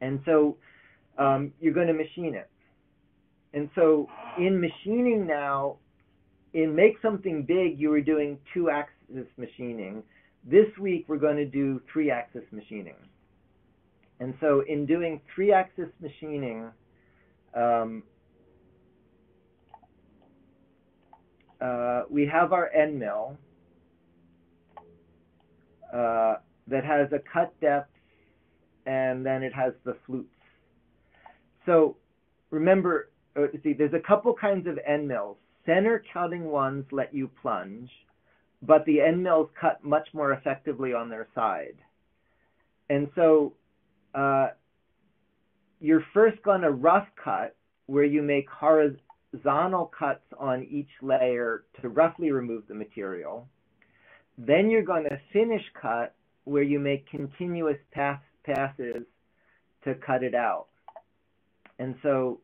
And 0.00 0.20
so 0.24 0.56
um, 1.18 1.52
you're 1.60 1.74
going 1.74 1.88
to 1.88 1.92
machine 1.92 2.34
it. 2.34 2.50
And 3.52 3.68
so 3.74 4.08
in 4.38 4.60
machining 4.60 5.26
now, 5.26 5.76
in 6.54 6.74
Make 6.74 6.94
Something 7.02 7.42
Big, 7.42 7.78
you 7.78 7.90
were 7.90 8.00
doing 8.00 8.38
two 8.52 8.70
axis 8.70 8.93
machining. 9.36 10.02
This 10.44 10.66
week, 10.80 11.06
we're 11.08 11.16
going 11.18 11.36
to 11.36 11.46
do 11.46 11.80
three 11.92 12.10
axis 12.10 12.42
machining. 12.52 12.96
And 14.20 14.34
so 14.40 14.62
in 14.68 14.86
doing 14.86 15.20
three 15.34 15.52
axis 15.52 15.88
machining, 16.00 16.70
um, 17.54 18.02
uh, 21.60 22.02
we 22.10 22.26
have 22.26 22.52
our 22.52 22.70
end 22.70 22.98
mill 22.98 23.36
uh, 25.92 26.36
that 26.68 26.84
has 26.84 27.08
a 27.12 27.20
cut 27.32 27.58
depth 27.60 27.90
and 28.86 29.24
then 29.24 29.42
it 29.42 29.52
has 29.54 29.72
the 29.84 29.96
flutes. 30.06 30.28
So 31.66 31.96
remember, 32.50 33.10
uh, 33.36 33.46
see, 33.62 33.72
there's 33.72 33.94
a 33.94 34.06
couple 34.06 34.34
kinds 34.34 34.66
of 34.66 34.78
end 34.86 35.08
mills. 35.08 35.36
Center 35.66 36.04
cutting 36.12 36.44
ones 36.44 36.84
let 36.92 37.14
you 37.14 37.30
plunge, 37.40 37.90
but 38.62 38.84
the 38.86 39.00
end 39.00 39.22
mills 39.22 39.48
cut 39.60 39.84
much 39.84 40.08
more 40.12 40.32
effectively 40.32 40.92
on 40.94 41.08
their 41.08 41.28
side. 41.34 41.76
And 42.88 43.08
so 43.14 43.54
uh, 44.14 44.48
you're 45.80 46.04
first 46.12 46.42
going 46.42 46.62
to 46.62 46.70
rough 46.70 47.08
cut 47.22 47.56
where 47.86 48.04
you 48.04 48.22
make 48.22 48.48
horizontal 48.48 49.90
cuts 49.98 50.24
on 50.38 50.66
each 50.70 50.88
layer 51.02 51.64
to 51.80 51.88
roughly 51.88 52.30
remove 52.30 52.66
the 52.68 52.74
material. 52.74 53.48
Then 54.38 54.70
you're 54.70 54.82
going 54.82 55.04
to 55.04 55.20
finish 55.32 55.62
cut 55.80 56.14
where 56.44 56.62
you 56.62 56.78
make 56.78 57.08
continuous 57.08 57.78
pass 57.92 58.20
passes 58.44 59.04
to 59.84 59.94
cut 59.94 60.22
it 60.22 60.34
out. 60.34 60.66
And 61.78 61.94
so 62.02 62.40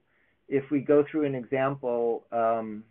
if 0.48 0.70
we 0.70 0.80
go 0.80 1.04
through 1.10 1.26
an 1.26 1.34
example, 1.34 2.24
um, 2.32 2.84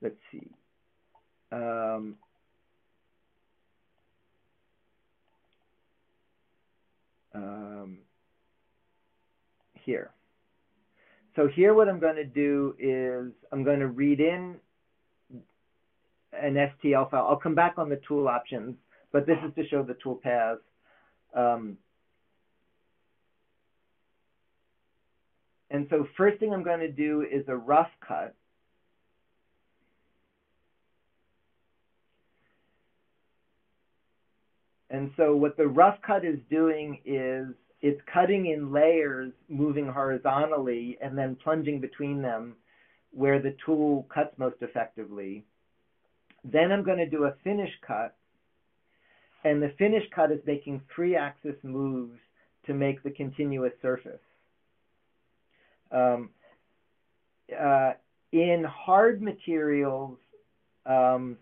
let's 0.00 0.16
see. 0.30 0.50
Um, 1.52 2.16
um, 7.34 7.98
here. 9.74 10.10
So 11.36 11.48
here 11.48 11.74
what 11.74 11.88
I'm 11.88 12.00
going 12.00 12.16
to 12.16 12.24
do 12.24 12.74
is 12.78 13.32
I'm 13.52 13.64
going 13.64 13.80
to 13.80 13.88
read 13.88 14.20
in 14.20 14.56
an 16.32 16.54
STL 16.54 17.10
file. 17.10 17.26
I'll 17.28 17.36
come 17.36 17.54
back 17.54 17.74
on 17.78 17.88
the 17.88 18.00
tool 18.08 18.28
options, 18.28 18.76
but 19.12 19.26
this 19.26 19.36
is 19.46 19.54
to 19.56 19.68
show 19.68 19.82
the 19.82 19.96
tool 20.02 20.20
paths. 20.22 20.60
Um, 21.34 21.76
And 25.72 25.86
so 25.88 26.06
first 26.18 26.38
thing 26.38 26.52
I'm 26.52 26.62
going 26.62 26.80
to 26.80 26.92
do 26.92 27.22
is 27.22 27.44
a 27.48 27.56
rough 27.56 27.88
cut. 28.06 28.34
And 34.92 35.10
so 35.16 35.34
what 35.34 35.56
the 35.56 35.66
rough 35.66 35.96
cut 36.06 36.22
is 36.22 36.38
doing 36.50 37.00
is 37.06 37.46
it's 37.80 38.00
cutting 38.12 38.46
in 38.46 38.72
layers, 38.72 39.32
moving 39.48 39.88
horizontally, 39.88 40.98
and 41.02 41.16
then 41.16 41.36
plunging 41.42 41.80
between 41.80 42.20
them 42.20 42.54
where 43.10 43.40
the 43.40 43.56
tool 43.64 44.06
cuts 44.14 44.38
most 44.38 44.56
effectively. 44.60 45.44
Then 46.44 46.70
I'm 46.70 46.84
going 46.84 46.98
to 46.98 47.08
do 47.08 47.24
a 47.24 47.34
finish 47.42 47.70
cut. 47.86 48.14
And 49.44 49.62
the 49.62 49.72
finish 49.78 50.04
cut 50.14 50.30
is 50.30 50.40
making 50.46 50.82
three 50.94 51.16
axis 51.16 51.56
moves 51.62 52.18
to 52.66 52.74
make 52.74 53.02
the 53.02 53.10
continuous 53.10 53.72
surface. 53.80 54.20
Um, 55.90 56.30
uh, 57.58 57.92
in 58.30 58.64
hard 58.68 59.22
materials, 59.22 60.18
um, 60.84 61.38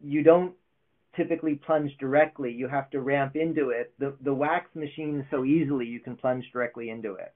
you 0.00 0.22
don't 0.22 0.54
typically 1.18 1.56
plunge 1.56 1.90
directly. 2.00 2.50
You 2.50 2.68
have 2.68 2.88
to 2.90 3.00
ramp 3.00 3.36
into 3.36 3.70
it. 3.70 3.92
The, 3.98 4.14
the 4.22 4.32
wax 4.32 4.74
machine 4.74 5.26
so 5.30 5.44
easily 5.44 5.84
you 5.84 6.00
can 6.00 6.16
plunge 6.16 6.44
directly 6.52 6.88
into 6.88 7.14
it. 7.14 7.34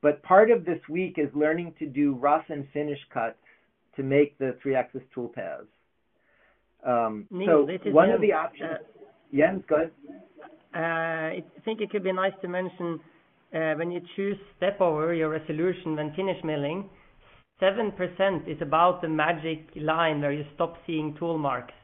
But 0.00 0.22
part 0.22 0.50
of 0.50 0.64
this 0.64 0.78
week 0.88 1.16
is 1.18 1.28
learning 1.34 1.74
to 1.78 1.86
do 1.86 2.14
rough 2.14 2.44
and 2.48 2.66
finish 2.72 2.98
cuts 3.12 3.36
to 3.96 4.02
make 4.02 4.38
the 4.38 4.56
three-axis 4.62 5.02
tool 5.14 5.28
paths. 5.28 5.66
Um, 6.86 7.26
Neil, 7.30 7.66
so 7.84 7.90
one 7.90 8.08
of 8.08 8.22
the 8.22 8.32
options. 8.32 8.70
Uh, 8.72 9.36
Jens, 9.36 9.62
go 9.68 9.76
ahead. 9.76 9.90
Uh, 10.74 10.78
I 10.78 11.44
think 11.64 11.80
it 11.82 11.90
could 11.90 12.04
be 12.04 12.12
nice 12.12 12.32
to 12.40 12.48
mention 12.48 13.00
uh, 13.54 13.74
when 13.74 13.90
you 13.90 14.00
choose 14.16 14.36
step 14.56 14.80
over 14.80 15.12
your 15.12 15.28
resolution 15.28 15.96
when 15.96 16.14
finish 16.14 16.42
milling, 16.44 16.88
7% 17.60 18.48
is 18.48 18.62
about 18.62 19.02
the 19.02 19.08
magic 19.08 19.66
line 19.76 20.22
where 20.22 20.32
you 20.32 20.44
stop 20.54 20.76
seeing 20.86 21.14
tool 21.18 21.36
marks. 21.36 21.74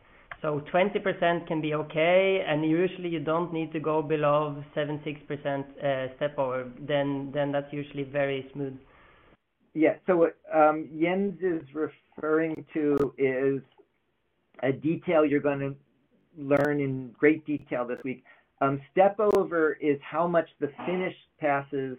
So 0.46 0.62
20% 0.72 1.48
can 1.48 1.60
be 1.60 1.74
okay, 1.74 2.44
and 2.46 2.64
usually 2.64 3.08
you 3.08 3.18
don't 3.18 3.52
need 3.52 3.72
to 3.72 3.80
go 3.80 4.00
below 4.00 4.62
76% 4.76 4.86
uh, 4.86 6.14
step 6.14 6.38
over. 6.38 6.70
Then 6.86 7.32
then 7.34 7.50
that's 7.50 7.72
usually 7.72 8.04
very 8.04 8.48
smooth. 8.52 8.78
Yeah. 9.74 9.94
So 10.06 10.16
what 10.18 10.36
um, 10.54 10.88
Jens 11.00 11.40
is 11.40 11.62
referring 11.74 12.64
to 12.74 13.12
is 13.18 13.60
a 14.62 14.70
detail 14.70 15.26
you're 15.26 15.40
going 15.40 15.58
to 15.58 15.74
learn 16.38 16.80
in 16.80 17.10
great 17.18 17.44
detail 17.44 17.84
this 17.84 17.98
week. 18.04 18.22
Um, 18.60 18.80
step 18.92 19.18
over 19.18 19.72
is 19.80 19.98
how 20.00 20.28
much 20.28 20.48
the 20.60 20.70
finished 20.86 21.26
passes 21.40 21.98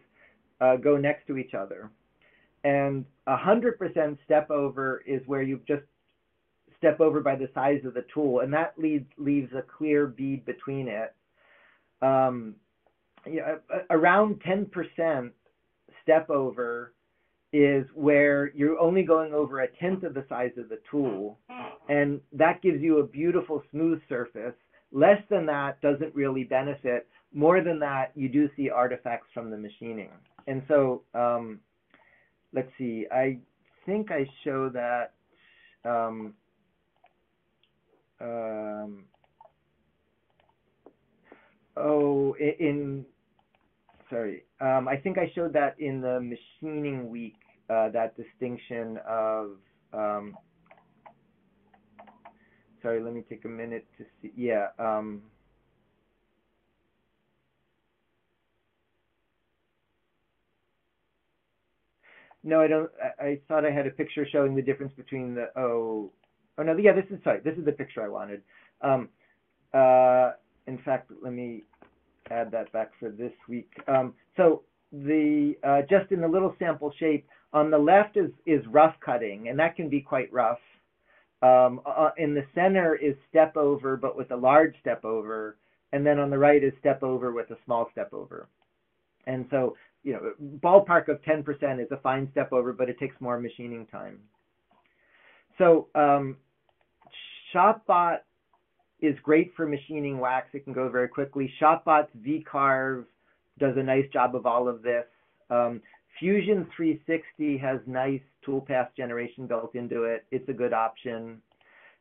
uh, 0.62 0.78
go 0.78 0.96
next 0.96 1.28
to 1.28 1.38
each 1.38 1.54
other. 1.54 1.92
And 2.64 3.04
100% 3.28 4.18
step 4.24 4.50
over 4.50 5.04
is 5.06 5.22
where 5.26 5.42
you've 5.42 5.66
just 5.66 5.84
step 6.78 7.00
over 7.00 7.22
by 7.22 7.36
the 7.36 7.50
size 7.54 7.82
of 7.86 7.94
the 7.94 8.06
tool, 8.14 8.42
and 8.42 8.54
that 8.54 8.74
leaves, 8.78 9.06
leaves 9.18 9.52
a 9.54 9.62
clear 9.62 10.08
bead 10.08 10.46
between 10.46 10.88
it. 10.88 11.14
Um, 12.02 12.56
yeah, 13.26 13.56
around 13.90 14.42
10% 14.42 15.32
step 16.04 16.30
over 16.30 16.94
is 17.54 17.86
where 17.94 18.52
you're 18.54 18.80
only 18.80 19.04
going 19.04 19.34
over 19.34 19.62
a 19.62 19.68
tenth 19.68 20.04
of 20.04 20.14
the 20.14 20.26
size 20.30 20.52
of 20.58 20.70
the 20.70 20.80
tool, 20.90 21.40
and 21.90 22.22
that 22.34 22.62
gives 22.62 22.82
you 22.82 23.00
a 23.00 23.04
beautiful 23.08 23.64
smooth 23.72 24.02
surface 24.08 24.54
Less 24.92 25.22
than 25.30 25.46
that 25.48 25.82
doesn't 25.82 26.16
really 26.16 26.44
benefit. 26.44 27.08
More 27.34 27.62
than 27.62 27.80
that, 27.80 28.12
you 28.16 28.30
do 28.30 28.50
see 28.56 28.70
artifacts 28.70 29.28
from 29.34 29.52
the 29.52 29.58
machining. 29.58 30.10
And 30.48 30.64
so, 30.68 31.04
um, 31.14 31.60
let's 32.54 32.72
see, 32.78 33.06
I 33.12 33.40
think 33.86 34.12
I 34.12 34.26
show 34.44 34.70
that. 34.70 35.14
Um, 35.84 36.34
um, 38.22 39.04
oh, 41.76 42.36
in, 42.40 43.06
sorry, 44.10 44.44
um, 44.62 44.88
I 44.88 44.98
think 44.98 45.18
I 45.18 45.32
showed 45.36 45.54
that 45.54 45.80
in 45.80 46.02
the 46.02 46.20
machining 46.20 47.10
week, 47.10 47.38
uh, 47.70 47.90
that 47.90 48.16
distinction 48.18 49.00
of 49.08 49.58
um, 49.94 50.36
sorry, 52.82 53.02
let 53.02 53.14
me 53.14 53.24
take 53.28 53.46
a 53.46 53.50
minute 53.50 53.86
to 53.98 54.06
see. 54.22 54.32
Yeah. 54.36 54.68
Um, 54.80 55.24
no, 62.44 62.62
I 62.62 62.68
don't. 62.68 62.90
I, 63.20 63.24
I 63.24 63.40
thought 63.48 63.66
I 63.66 63.72
had 63.72 63.88
a 63.88 63.92
picture 63.92 64.26
showing 64.32 64.56
the 64.56 64.62
difference 64.62 64.94
between 64.96 65.36
the 65.36 65.48
oh, 65.60 66.12
oh 66.58 66.64
no, 66.64 66.78
yeah, 66.78 66.94
this 66.94 67.06
is 67.10 67.24
sorry. 67.24 67.40
This 67.44 67.58
is 67.58 67.66
the 67.66 67.72
picture 67.72 68.04
I 68.04 68.10
wanted. 68.10 68.42
Um, 68.82 69.10
uh, 69.74 70.32
in 70.68 70.78
fact, 70.84 71.12
let 71.22 71.34
me 71.34 71.64
add 72.30 72.52
that 72.52 72.72
back 72.72 72.92
for 73.00 73.10
this 73.10 73.34
week. 73.48 73.72
Um, 73.88 74.14
so 74.36 74.64
the 74.92 75.56
uh, 75.64 75.82
just 75.90 76.12
in 76.12 76.22
the 76.22 76.28
little 76.28 76.56
sample 76.60 76.92
shape 77.00 77.28
on 77.54 77.72
the 77.72 77.78
left 77.78 78.18
is 78.18 78.32
is 78.46 78.66
rough 78.68 78.96
cutting, 79.04 79.50
and 79.50 79.60
that 79.60 79.76
can 79.76 79.90
be 79.90 80.02
quite 80.02 80.32
rough. 80.32 80.60
Um, 81.42 81.82
uh, 81.86 82.10
in 82.18 82.34
the 82.34 82.46
center 82.56 82.96
is 82.96 83.16
step 83.30 83.56
over, 83.58 83.96
but 83.96 84.18
with 84.18 84.32
a 84.32 84.36
large 84.36 84.74
step 84.82 85.06
over, 85.06 85.58
and 85.94 86.06
then 86.06 86.20
on 86.20 86.30
the 86.30 86.38
right 86.38 86.64
is 86.64 86.74
step 86.80 87.04
over 87.04 87.32
with 87.32 87.52
a 87.52 87.58
small 87.64 87.90
step 87.92 88.12
over. 88.12 88.48
And 89.28 89.46
so, 89.52 89.76
you 90.04 90.14
know, 90.14 90.34
ballpark 90.60 91.10
of 91.10 91.22
10% 91.22 91.82
is 91.84 91.92
a 91.92 91.98
fine 91.98 92.30
step 92.32 92.54
over, 92.54 92.74
but 92.74 92.90
it 92.90 92.98
takes 92.98 93.20
more 93.20 93.40
machining 93.40 93.86
time. 93.88 94.20
So, 95.58 95.90
um, 95.96 96.38
ShopBot 97.54 98.20
is 99.02 99.16
great 99.24 99.54
for 99.56 99.68
machining 99.68 100.20
wax. 100.20 100.50
It 100.54 100.64
can 100.64 100.74
go 100.74 100.90
very 100.90 101.08
quickly. 101.08 101.52
ShopBot's 101.62 102.10
VCarve 102.22 103.06
does 103.60 103.76
a 103.78 103.84
nice 103.84 104.06
job 104.12 104.36
of 104.36 104.46
all 104.46 104.68
of 104.68 104.82
this. 104.82 105.06
Um, 105.50 105.82
Fusion 106.20 106.68
360 106.76 107.58
has 107.60 107.80
nice 107.86 108.22
toolpath 108.46 108.90
generation 108.96 109.46
built 109.46 109.76
into 109.76 110.04
it. 110.04 110.26
It's 110.32 110.48
a 110.50 110.54
good 110.54 110.74
option. 110.74 111.42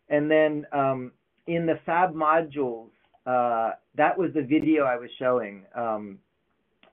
And 0.09 0.31
then 0.31 0.67
um, 0.73 1.13
in 1.47 1.67
the 1.67 1.79
fab 1.85 2.15
modules, 2.15 2.89
uh, 3.27 3.73
that 3.97 4.17
was 4.17 4.31
the 4.35 4.43
video 4.43 4.85
I 4.85 4.97
was 4.97 5.11
showing 5.19 5.65
um, 5.75 6.19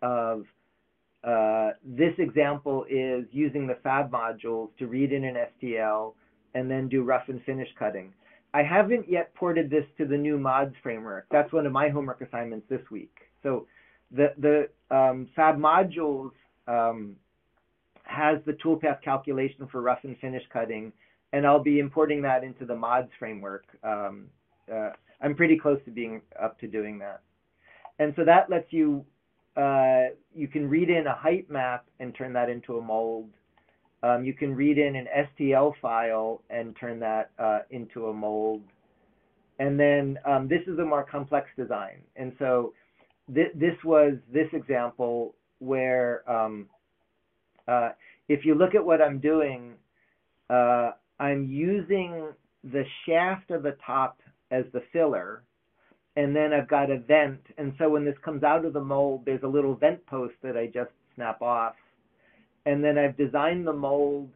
of 0.02 0.44
uh, 1.24 1.72
this 1.86 2.14
example 2.18 2.86
is 2.90 3.26
using 3.32 3.68
the 3.68 3.78
fab 3.84 4.12
modules 4.12 4.70
to 4.80 4.88
read 4.88 5.14
in 5.14 5.24
an 5.24 5.36
STL 5.62 6.14
and 6.56 6.70
then 6.70 6.90
do 6.90 7.04
rough 7.04 7.30
and 7.30 7.42
finish 7.44 7.70
cutting. 7.80 8.14
I 8.54 8.62
haven't 8.62 9.10
yet 9.10 9.34
ported 9.34 9.70
this 9.70 9.86
to 9.98 10.06
the 10.06 10.18
new 10.18 10.38
mods 10.38 10.76
framework. 10.84 11.26
That's 11.32 11.52
one 11.52 11.66
of 11.66 11.72
my 11.72 11.90
homework 11.90 12.22
assignments 12.22 12.68
this 12.70 12.82
week. 12.92 13.16
So 13.42 13.68
the, 14.12 14.34
the 14.38 14.96
um, 14.96 15.28
fab 15.36 15.58
modules 15.58 16.32
um, 16.68 17.16
has 18.04 18.38
the 18.46 18.54
toolpath 18.54 19.02
calculation 19.02 19.68
for 19.72 19.82
rough 19.82 20.00
and 20.04 20.18
finish 20.20 20.44
cutting, 20.52 20.94
and 21.32 21.48
I'll 21.48 21.64
be 21.64 21.80
importing 21.80 22.22
that 22.22 22.44
into 22.44 22.66
the 22.66 22.76
mods 22.76 23.10
framework. 23.18 23.66
Um, 23.84 24.28
uh, 24.72 24.92
I'm 25.22 25.36
pretty 25.36 25.58
close 25.58 25.80
to 25.86 25.92
being 25.92 26.22
up 26.42 26.60
to 26.60 26.68
doing 26.68 27.00
that. 27.00 27.22
And 27.98 28.14
so 28.16 28.24
that 28.26 28.50
lets 28.50 28.72
you, 28.72 29.06
uh, 29.58 30.14
you 30.36 30.48
can 30.48 30.70
read 30.70 30.90
in 30.90 31.08
a 31.08 31.16
height 31.16 31.50
map 31.50 31.86
and 32.00 32.14
turn 32.14 32.34
that 32.34 32.50
into 32.50 32.78
a 32.78 32.82
mold. 32.82 33.30
Um, 34.04 34.26
you 34.26 34.34
can 34.34 34.54
read 34.54 34.78
in 34.78 34.96
an 34.96 35.08
STL 35.40 35.74
file 35.82 36.42
and 36.50 36.76
turn 36.76 37.00
that 37.00 37.32
uh, 37.40 37.60
into 37.72 38.08
a 38.08 38.14
mold. 38.14 38.62
And 39.60 39.80
then 39.80 40.20
um, 40.26 40.48
this 40.50 40.62
is 40.68 40.78
a 40.78 40.84
more 40.84 41.06
complex 41.10 41.48
design. 41.58 42.02
And 42.18 42.34
so 42.38 42.74
th 43.34 43.48
this 43.56 43.78
was 43.86 44.14
this 44.32 44.50
example 44.52 45.36
where 45.60 46.30
um, 46.30 46.68
uh, 47.68 47.90
if 48.28 48.46
you 48.46 48.56
look 48.56 48.76
at 48.76 48.86
what 48.86 49.02
I'm 49.02 49.20
doing, 49.20 49.76
uh, 50.50 50.92
I'm 51.20 51.46
using 51.46 52.28
the 52.64 52.84
shaft 53.06 53.52
of 53.52 53.64
the 53.64 53.78
top 53.86 54.20
as 54.52 54.66
the 54.74 54.82
filler, 54.92 55.44
and 56.16 56.36
then 56.36 56.52
I've 56.54 56.68
got 56.68 56.92
a 56.92 57.00
vent. 57.00 57.42
And 57.58 57.74
so 57.78 57.90
when 57.90 58.04
this 58.06 58.16
comes 58.24 58.44
out 58.44 58.66
of 58.66 58.74
the 58.74 58.82
mold, 58.82 59.24
there's 59.26 59.44
a 59.44 59.48
little 59.48 59.76
vent 59.76 60.06
post 60.06 60.36
that 60.44 60.58
I 60.58 60.68
just 60.68 60.92
snap 61.16 61.42
off. 61.42 61.76
And 62.66 62.84
then 62.84 62.98
I've 62.98 63.18
designed 63.18 63.68
the 63.68 63.74
mold 63.74 64.30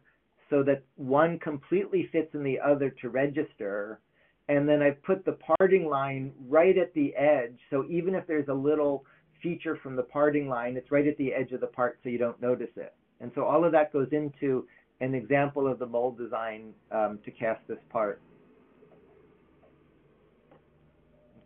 so 0.50 0.62
that 0.62 0.82
one 0.96 1.38
completely 1.38 2.08
fits 2.12 2.34
in 2.34 2.42
the 2.42 2.58
other 2.60 2.90
to 3.02 3.08
register. 3.08 4.00
And 4.48 4.68
then 4.68 4.82
I've 4.82 5.02
put 5.02 5.24
the 5.24 5.36
parting 5.58 5.86
line 5.88 6.32
right 6.48 6.76
at 6.76 6.92
the 6.94 7.14
edge. 7.14 7.58
So 7.70 7.84
even 7.88 8.14
if 8.14 8.26
there's 8.26 8.48
a 8.48 8.54
little 8.54 9.04
feature 9.42 9.78
from 9.82 9.96
the 9.96 10.02
parting 10.02 10.48
line, 10.48 10.76
it's 10.76 10.90
right 10.90 11.06
at 11.06 11.16
the 11.16 11.32
edge 11.32 11.52
of 11.52 11.60
the 11.60 11.66
part 11.66 11.98
so 12.02 12.08
you 12.08 12.18
don't 12.18 12.40
notice 12.40 12.70
it. 12.76 12.94
And 13.20 13.30
so 13.34 13.44
all 13.44 13.64
of 13.64 13.72
that 13.72 13.92
goes 13.92 14.08
into 14.12 14.66
an 15.00 15.14
example 15.14 15.70
of 15.70 15.78
the 15.78 15.86
mold 15.86 16.18
design 16.18 16.72
um, 16.90 17.18
to 17.24 17.30
cast 17.30 17.60
this 17.68 17.78
part. 17.90 18.20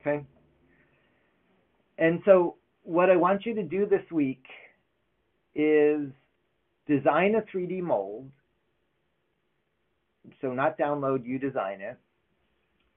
Okay? 0.00 0.24
And 1.98 2.20
so 2.24 2.56
what 2.82 3.10
I 3.10 3.16
want 3.16 3.46
you 3.46 3.54
to 3.54 3.62
do 3.62 3.86
this 3.86 4.02
week 4.10 4.44
is 5.54 6.08
design 6.86 7.34
a 7.34 7.42
3D 7.42 7.80
mold. 7.80 8.30
So 10.40 10.52
not 10.52 10.78
download, 10.78 11.24
you 11.26 11.38
design 11.38 11.80
it. 11.80 11.98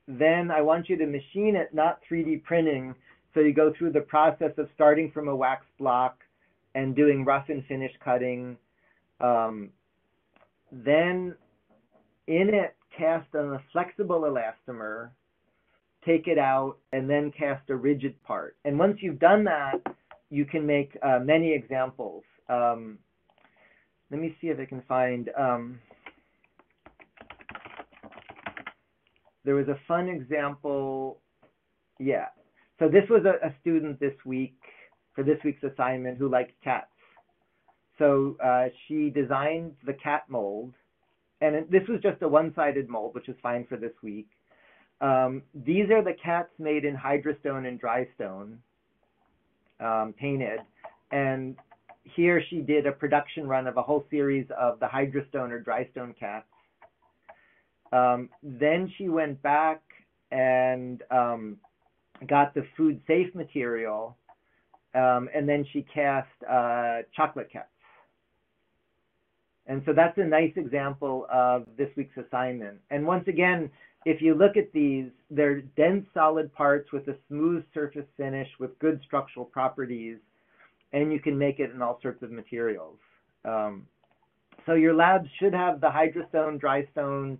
Then 0.07 0.51
I 0.51 0.61
want 0.61 0.89
you 0.89 0.97
to 0.97 1.05
machine 1.05 1.55
it, 1.55 1.73
not 1.73 1.99
3D 2.09 2.43
printing. 2.43 2.93
So 3.33 3.39
you 3.39 3.53
go 3.53 3.73
through 3.77 3.91
the 3.91 4.01
process 4.01 4.51
of 4.57 4.69
starting 4.75 5.11
from 5.11 5.27
a 5.27 5.36
wax 5.36 5.65
block 5.79 6.19
and 6.75 6.95
doing 6.95 7.25
rough 7.25 7.49
and 7.49 7.65
finish 7.65 7.91
cutting, 8.03 8.57
um, 9.21 9.69
then 10.71 11.36
in 12.27 12.53
it, 12.53 12.75
cast 12.97 13.33
on 13.36 13.53
a 13.53 13.63
flexible 13.71 14.21
elastomer, 14.21 15.09
take 16.05 16.27
it 16.27 16.38
out, 16.38 16.77
and 16.91 17.09
then 17.09 17.31
cast 17.31 17.69
a 17.69 17.75
rigid 17.75 18.21
part. 18.23 18.55
And 18.65 18.77
once 18.77 18.97
you've 19.01 19.19
done 19.19 19.43
that, 19.45 19.81
you 20.29 20.45
can 20.45 20.65
make 20.65 20.97
uh, 21.01 21.19
many 21.19 21.53
examples. 21.53 22.23
Um, 22.49 22.97
let 24.11 24.19
me 24.19 24.35
see 24.39 24.47
if 24.47 24.59
I 24.59 24.65
can 24.65 24.81
find. 24.87 25.29
Um, 25.37 25.79
there 29.43 29.55
was 29.55 29.67
a 29.67 29.79
fun 29.87 30.07
example. 30.07 31.19
Yeah. 31.99 32.27
So 32.79 32.89
this 32.89 33.03
was 33.09 33.23
a, 33.25 33.45
a 33.45 33.53
student 33.61 33.99
this 33.99 34.13
week 34.25 34.57
for 35.13 35.23
this 35.23 35.37
week's 35.43 35.63
assignment 35.63 36.17
who 36.17 36.29
liked 36.29 36.51
cats. 36.63 36.87
So 37.97 38.35
uh, 38.43 38.65
she 38.87 39.09
designed 39.09 39.75
the 39.85 39.93
cat 39.93 40.23
mold, 40.27 40.73
and 41.39 41.55
it, 41.55 41.71
this 41.71 41.87
was 41.87 42.01
just 42.01 42.21
a 42.21 42.27
one-sided 42.27 42.89
mold, 42.89 43.15
which 43.15 43.29
is 43.29 43.35
fine 43.41 43.65
for 43.67 43.77
this 43.77 43.93
week. 44.03 44.27
Um, 44.99 45.43
these 45.53 45.89
are 45.89 46.03
the 46.03 46.15
cats 46.21 46.49
made 46.59 46.83
in 46.83 46.95
Hydrostone 46.95 47.67
and 47.67 47.81
Drystone, 47.81 48.57
um, 49.79 50.13
painted, 50.19 50.59
and 51.11 51.55
here 52.15 52.41
she 52.49 52.61
did 52.61 52.85
a 52.85 52.91
production 52.91 53.47
run 53.47 53.67
of 53.67 53.77
a 53.77 53.81
whole 53.81 54.05
series 54.09 54.47
of 54.57 54.79
the 54.79 54.85
Hydrostone 54.85 55.51
or 55.51 55.61
Drystone 55.61 56.17
cats. 56.17 56.45
Um, 57.91 58.29
then 58.43 58.91
she 58.97 59.09
went 59.09 59.41
back 59.41 59.81
and 60.31 61.01
um, 61.11 61.57
got 62.27 62.53
the 62.53 62.65
food 62.77 63.01
safe 63.07 63.33
material, 63.35 64.17
um, 64.93 65.29
and 65.33 65.47
then 65.47 65.65
she 65.71 65.85
cast 65.93 66.27
uh, 66.49 66.99
chocolate 67.15 67.49
cats. 67.51 67.69
And 69.67 69.81
so 69.85 69.93
that's 69.93 70.17
a 70.17 70.23
nice 70.23 70.53
example 70.57 71.25
of 71.31 71.65
this 71.77 71.89
week's 71.97 72.15
assignment. 72.17 72.77
And 72.91 73.05
once 73.05 73.27
again, 73.27 73.71
if 74.05 74.21
you 74.21 74.35
look 74.35 74.57
at 74.57 74.71
these, 74.71 75.09
they're 75.31 75.61
dense 75.61 76.05
solid 76.13 76.53
parts 76.53 76.91
with 76.91 77.07
a 77.07 77.15
smooth 77.27 77.63
surface 77.73 78.05
finish 78.15 78.47
with 78.59 78.77
good 78.77 79.01
structural 79.03 79.45
properties, 79.45 80.17
and 80.95 81.11
you 81.11 81.19
can 81.19 81.37
make 81.37 81.59
it 81.59 81.71
in 81.71 81.81
all 81.81 81.99
sorts 82.01 82.23
of 82.23 82.31
materials. 82.31 82.97
Um, 83.43 83.85
so 84.65 84.73
your 84.73 84.95
labs 84.95 85.27
should 85.39 85.53
have 85.53 85.81
the 85.81 85.87
hydrostone, 85.87 86.59
drystone, 86.59 87.37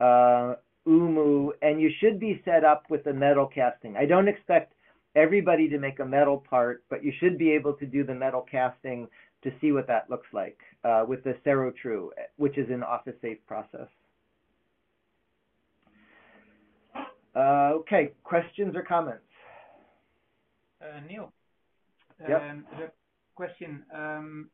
uh, 0.00 0.54
OOMOO, 0.86 1.50
and 1.60 1.80
you 1.80 1.90
should 2.00 2.20
be 2.20 2.40
set 2.44 2.64
up 2.64 2.84
with 2.88 3.02
the 3.04 3.12
metal 3.12 3.50
casting. 3.52 3.96
I 3.96 4.06
don't 4.06 4.28
expect 4.28 4.74
everybody 5.16 5.68
to 5.68 5.78
make 5.78 5.98
a 5.98 6.04
metal 6.04 6.44
part, 6.48 6.84
but 6.88 7.04
you 7.04 7.12
should 7.18 7.36
be 7.36 7.50
able 7.50 7.72
to 7.74 7.86
do 7.86 8.04
the 8.04 8.14
metal 8.14 8.46
casting 8.48 9.08
to 9.42 9.50
see 9.60 9.72
what 9.72 9.88
that 9.88 10.08
looks 10.08 10.28
like 10.32 10.58
uh, 10.84 11.04
with 11.06 11.24
the 11.24 11.34
Cerrotru, 11.44 12.10
which 12.36 12.56
is 12.56 12.70
an 12.70 12.82
office 12.82 13.16
safe 13.20 13.38
process. 13.46 13.88
Uh, 17.34 17.72
okay, 17.80 18.12
questions 18.22 18.76
or 18.76 18.82
comments? 18.82 19.24
Uh, 20.80 21.00
Neil, 21.08 21.32
yep. 22.20 22.42
um, 22.42 22.64
the 22.78 22.90
question, 23.34 23.82
um, 23.94 24.50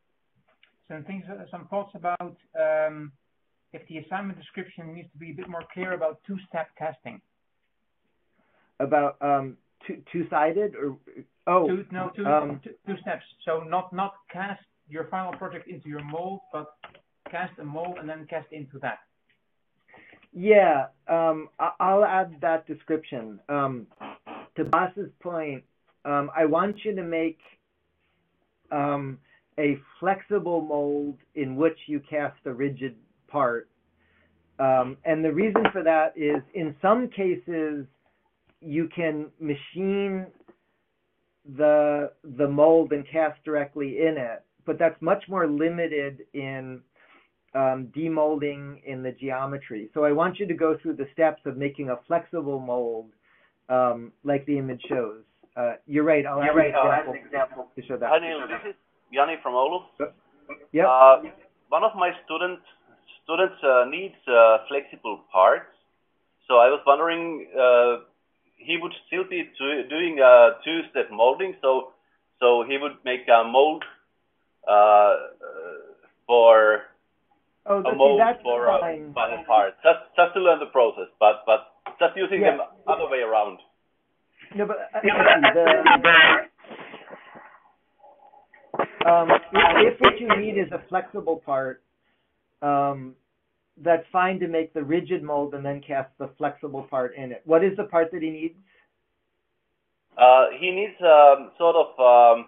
some 0.88 1.04
things, 1.04 1.24
uh, 1.30 1.44
some 1.50 1.66
thoughts 1.68 1.92
about 1.94 2.36
um, 2.58 3.12
if 3.72 3.86
the 3.88 3.98
assignment 3.98 4.38
description 4.38 4.94
needs 4.94 5.10
to 5.12 5.18
be 5.18 5.30
a 5.30 5.34
bit 5.34 5.48
more 5.48 5.62
clear 5.72 5.92
about 5.92 6.20
two-step 6.26 6.68
casting. 6.76 7.20
About 8.80 9.16
um, 9.20 9.56
two, 9.86 10.02
two-sided 10.10 10.74
or 10.74 10.96
oh 11.46 11.68
two, 11.68 11.84
no 11.92 12.10
two, 12.16 12.24
steps. 13.02 13.24
So 13.44 13.60
not 13.60 13.92
not 13.92 14.14
cast 14.32 14.62
your 14.88 15.06
final 15.08 15.32
project 15.32 15.68
into 15.68 15.88
your 15.88 16.02
mold, 16.02 16.40
but 16.52 16.74
cast 17.30 17.58
a 17.58 17.64
mold 17.64 17.98
and 18.00 18.08
then 18.08 18.26
cast 18.28 18.50
into 18.52 18.78
that. 18.80 19.00
Yeah, 20.32 20.86
um, 21.08 21.48
I'll 21.58 22.04
add 22.04 22.36
that 22.40 22.66
description. 22.66 23.40
Um, 23.48 23.86
to 24.56 24.64
Bas's 24.64 25.10
point, 25.20 25.64
um, 26.04 26.30
I 26.36 26.44
want 26.44 26.76
you 26.84 26.94
to 26.94 27.02
make 27.02 27.38
um, 28.72 29.18
a 29.58 29.78
flexible 29.98 30.62
mold 30.62 31.18
in 31.34 31.56
which 31.56 31.76
you 31.86 32.00
cast 32.00 32.36
a 32.46 32.52
rigid 32.52 32.96
part. 33.28 33.68
Um, 34.58 34.96
and 35.04 35.24
the 35.24 35.32
reason 35.32 35.64
for 35.72 35.82
that 35.82 36.12
is 36.16 36.42
in 36.54 36.74
some 36.82 37.08
cases 37.08 37.86
you 38.60 38.88
can 38.94 39.26
machine 39.40 40.26
the 41.56 42.12
the 42.36 42.46
mold 42.46 42.92
and 42.92 43.04
cast 43.10 43.42
directly 43.44 44.02
in 44.06 44.16
it, 44.18 44.44
but 44.66 44.78
that's 44.78 45.00
much 45.00 45.24
more 45.28 45.46
limited 45.46 46.26
in 46.34 46.82
um, 47.54 47.88
demolding 47.96 48.82
in 48.84 49.02
the 49.02 49.12
geometry. 49.12 49.90
So 49.94 50.04
I 50.04 50.12
want 50.12 50.38
you 50.38 50.46
to 50.46 50.54
go 50.54 50.76
through 50.80 50.96
the 50.96 51.08
steps 51.12 51.40
of 51.46 51.56
making 51.56 51.88
a 51.88 51.98
flexible 52.06 52.60
mold 52.60 53.06
um, 53.68 54.12
like 54.24 54.44
the 54.46 54.58
image 54.58 54.82
shows. 54.88 55.22
Uh, 55.56 55.74
you're 55.86 56.04
right. 56.04 56.24
I'll 56.26 56.42
You're 56.44 56.54
right. 56.54 56.70
an 56.70 56.76
I'll 56.76 56.92
add 56.92 57.06
an 57.08 57.16
example. 57.16 57.66
to 57.74 57.82
show 57.82 57.96
that. 57.96 58.08
Hi 58.08 58.18
Neil, 58.18 58.40
this 58.46 58.70
is 58.70 58.76
Yanni 59.10 59.34
from 59.42 59.54
Oulu. 59.54 59.82
Yep. 60.72 60.86
Uh, 60.86 61.16
one 61.68 61.82
of 61.82 61.92
my 61.96 62.10
student, 62.24 62.60
students 63.24 63.58
uh, 63.62 63.84
needs 63.90 64.14
uh, 64.28 64.58
flexible 64.68 65.24
parts, 65.32 65.70
so 66.46 66.54
I 66.54 66.68
was 66.70 66.80
wondering, 66.86 67.46
uh, 67.54 68.06
he 68.56 68.76
would 68.80 68.94
still 69.06 69.24
be 69.28 69.42
do, 69.58 69.88
doing 69.88 70.18
a 70.22 70.58
two-step 70.64 71.10
molding, 71.10 71.54
so 71.60 71.92
so 72.38 72.64
he 72.66 72.78
would 72.78 72.98
make 73.04 73.26
a 73.28 73.44
mold 73.44 73.84
uh, 74.66 74.70
uh, 74.70 75.14
for 76.26 76.82
oh, 77.66 77.82
a 77.82 77.94
mold 77.94 78.20
that's 78.20 78.40
for 78.42 78.66
a 78.68 78.78
final 79.14 79.44
part, 79.44 79.74
just 79.82 79.98
just 80.14 80.34
to 80.34 80.40
learn 80.40 80.60
the 80.60 80.70
process, 80.70 81.10
but 81.18 81.42
but 81.44 81.66
just 81.98 82.16
using 82.16 82.40
Yeah. 82.40 82.56
them 82.56 82.60
other 82.86 83.08
way 83.10 83.18
around. 83.18 83.58
No, 84.56 84.66
but 84.66 84.76
uh, 84.94 85.00
the, 85.54 85.66
um, 89.08 89.30
if, 89.30 89.94
if 89.94 90.00
what 90.00 90.18
you 90.18 90.28
need 90.36 90.58
is 90.58 90.70
a 90.72 90.82
flexible 90.88 91.40
part, 91.44 91.82
um, 92.62 93.14
that's 93.82 94.04
fine 94.12 94.40
to 94.40 94.48
make 94.48 94.74
the 94.74 94.82
rigid 94.82 95.22
mold 95.22 95.54
and 95.54 95.64
then 95.64 95.80
cast 95.80 96.10
the 96.18 96.30
flexible 96.36 96.82
part 96.82 97.14
in 97.16 97.30
it. 97.32 97.42
What 97.44 97.64
is 97.64 97.76
the 97.76 97.84
part 97.84 98.10
that 98.12 98.22
he 98.22 98.30
needs? 98.30 98.54
Uh, 100.18 100.46
he 100.58 100.70
needs 100.70 100.94
um, 101.00 101.52
sort 101.56 101.76
of 101.76 101.98
um, 101.98 102.46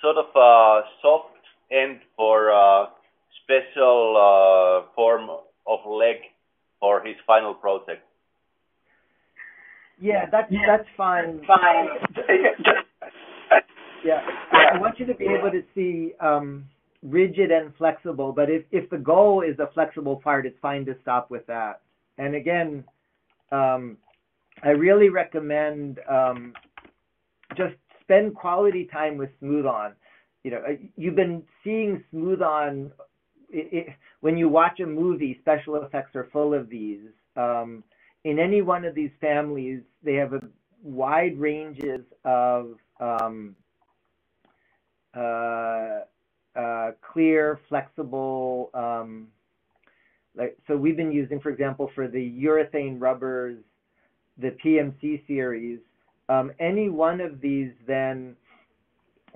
sort 0.00 0.16
of 0.16 0.26
uh, 0.34 0.86
soft 1.02 1.34
end 1.70 2.00
for 2.16 2.50
uh, 2.52 2.86
special 3.44 4.16
uh, 4.16 4.88
form 4.94 5.28
of 5.66 5.78
leg 5.86 6.16
for 6.80 7.04
his 7.04 7.16
final 7.26 7.54
project. 7.54 8.05
Yeah, 10.00 10.26
that's 10.30 10.50
that's 10.66 10.88
fine. 10.96 11.40
Fine. 11.46 11.88
Yeah, 14.04 14.20
I 14.52 14.78
want 14.78 15.00
you 15.00 15.06
to 15.06 15.14
be 15.14 15.24
able 15.24 15.50
to 15.50 15.62
see 15.74 16.12
um, 16.20 16.66
rigid 17.02 17.50
and 17.50 17.74
flexible, 17.76 18.32
but 18.32 18.48
if, 18.50 18.64
if 18.70 18.88
the 18.90 18.98
goal 18.98 19.42
is 19.42 19.58
a 19.58 19.68
flexible 19.72 20.16
part, 20.16 20.46
it's 20.46 20.58
fine 20.60 20.84
to 20.86 20.94
stop 21.02 21.30
with 21.30 21.46
that. 21.46 21.80
And 22.18 22.34
again, 22.34 22.84
um, 23.50 23.96
I 24.62 24.70
really 24.70 25.08
recommend 25.08 25.98
um, 26.08 26.52
just 27.56 27.74
spend 28.02 28.34
quality 28.34 28.88
time 28.92 29.16
with 29.16 29.30
Smooth 29.40 29.66
On. 29.66 29.92
You 30.44 30.52
know, 30.52 30.58
uh, 30.58 30.76
you've 30.96 31.16
been 31.16 31.42
seeing 31.64 32.04
Smooth 32.10 32.42
On 32.42 32.92
it, 33.50 33.88
it, 33.88 33.94
when 34.20 34.36
you 34.36 34.48
watch 34.48 34.78
a 34.80 34.86
movie. 34.86 35.36
Special 35.40 35.76
effects 35.76 36.14
are 36.14 36.28
full 36.32 36.54
of 36.54 36.68
these. 36.68 37.00
Um, 37.36 37.82
in 38.26 38.40
any 38.40 38.60
one 38.60 38.84
of 38.84 38.96
these 38.96 39.12
families, 39.20 39.82
they 40.02 40.14
have 40.14 40.32
a 40.32 40.40
wide 40.82 41.38
ranges 41.38 42.00
of 42.24 42.74
um, 42.98 43.54
uh, 45.16 46.00
uh, 46.56 46.90
clear, 47.12 47.60
flexible. 47.68 48.70
Um, 48.74 49.28
like 50.34 50.58
so, 50.66 50.76
we've 50.76 50.96
been 50.96 51.12
using, 51.12 51.38
for 51.38 51.50
example, 51.50 51.88
for 51.94 52.08
the 52.08 52.18
urethane 52.42 53.00
rubbers, 53.00 53.58
the 54.38 54.56
PMC 54.64 55.24
series. 55.28 55.78
Um, 56.28 56.50
any 56.58 56.88
one 56.88 57.20
of 57.20 57.40
these, 57.40 57.70
then 57.86 58.34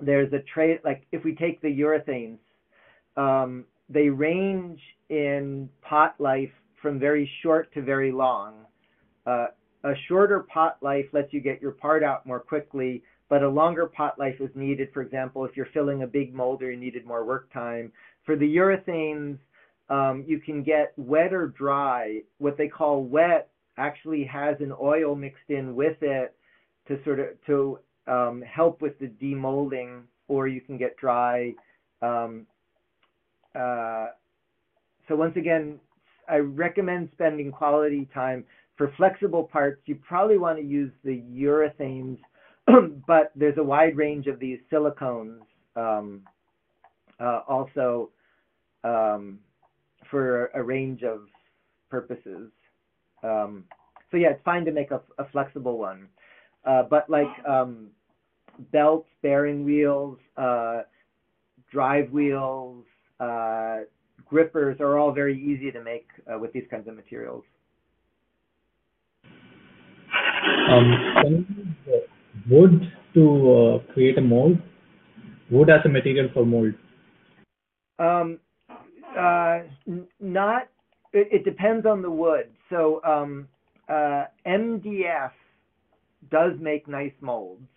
there's 0.01 0.33
a 0.33 0.39
trade. 0.53 0.79
Like 0.83 1.07
if 1.13 1.23
we 1.23 1.33
take 1.33 1.61
the 1.61 1.69
urethanes, 1.69 2.39
um, 3.15 3.63
they 3.87 4.09
range 4.09 4.81
in 5.07 5.69
pot 5.81 6.15
life 6.19 6.51
from 6.81 6.99
very 6.99 7.31
short 7.41 7.73
to 7.75 7.81
very 7.81 8.11
long. 8.11 8.65
Uh, 9.25 9.47
a 9.83 9.93
shorter 10.07 10.41
pot 10.41 10.77
life 10.81 11.05
lets 11.11 11.33
you 11.33 11.39
get 11.39 11.61
your 11.61 11.71
part 11.71 12.03
out 12.03 12.25
more 12.25 12.39
quickly, 12.39 13.03
but 13.29 13.43
a 13.43 13.49
longer 13.49 13.87
pot 13.87 14.19
life 14.19 14.35
is 14.39 14.49
needed. 14.55 14.89
For 14.93 15.01
example, 15.01 15.45
if 15.45 15.55
you're 15.55 15.67
filling 15.73 16.03
a 16.03 16.07
big 16.07 16.33
mold 16.33 16.61
or 16.61 16.71
you 16.71 16.77
needed 16.77 17.05
more 17.05 17.25
work 17.25 17.51
time. 17.51 17.91
For 18.25 18.35
the 18.35 18.45
urethanes, 18.45 19.37
um, 19.89 20.23
you 20.27 20.39
can 20.39 20.63
get 20.63 20.93
wet 20.97 21.33
or 21.33 21.47
dry. 21.47 22.21
What 22.37 22.57
they 22.57 22.67
call 22.67 23.03
wet 23.03 23.49
actually 23.77 24.23
has 24.25 24.55
an 24.59 24.73
oil 24.79 25.15
mixed 25.15 25.49
in 25.49 25.75
with 25.75 25.97
it 26.01 26.35
to 26.87 27.03
sort 27.03 27.19
of 27.19 27.27
to 27.47 27.79
um, 28.07 28.41
help 28.41 28.81
with 28.81 28.97
the 28.99 29.07
demolding, 29.07 30.03
or 30.27 30.47
you 30.47 30.61
can 30.61 30.77
get 30.77 30.97
dry. 30.97 31.53
Um, 32.01 32.45
uh, 33.55 34.07
so 35.07 35.15
once 35.15 35.35
again, 35.35 35.79
I 36.29 36.37
recommend 36.37 37.09
spending 37.13 37.51
quality 37.51 38.07
time 38.13 38.45
for 38.81 38.91
flexible 38.97 39.43
parts. 39.43 39.79
You 39.85 39.93
probably 39.93 40.39
want 40.39 40.57
to 40.57 40.63
use 40.65 40.91
the 41.03 41.21
urethanes, 41.31 42.17
but 43.05 43.31
there's 43.35 43.59
a 43.59 43.63
wide 43.63 43.95
range 43.95 44.25
of 44.25 44.39
these 44.39 44.57
silicones 44.73 45.41
um, 45.75 46.21
uh, 47.19 47.41
also 47.47 48.09
um, 48.83 49.37
for 50.09 50.47
a 50.55 50.63
range 50.63 51.03
of 51.03 51.27
purposes. 51.91 52.49
Um, 53.21 53.65
so 54.09 54.17
yeah, 54.17 54.29
it's 54.29 54.41
fine 54.43 54.65
to 54.65 54.71
make 54.71 54.89
a, 54.89 54.99
a 55.19 55.29
flexible 55.31 55.77
one, 55.77 56.07
uh, 56.65 56.81
but 56.89 57.07
like 57.07 57.29
um, 57.47 57.89
belts, 58.71 59.07
bearing 59.21 59.63
wheels, 59.63 60.17
uh, 60.37 60.81
drive 61.71 62.09
wheels, 62.09 62.83
uh, 63.19 63.81
grippers 64.25 64.79
are 64.79 64.97
all 64.97 65.11
very 65.11 65.39
easy 65.39 65.71
to 65.71 65.83
make 65.83 66.07
uh, 66.33 66.39
with 66.39 66.51
these 66.51 66.65
kinds 66.71 66.87
of 66.87 66.95
materials. 66.95 67.43
Um, 70.70 70.70
can 71.21 71.31
you 71.31 71.63
use 71.63 71.75
uh, 71.87 72.07
wood 72.49 72.91
to 73.13 73.51
uh, 73.51 73.93
create 73.93 74.17
a 74.17 74.21
mold? 74.21 74.57
Wood 75.49 75.69
as 75.69 75.81
a 75.85 75.89
material 75.89 76.29
for 76.33 76.45
mold. 76.45 76.73
Um, 77.99 78.39
uh, 79.17 79.59
not. 80.19 80.69
It, 81.13 81.27
it 81.31 81.45
depends 81.45 81.85
on 81.85 82.01
the 82.01 82.09
wood. 82.09 82.49
So 82.69 83.01
um, 83.03 83.47
uh, 83.89 84.25
MDF 84.47 85.31
does 86.29 86.53
make 86.59 86.87
nice 86.87 87.13
molds, 87.19 87.67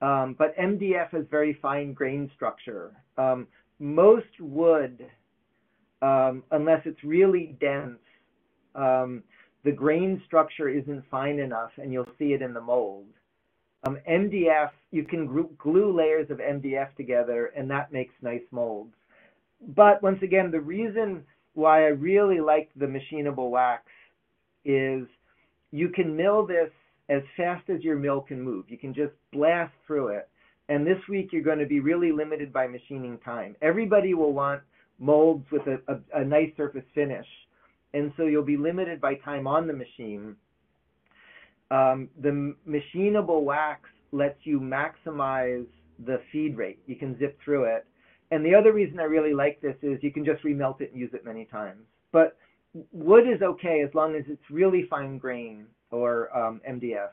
um, 0.00 0.36
but 0.38 0.56
MDF 0.56 1.10
has 1.10 1.24
very 1.30 1.58
fine 1.60 1.92
grain 1.92 2.30
structure. 2.34 2.92
Um, 3.18 3.48
most 3.78 4.26
wood, 4.38 5.06
um, 6.02 6.44
unless 6.50 6.82
it's 6.84 7.02
really 7.02 7.56
dense, 7.60 7.98
um, 8.74 9.22
the 9.64 9.72
grain 9.72 10.22
structure 10.26 10.68
isn't 10.68 11.04
fine 11.10 11.38
enough, 11.38 11.70
and 11.78 11.92
you'll 11.92 12.08
see 12.18 12.32
it 12.32 12.42
in 12.42 12.52
the 12.52 12.60
mold. 12.60 13.06
Um, 13.86 13.98
MDF, 14.08 14.70
you 14.90 15.04
can 15.04 15.26
group, 15.26 15.58
glue 15.58 15.94
layers 15.94 16.30
of 16.30 16.38
MDF 16.38 16.94
together, 16.96 17.52
and 17.56 17.70
that 17.70 17.92
makes 17.92 18.14
nice 18.22 18.42
molds. 18.50 18.94
But 19.74 20.02
once 20.02 20.22
again, 20.22 20.50
the 20.50 20.60
reason 20.60 21.24
why 21.54 21.84
I 21.84 21.88
really 21.88 22.40
like 22.40 22.70
the 22.76 22.86
machinable 22.86 23.50
wax 23.50 23.84
is 24.64 25.06
you 25.70 25.88
can 25.88 26.16
mill 26.16 26.46
this 26.46 26.70
as 27.08 27.22
fast 27.36 27.68
as 27.68 27.82
your 27.82 27.96
mill 27.96 28.22
can 28.22 28.40
move. 28.40 28.66
You 28.68 28.78
can 28.78 28.94
just 28.94 29.12
blast 29.32 29.72
through 29.86 30.08
it. 30.08 30.28
And 30.68 30.86
this 30.86 30.98
week 31.08 31.28
you're 31.32 31.42
going 31.42 31.58
to 31.58 31.66
be 31.66 31.80
really 31.80 32.12
limited 32.12 32.52
by 32.52 32.66
machining 32.66 33.18
time. 33.18 33.54
Everybody 33.60 34.14
will 34.14 34.32
want 34.32 34.62
molds 34.98 35.44
with 35.52 35.62
a, 35.66 35.80
a, 35.92 36.20
a 36.20 36.24
nice 36.24 36.50
surface 36.56 36.84
finish. 36.94 37.26
And 37.94 38.12
so 38.16 38.24
you'll 38.24 38.42
be 38.44 38.56
limited 38.56 39.00
by 39.00 39.14
time 39.14 39.46
on 39.46 39.66
the 39.66 39.72
machine. 39.72 40.36
Um, 41.70 42.10
the 42.20 42.54
machinable 42.68 43.42
wax 43.42 43.88
lets 44.12 44.38
you 44.44 44.60
maximize 44.60 45.66
the 46.04 46.20
feed 46.30 46.56
rate. 46.56 46.80
You 46.86 46.96
can 46.96 47.18
zip 47.18 47.38
through 47.42 47.64
it. 47.64 47.86
And 48.30 48.44
the 48.44 48.54
other 48.54 48.72
reason 48.72 48.98
I 48.98 49.04
really 49.04 49.32
like 49.32 49.60
this 49.60 49.76
is 49.82 50.02
you 50.02 50.12
can 50.12 50.24
just 50.24 50.42
remelt 50.42 50.80
it 50.80 50.90
and 50.90 51.00
use 51.00 51.10
it 51.14 51.24
many 51.24 51.44
times. 51.46 51.84
But 52.12 52.36
wood 52.92 53.28
is 53.28 53.40
okay 53.42 53.82
as 53.86 53.94
long 53.94 54.16
as 54.16 54.24
it's 54.28 54.42
really 54.50 54.86
fine 54.90 55.18
grain 55.18 55.66
or 55.90 56.36
um, 56.36 56.60
MDF. 56.68 57.10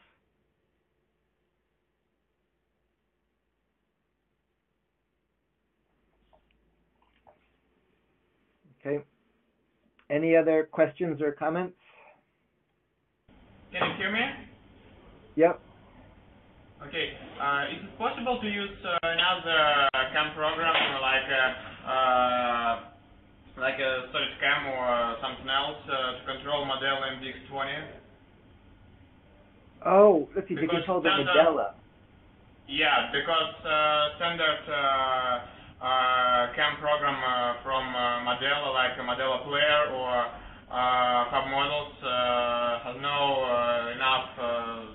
Okay. 8.84 9.04
Any 10.12 10.36
other 10.36 10.68
questions 10.70 11.22
or 11.22 11.32
comments? 11.32 11.74
Can 13.72 13.92
you 13.92 13.96
hear 13.96 14.12
me? 14.12 14.20
Yep. 15.38 15.62
Okay. 16.86 17.16
Uh, 17.40 17.64
is 17.72 17.80
it 17.80 17.98
possible 17.98 18.38
to 18.42 18.48
use 18.48 18.76
uh, 18.84 18.98
another 19.08 19.88
CAM 20.12 20.36
program 20.36 20.76
like 21.00 21.24
a, 21.32 21.46
uh, 21.88 22.80
like 23.56 23.80
a 23.80 24.12
SolidCAM 24.12 24.62
or 24.76 25.16
something 25.24 25.48
else 25.48 25.80
uh, 25.88 26.20
to 26.20 26.34
control 26.36 26.66
Modela 26.66 27.16
MDX20? 27.16 27.72
Oh, 29.86 30.28
let's 30.36 30.46
see, 30.50 30.56
to 30.56 30.62
Because 30.62 30.76
control 30.84 31.02
the 31.02 31.10
standard- 31.10 31.72
Yeah, 32.68 33.10
because 33.16 33.56
uh, 33.64 34.16
standard 34.18 34.60
uh, 34.68 34.76
uh, 34.76 35.40
CAM 35.82 36.78
program 36.80 37.18
uh, 37.18 37.64
from 37.64 37.96
uh, 37.96 38.22
Modela, 38.22 38.74
like 38.74 38.94
a 39.00 39.02
Modela 39.02 39.44
Player 39.44 39.90
or 39.98 40.14
uh, 40.70 41.26
Hub 41.34 41.50
Models, 41.50 41.94
uh, 42.04 42.86
has 42.86 42.96
no 43.02 43.18
uh, 43.42 43.96
enough 43.96 44.30
uh, 44.38 44.86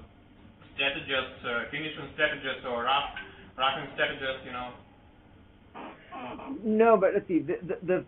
strategies, 0.75 1.45
uh, 1.45 1.65
finishing 1.73 2.09
strategies 2.15 2.63
or 2.71 2.85
rough, 2.85 3.11
roughing 3.59 3.91
strategies, 3.95 4.47
you 4.47 4.53
know. 4.53 4.71
No, 6.63 6.97
but 6.97 7.15
let's 7.15 7.27
see, 7.27 7.41
the, 7.41 7.57
the, 7.67 7.79
the 7.87 8.05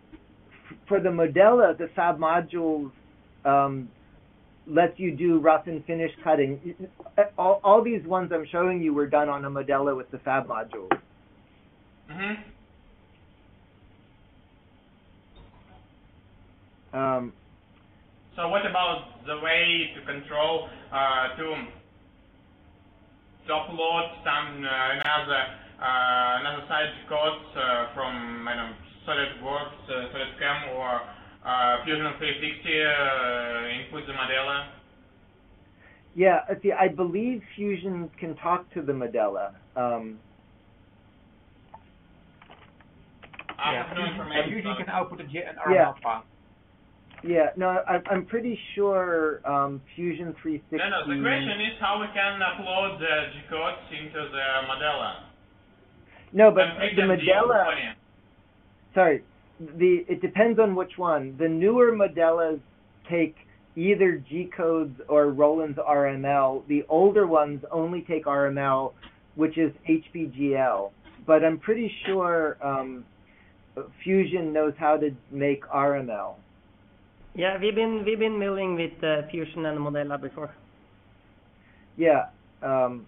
for 0.87 0.99
the 0.99 1.09
Modela, 1.09 1.77
the 1.77 1.89
Fab 1.95 2.17
modules 2.17 2.91
um, 3.43 3.89
lets 4.67 4.97
you 4.97 5.15
do 5.15 5.39
rough 5.39 5.67
and 5.67 5.83
finish 5.85 6.11
cutting. 6.23 6.75
All, 7.37 7.59
all 7.63 7.83
these 7.83 8.05
ones 8.05 8.31
I'm 8.33 8.45
showing 8.51 8.81
you 8.81 8.93
were 8.93 9.07
done 9.07 9.27
on 9.27 9.43
a 9.45 9.49
Modela 9.49 9.97
with 9.97 10.09
the 10.11 10.19
Fab 10.19 10.47
modules. 10.47 10.91
hmm 12.09 12.33
Um, 16.93 17.33
So 18.35 18.49
what 18.49 18.65
about 18.65 19.25
the 19.27 19.39
way 19.41 19.91
to 19.95 20.01
control 20.05 20.69
uh, 20.91 21.35
to 21.37 21.45
to 23.47 23.53
upload 23.53 24.05
some 24.25 24.65
uh, 24.65 24.69
another 24.97 25.43
uh, 25.81 26.37
another 26.41 26.65
side 26.69 26.93
codes 27.09 27.45
uh, 27.57 27.93
from 27.95 28.47
I 28.47 28.55
don't 28.55 28.71
know 28.71 28.77
SolidWorks, 29.07 29.89
uh, 29.89 30.13
SolidCAM, 30.13 30.75
or 30.75 31.01
uh, 31.45 31.85
Fusion 31.85 32.13
360 32.19 32.83
uh, 32.83 33.67
input 33.79 34.07
the 34.07 34.13
Modela? 34.13 34.69
yeah, 36.15 36.39
see, 36.63 36.71
I 36.71 36.89
believe 36.89 37.41
Fusion 37.55 38.11
can 38.19 38.35
talk 38.37 38.69
to 38.73 38.81
the 38.83 38.93
Modela. 38.93 39.51
Um, 39.75 40.21
I 43.59 43.73
Yeah, 43.73 43.83
have 43.87 43.97
no 43.97 44.03
Fusion- 44.03 44.13
information. 44.15 44.43
and 44.43 44.51
usually 44.51 44.71
you 44.73 44.85
can 44.85 44.89
output 44.89 45.21
a, 45.21 45.25
J- 45.25 45.43
an 45.45 45.57
RML 45.57 45.75
Yeah. 45.75 45.93
file. 46.03 46.25
Yeah, 47.23 47.47
no, 47.57 47.67
I, 47.67 47.99
I'm 48.09 48.25
pretty 48.25 48.57
sure 48.75 49.45
um, 49.47 49.81
Fusion 49.95 50.33
360. 50.41 50.77
No, 50.77 50.89
no. 50.89 51.15
The 51.15 51.21
question 51.21 51.61
is 51.61 51.79
how 51.79 51.99
we 51.99 52.07
can 52.13 52.39
upload 52.39 52.99
the 52.99 53.33
G 53.33 53.39
codes 53.49 53.77
into 53.91 54.29
the 54.29 54.45
Modela. 54.67 55.15
No, 56.31 56.51
but 56.51 56.63
the. 56.95 57.01
DL20. 57.01 57.93
sorry, 58.93 59.23
the 59.59 60.05
it 60.07 60.21
depends 60.21 60.59
on 60.59 60.75
which 60.75 60.91
one. 60.97 61.35
The 61.37 61.47
newer 61.47 61.91
Modelas 61.91 62.59
take 63.09 63.35
either 63.75 64.23
G 64.29 64.49
codes 64.55 64.99
or 65.07 65.31
Roland's 65.31 65.79
RML. 65.79 66.67
The 66.67 66.83
older 66.87 67.27
ones 67.27 67.63
only 67.71 68.05
take 68.07 68.25
RML, 68.25 68.93
which 69.35 69.57
is 69.57 69.71
HPGL. 69.89 70.91
But 71.25 71.43
I'm 71.43 71.59
pretty 71.59 71.91
sure 72.05 72.57
um, 72.65 73.05
Fusion 74.03 74.53
knows 74.53 74.73
how 74.77 74.97
to 74.97 75.11
make 75.31 75.63
RML. 75.65 76.35
Yeah, 77.39 77.57
we've 77.57 77.73
been 77.73 78.03
we've 78.05 78.19
been 78.19 78.37
milling 78.37 78.75
with 78.75 79.01
uh, 79.01 79.25
Fusion 79.31 79.65
and 79.65 79.79
Modela 79.79 80.19
before. 80.21 80.53
Yeah. 81.95 82.25
Um, 82.61 83.07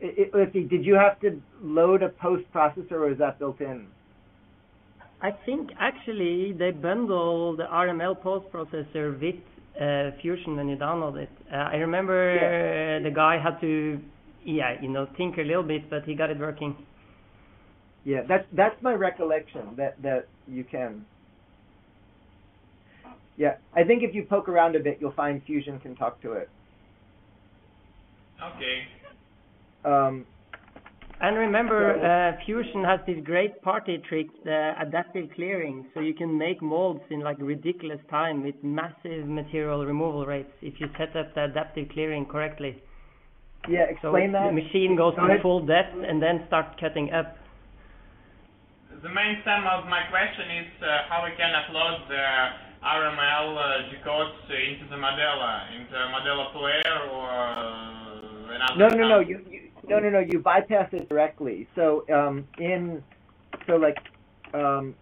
it, 0.00 0.14
it, 0.18 0.30
let's 0.34 0.52
see. 0.52 0.64
Did 0.64 0.84
you 0.84 0.96
have 0.96 1.20
to 1.20 1.40
load 1.62 2.02
a 2.02 2.08
post 2.08 2.42
processor, 2.52 2.98
or 3.04 3.12
is 3.12 3.18
that 3.18 3.38
built 3.38 3.60
in? 3.60 3.86
I 5.22 5.30
think 5.46 5.70
actually 5.78 6.54
they 6.58 6.72
bundle 6.72 7.56
the 7.56 7.66
RML 7.66 8.20
post 8.20 8.50
processor 8.52 9.14
with 9.20 9.36
uh, 9.80 10.20
Fusion 10.20 10.56
when 10.56 10.68
you 10.68 10.76
download 10.76 11.18
it. 11.18 11.30
Uh, 11.52 11.70
I 11.74 11.76
remember 11.76 12.18
uh, 12.34 13.04
the 13.04 13.14
guy 13.14 13.38
had 13.40 13.60
to, 13.60 14.00
yeah, 14.44 14.74
you 14.82 14.88
know, 14.88 15.06
tinker 15.16 15.42
a 15.42 15.46
little 15.46 15.62
bit, 15.62 15.88
but 15.88 16.02
he 16.02 16.16
got 16.16 16.30
it 16.30 16.38
working. 16.40 16.74
Yeah, 18.04 18.22
that's 18.28 18.46
that's 18.54 18.82
my 18.82 18.94
recollection 18.94 19.76
that 19.76 20.02
that 20.02 20.26
you 20.48 20.64
can. 20.64 21.04
Yeah, 23.38 23.54
I 23.74 23.84
think 23.84 24.02
if 24.02 24.14
you 24.14 24.24
poke 24.24 24.48
around 24.48 24.74
a 24.76 24.80
bit, 24.80 24.98
you'll 25.00 25.12
find 25.12 25.40
Fusion 25.44 25.78
can 25.78 25.94
talk 25.96 26.20
to 26.22 26.32
it. 26.32 26.50
Okay. 28.42 28.78
Um, 29.84 30.26
And 31.20 31.36
remember, 31.36 31.98
So- 31.98 32.06
uh, 32.06 32.44
Fusion 32.44 32.84
has 32.84 33.00
this 33.04 33.18
great 33.24 33.60
party 33.62 33.98
trick, 34.08 34.28
the 34.44 34.74
adaptive 34.78 35.30
clearing, 35.34 35.84
so 35.92 35.98
you 35.98 36.14
can 36.14 36.38
make 36.38 36.62
molds 36.62 37.02
in 37.10 37.20
like 37.20 37.36
ridiculous 37.40 37.98
time 38.08 38.44
with 38.44 38.54
massive 38.62 39.26
material 39.26 39.84
removal 39.84 40.24
rates 40.26 40.52
if 40.62 40.78
you 40.80 40.88
set 40.96 41.16
up 41.16 41.34
the 41.34 41.44
adaptive 41.50 41.88
clearing 41.88 42.24
correctly. 42.24 42.80
yeah, 43.68 43.86
So 44.00 44.14
explain 44.14 44.30
that. 44.32 44.46
the 44.46 44.52
machine 44.62 44.94
goes 44.94 45.14
Go 45.16 45.22
to 45.26 45.26
ahead. 45.32 45.42
full 45.42 45.60
depth 45.66 45.96
and 46.08 46.22
then 46.22 46.46
start 46.46 46.78
cutting 46.78 47.12
up. 47.12 47.36
The 49.02 49.08
main 49.08 49.42
stem 49.42 49.66
of 49.66 49.86
my 49.86 50.02
question 50.14 50.46
is 50.62 50.68
uh, 50.82 51.02
how 51.10 51.24
we 51.24 51.32
can 51.36 51.50
upload 51.50 52.06
the 52.08 52.24
RML 52.82 53.56
uh, 53.58 53.90
G 53.90 53.96
codes 54.04 54.32
into 54.50 54.88
the 54.88 54.96
Modela, 54.96 55.66
into 55.74 55.92
Modela 55.94 56.52
Player 56.52 57.10
or 57.12 57.28
uh, 57.28 58.54
another. 58.54 58.76
No, 58.78 58.88
no, 58.88 59.08
no. 59.08 59.18
You, 59.20 59.40
you 59.50 59.60
no, 59.88 59.98
no, 59.98 60.10
no. 60.10 60.18
You 60.20 60.38
bypass 60.40 60.88
it 60.92 61.08
directly. 61.08 61.66
So 61.74 62.04
um, 62.12 62.46
in 62.58 63.02
so 63.66 63.76
like 63.76 63.96
um, 64.54 64.94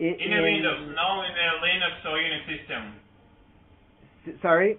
i- 0.00 0.02
in 0.04 0.32
a 0.32 0.42
Windows, 0.42 0.92
no 0.96 1.22
in 1.22 1.30
a 1.30 1.48
Linux 1.64 2.04
or 2.06 2.16
Unix 2.18 2.58
system. 2.58 2.94
s- 4.26 4.34
Sorry. 4.42 4.78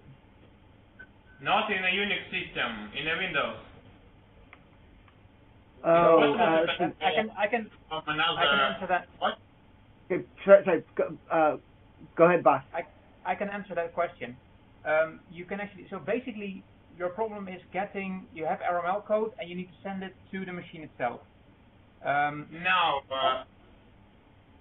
Not 1.41 1.71
in 1.71 1.77
a 1.83 1.87
Unix 1.87 2.23
system, 2.29 2.91
in 2.99 3.07
a 3.07 3.17
Windows. 3.17 3.57
Oh, 5.83 6.33
uh, 6.35 6.65
so- 6.77 6.91
I 7.01 7.11
can 7.15 7.31
I 7.37 7.47
can 7.47 7.69
From 7.89 8.03
I 8.07 8.45
can 8.45 8.59
answer 8.59 8.87
that. 8.87 9.07
What? 9.17 9.37
okay, 10.11 10.23
sorry, 10.45 10.63
sorry. 10.65 10.83
Go, 10.95 11.17
uh, 11.31 11.57
go 12.15 12.25
ahead, 12.25 12.43
Bas. 12.43 12.63
I 12.73 12.81
I 13.25 13.35
can 13.35 13.49
answer 13.49 13.75
that 13.75 13.93
question. 13.93 14.35
Um, 14.85 15.19
you 15.31 15.45
can 15.45 15.59
actually 15.59 15.87
so 15.89 15.99
basically 15.99 16.63
your 16.97 17.09
problem 17.09 17.47
is 17.47 17.61
getting 17.71 18.27
you 18.33 18.45
have 18.45 18.59
RML 18.59 19.05
code 19.05 19.31
and 19.39 19.49
you 19.49 19.55
need 19.55 19.67
to 19.67 19.79
send 19.83 20.03
it 20.03 20.15
to 20.31 20.45
the 20.45 20.53
machine 20.53 20.83
itself. 20.83 21.21
Um, 22.05 22.47
No, 22.51 23.01
but 23.07 23.45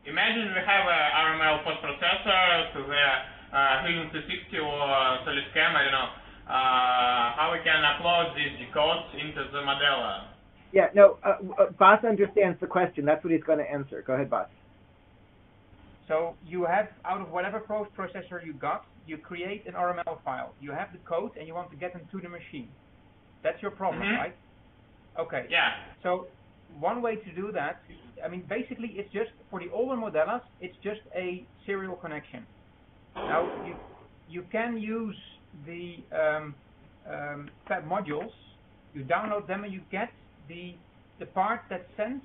imagine 0.05 0.53
we 0.53 0.61
have 0.66 0.86
a 0.86 1.01
RML 1.24 1.64
post 1.64 1.80
processor 1.82 2.72
to 2.74 2.80
the 2.84 3.05
uh, 3.57 3.82
Fusion 3.84 4.11
360 4.11 4.59
or 4.59 4.78
SolidCAM, 5.26 5.74
I 5.74 5.82
don't 5.82 5.93
know. 5.93 6.11
Uh, 6.47 7.26
how 7.38 7.51
we 7.53 7.62
can 7.64 7.82
upload 7.82 8.34
these 8.34 8.66
codes 8.74 9.07
into 9.14 9.45
the 9.53 9.59
Modela? 9.59 10.26
Yeah, 10.72 10.88
no. 10.95 11.18
Uh, 11.24 11.36
uh, 11.59 11.70
Bas 11.78 12.05
understands 12.05 12.59
the 12.61 12.66
question. 12.66 13.05
That's 13.05 13.22
what 13.24 13.32
he's 13.32 13.43
going 13.43 13.59
to 13.59 13.70
answer. 13.70 14.03
Go 14.07 14.14
ahead, 14.14 14.30
Bas. 14.30 14.47
So 16.11 16.38
you 16.42 16.66
have 16.66 16.88
out 17.06 17.22
of 17.22 17.30
whatever 17.30 17.62
processor 17.98 18.44
you 18.46 18.54
got, 18.54 18.82
you 19.06 19.18
create 19.18 19.66
an 19.66 19.74
RML 19.74 20.22
file. 20.24 20.56
You 20.61 20.72
have 20.72 20.90
the 20.92 21.00
code 21.00 21.32
and 21.38 21.48
you 21.48 21.54
want 21.54 21.72
to 21.72 21.78
get 21.78 21.94
them 21.94 22.08
to 22.12 22.20
the 22.22 22.30
machine. 22.30 22.76
That's 23.44 23.62
your 23.62 23.72
problem, 23.72 24.02
Mhm. 24.02 24.16
right? 24.16 24.36
Okay. 25.18 25.46
Yeah. 25.50 25.74
So 26.02 26.28
one 26.68 27.02
way 27.02 27.16
to 27.16 27.34
do 27.34 27.52
that, 27.52 27.82
I 28.24 28.28
mean, 28.28 28.46
basically, 28.48 28.90
it's 28.98 29.12
just 29.12 29.32
for 29.50 29.61
the 29.61 29.70
older 29.70 29.96
Modelas, 29.96 30.42
it's 30.61 30.78
just 30.84 31.02
a 31.16 31.48
serial 31.66 31.96
connection. 31.96 32.46
Now 33.26 33.52
you 33.66 33.78
you 34.26 34.44
can 34.52 34.78
use 34.78 35.20
the 35.66 36.06
um, 36.12 36.56
um, 37.06 37.50
fab 37.68 37.84
modules. 37.84 38.32
You 38.92 39.04
download 39.04 39.46
them 39.48 39.64
and 39.64 39.72
you 39.72 39.82
get 39.90 40.11
the 40.48 40.80
the 41.18 41.26
part 41.26 41.62
that 41.70 41.86
sends 41.96 42.24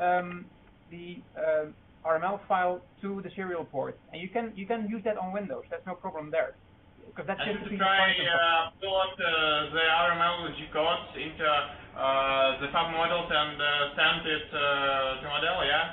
um, 0.00 0.50
the 0.90 1.24
uh, 1.36 1.66
RML 2.06 2.38
file 2.48 2.80
to 3.00 3.20
the 3.22 3.30
serial 3.36 3.64
port, 3.64 3.98
and 4.12 4.20
you 4.22 4.28
can 4.28 4.52
you 4.54 4.66
can 4.66 4.88
use 4.88 5.02
that 5.04 5.16
on 5.18 5.32
Windows. 5.32 5.64
That's 5.70 5.86
no 5.86 5.94
problem 5.94 6.30
there, 6.30 6.52
because 7.06 7.26
that's 7.26 7.40
I 7.40 7.44
just 7.46 7.56
should 7.58 7.64
between 7.64 7.80
try 7.80 8.12
the 8.12 8.24
Python 8.24 8.28
uh, 8.28 8.70
upload 8.70 9.12
uh, 9.16 9.74
the 9.76 9.84
RML 10.08 10.56
G 10.56 10.58
codes 10.72 11.10
into 11.16 11.44
uh, 11.44 12.60
the 12.60 12.68
fab 12.72 12.92
modules 12.94 13.30
and 13.32 13.56
uh, 13.60 13.68
send 13.96 14.26
it 14.26 14.48
uh, 14.52 14.60
to 15.20 15.26
Modela, 15.32 15.64
yeah? 15.66 15.86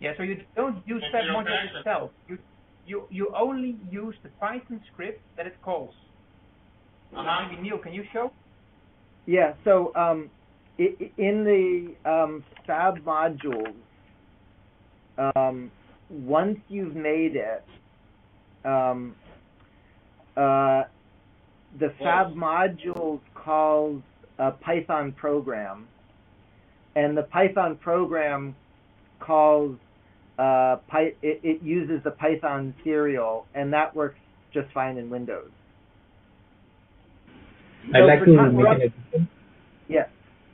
Yeah, 0.00 0.12
so 0.16 0.22
you 0.24 0.36
don't 0.54 0.86
use 0.86 1.02
It's 1.02 1.12
Fab 1.12 1.24
module 1.24 1.46
connection. 1.46 1.76
itself. 1.78 2.10
You, 2.28 2.38
you, 2.84 3.06
you 3.10 3.32
only 3.34 3.76
use 3.90 4.14
the 4.22 4.28
Python 4.40 4.80
script 4.92 5.22
that 5.36 5.46
it 5.46 5.56
calls. 5.62 5.94
Uh-huh. 7.16 7.46
Maybe 7.48 7.62
Neil, 7.62 7.78
can 7.78 7.94
you 7.94 8.04
show? 8.12 8.30
Yeah. 9.26 9.54
So 9.64 9.92
um, 9.96 10.30
i- 10.78 10.94
i- 11.00 11.12
in 11.16 11.44
the 11.44 12.10
um, 12.10 12.44
Fab 12.66 12.98
modules, 13.04 13.74
um, 15.18 15.70
once 16.10 16.58
you've 16.68 16.94
made 16.94 17.36
it, 17.36 17.64
um, 18.64 19.14
uh, 20.36 20.82
the 21.78 21.92
fab 21.98 22.34
module 22.34 23.20
calls 23.34 24.02
a 24.38 24.50
Python 24.52 25.12
program, 25.12 25.86
and 26.94 27.16
the 27.16 27.22
Python 27.22 27.76
program 27.76 28.54
calls 29.20 29.76
uh, 30.38 30.76
Py- 30.90 31.16
it, 31.22 31.40
it 31.42 31.62
uses 31.62 32.02
the 32.04 32.10
Python 32.10 32.74
serial, 32.84 33.46
and 33.54 33.72
that 33.72 33.94
works 33.96 34.18
just 34.52 34.70
fine 34.72 34.98
in 34.98 35.08
Windows. 35.08 35.50
I'd 37.94 38.00
So 38.00 38.04
like 38.04 38.18
for 38.20 38.26
to 38.26 38.32
make 38.32 38.66
an 38.66 38.82
addition. 38.82 39.28
Yes. 39.88 40.08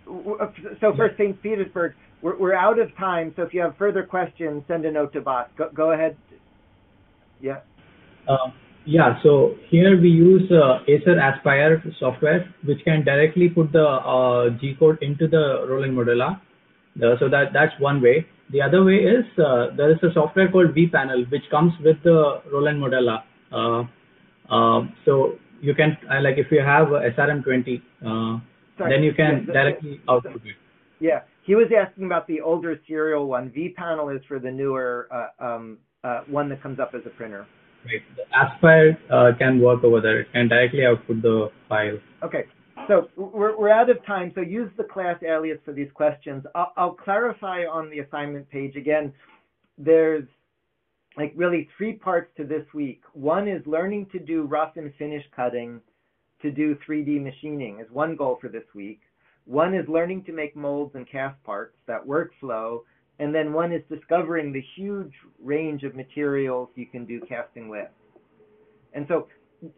W- 0.07 0.37
uh, 0.41 0.51
So 0.81 0.95
for 0.95 1.11
St. 1.17 1.41
Petersburg, 1.43 1.95
we're, 2.23 2.39
we're 2.39 2.55
out 2.55 2.79
of 2.79 2.95
time. 2.97 3.33
So 3.37 3.43
if 3.43 3.53
you 3.53 3.61
have 3.61 3.77
further 3.77 4.03
questions, 4.05 4.62
send 4.68 4.85
a 4.85 4.91
note 4.91 5.12
to 5.14 5.20
Bas. 5.20 5.49
Go, 5.57 5.68
go 5.75 5.93
ahead. 5.93 6.16
Yeah. 7.41 7.61
Um, 8.29 8.53
yeah, 8.85 9.20
so 9.23 9.55
here 9.68 10.01
we 10.01 10.09
use 10.09 10.51
uh, 10.51 10.79
Acer 10.89 11.18
Aspire 11.18 11.83
software, 12.01 12.53
which 12.64 12.79
can 12.85 13.05
directly 13.05 13.49
put 13.49 13.73
the 13.73 13.85
uh, 13.85 14.51
G 14.61 14.75
code 14.79 14.99
into 15.03 15.29
the 15.29 15.66
Roland 15.68 15.97
Modela. 15.97 16.41
The, 16.97 17.16
so 17.20 17.29
that 17.29 17.53
that's 17.53 17.73
one 17.81 18.03
way. 18.03 18.27
The 18.51 18.61
other 18.61 18.85
way 18.85 18.97
is 18.97 19.25
uh, 19.39 19.68
there 19.77 19.91
is 19.91 19.99
a 20.03 20.12
software 20.12 20.51
called 20.51 20.75
vPanel, 20.75 21.31
which 21.31 21.49
comes 21.51 21.73
with 21.83 21.97
the 22.03 22.43
Roland 22.53 22.83
Modela. 22.83 23.23
Uh, 23.53 24.53
um, 24.53 24.93
so 25.05 25.39
you 25.61 25.75
can 25.75 25.97
uh, 26.11 26.20
like 26.20 26.39
if 26.39 26.51
you 26.51 26.61
have 26.61 26.89
a 26.89 27.11
SRM20, 27.16 27.81
uh, 28.05 28.41
then 28.89 29.03
you 29.03 29.14
can 29.14 29.47
Yeah, 29.47 29.53
directly 29.53 30.01
output 30.09 30.43
it. 30.45 30.57
Yeah. 31.01 31.20
He 31.45 31.55
was 31.55 31.68
asking 31.76 32.05
about 32.05 32.26
the 32.26 32.40
older 32.40 32.78
serial 32.86 33.26
one. 33.26 33.51
vPanel 33.51 34.14
is 34.14 34.22
for 34.28 34.38
the 34.38 34.51
newer 34.51 35.09
uh, 35.11 35.45
um, 35.45 35.78
uh, 36.05 36.20
one 36.28 36.49
that 36.51 36.62
comes 36.62 36.78
up 36.78 36.93
as 36.95 37.03
a 37.07 37.11
printer. 37.11 37.47
Right. 37.84 38.03
The 38.16 38.22
Aspire 38.38 38.99
uh, 39.12 39.36
can 39.36 39.61
work 39.61 39.82
over 39.82 40.01
there. 40.01 40.20
It 40.20 40.32
can 40.32 40.49
directly 40.49 40.86
output 40.86 41.20
the 41.20 41.49
file. 41.68 41.99
Okay, 42.22 42.45
so 42.88 43.09
we're, 43.16 43.59
we're 43.59 43.70
out 43.70 43.90
of 43.90 44.05
time, 44.07 44.30
so 44.34 44.40
use 44.40 44.70
the 44.76 44.84
class 44.84 45.16
alias 45.22 45.59
for 45.64 45.72
these 45.72 45.88
questions. 45.95 46.45
I'll, 46.55 46.72
I'll 46.76 46.95
clarify 46.95 47.64
on 47.64 47.90
the 47.90 48.01
assignment 48.01 48.49
page 48.51 48.76
again. 48.76 49.12
There's 49.78 50.28
like 51.16 51.32
really 51.36 51.68
three 51.76 51.95
parts 51.95 52.30
to 52.36 52.45
this 52.45 52.64
week. 52.72 53.03
One 53.14 53.49
is 53.49 53.62
learning 53.66 54.07
to 54.12 54.18
do 54.18 54.45
rough 54.45 54.76
and 54.76 54.93
finish 54.99 55.24
cutting 55.34 55.80
to 56.40 56.51
do 56.51 56.76
3D 56.88 57.22
machining 57.22 57.80
is 57.80 57.90
one 57.90 58.16
goal 58.16 58.38
for 58.40 58.49
this 58.49 58.64
week. 58.74 59.01
One 59.45 59.74
is 59.74 59.88
learning 59.88 60.24
to 60.24 60.32
make 60.32 60.55
molds 60.55 60.95
and 60.95 61.09
cast 61.09 61.43
parts, 61.45 61.76
that 61.86 62.07
workflow. 62.07 62.80
And 63.18 63.34
then 63.34 63.53
one 63.53 63.72
is 63.72 63.82
discovering 63.90 64.53
the 64.53 64.62
huge 64.76 65.12
range 65.43 65.82
of 65.82 65.95
materials 65.95 66.68
you 66.74 66.86
can 66.86 67.05
do 67.05 67.20
casting 67.28 67.68
with. 67.68 67.88
And 68.95 69.07
so 69.09 69.28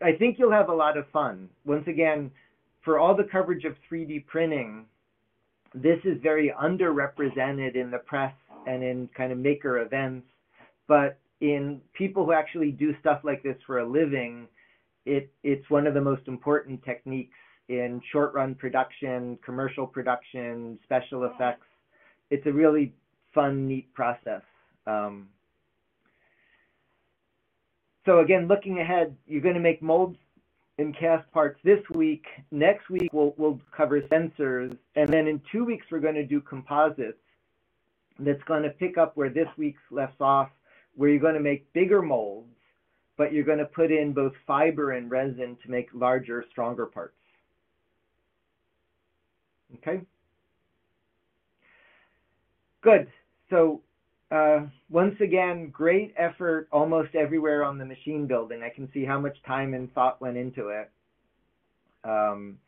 I 0.02 0.12
think 0.12 0.38
you'll 0.38 0.52
have 0.52 0.68
a 0.68 0.74
lot 0.74 0.96
of 0.96 1.08
fun. 1.12 1.48
Once 1.64 1.86
again, 1.88 2.30
for 2.84 2.98
all 2.98 3.16
the 3.16 3.24
coverage 3.24 3.64
of 3.64 3.74
3D 3.90 4.26
printing, 4.26 4.86
this 5.74 5.98
is 6.04 6.20
very 6.22 6.52
underrepresented 6.60 7.74
in 7.74 7.90
the 7.90 7.98
press 7.98 8.34
and 8.66 8.82
in 8.82 9.08
kind 9.16 9.32
of 9.32 9.38
maker 9.38 9.78
events. 9.78 10.26
But 10.86 11.18
in 11.40 11.80
people 11.94 12.24
who 12.24 12.32
actually 12.32 12.70
do 12.70 12.94
stuff 13.00 13.20
like 13.24 13.42
this 13.42 13.56
for 13.66 13.78
a 13.78 13.88
living, 13.88 14.46
it, 15.04 15.30
it's 15.42 15.68
one 15.68 15.86
of 15.86 15.94
the 15.94 16.00
most 16.00 16.28
important 16.28 16.82
techniques 16.84 17.36
in 17.68 18.00
short 18.12 18.34
run 18.34 18.54
production, 18.54 19.38
commercial 19.44 19.86
production, 19.86 20.78
special 20.84 21.24
effects. 21.24 21.66
It's 22.30 22.46
a 22.46 22.52
really 22.52 22.92
fun, 23.34 23.66
neat 23.66 23.92
process. 23.94 24.42
Um, 24.86 25.28
so 28.04 28.20
again, 28.20 28.48
looking 28.48 28.80
ahead, 28.80 29.16
you're 29.26 29.40
going 29.40 29.54
to 29.54 29.60
make 29.60 29.82
molds 29.82 30.18
and 30.78 30.96
cast 30.96 31.30
parts 31.32 31.58
this 31.64 31.80
week. 31.94 32.26
Next 32.50 32.90
week 32.90 33.10
we'll 33.12 33.34
we'll 33.36 33.60
cover 33.74 34.00
sensors, 34.02 34.76
and 34.96 35.08
then 35.08 35.26
in 35.26 35.40
two 35.50 35.64
weeks 35.64 35.86
we're 35.90 36.00
going 36.00 36.14
to 36.14 36.26
do 36.26 36.40
composites. 36.40 37.18
That's 38.18 38.42
going 38.44 38.62
to 38.62 38.70
pick 38.70 38.98
up 38.98 39.16
where 39.16 39.30
this 39.30 39.48
week's 39.56 39.82
left 39.90 40.20
off, 40.20 40.48
where 40.94 41.08
you're 41.08 41.18
going 41.18 41.34
to 41.34 41.40
make 41.40 41.72
bigger 41.72 42.00
molds, 42.00 42.54
but 43.16 43.32
you're 43.32 43.44
going 43.44 43.58
to 43.58 43.64
put 43.64 43.90
in 43.90 44.12
both 44.12 44.32
fiber 44.46 44.92
and 44.92 45.10
resin 45.10 45.56
to 45.64 45.70
make 45.70 45.88
larger, 45.92 46.44
stronger 46.50 46.86
parts. 46.86 47.16
Okay. 49.76 50.00
Good. 52.82 53.08
So 53.50 53.80
uh, 54.30 54.66
once 54.90 55.14
again, 55.20 55.70
great 55.70 56.14
effort 56.16 56.68
almost 56.72 57.14
everywhere 57.14 57.64
on 57.64 57.78
the 57.78 57.84
machine 57.84 58.26
building. 58.26 58.62
I 58.62 58.68
can 58.68 58.90
see 58.92 59.04
how 59.04 59.20
much 59.20 59.36
time 59.46 59.74
and 59.74 59.92
thought 59.94 60.20
went 60.20 60.36
into 60.36 60.68
it. 60.68 60.90
Um, 62.04 62.58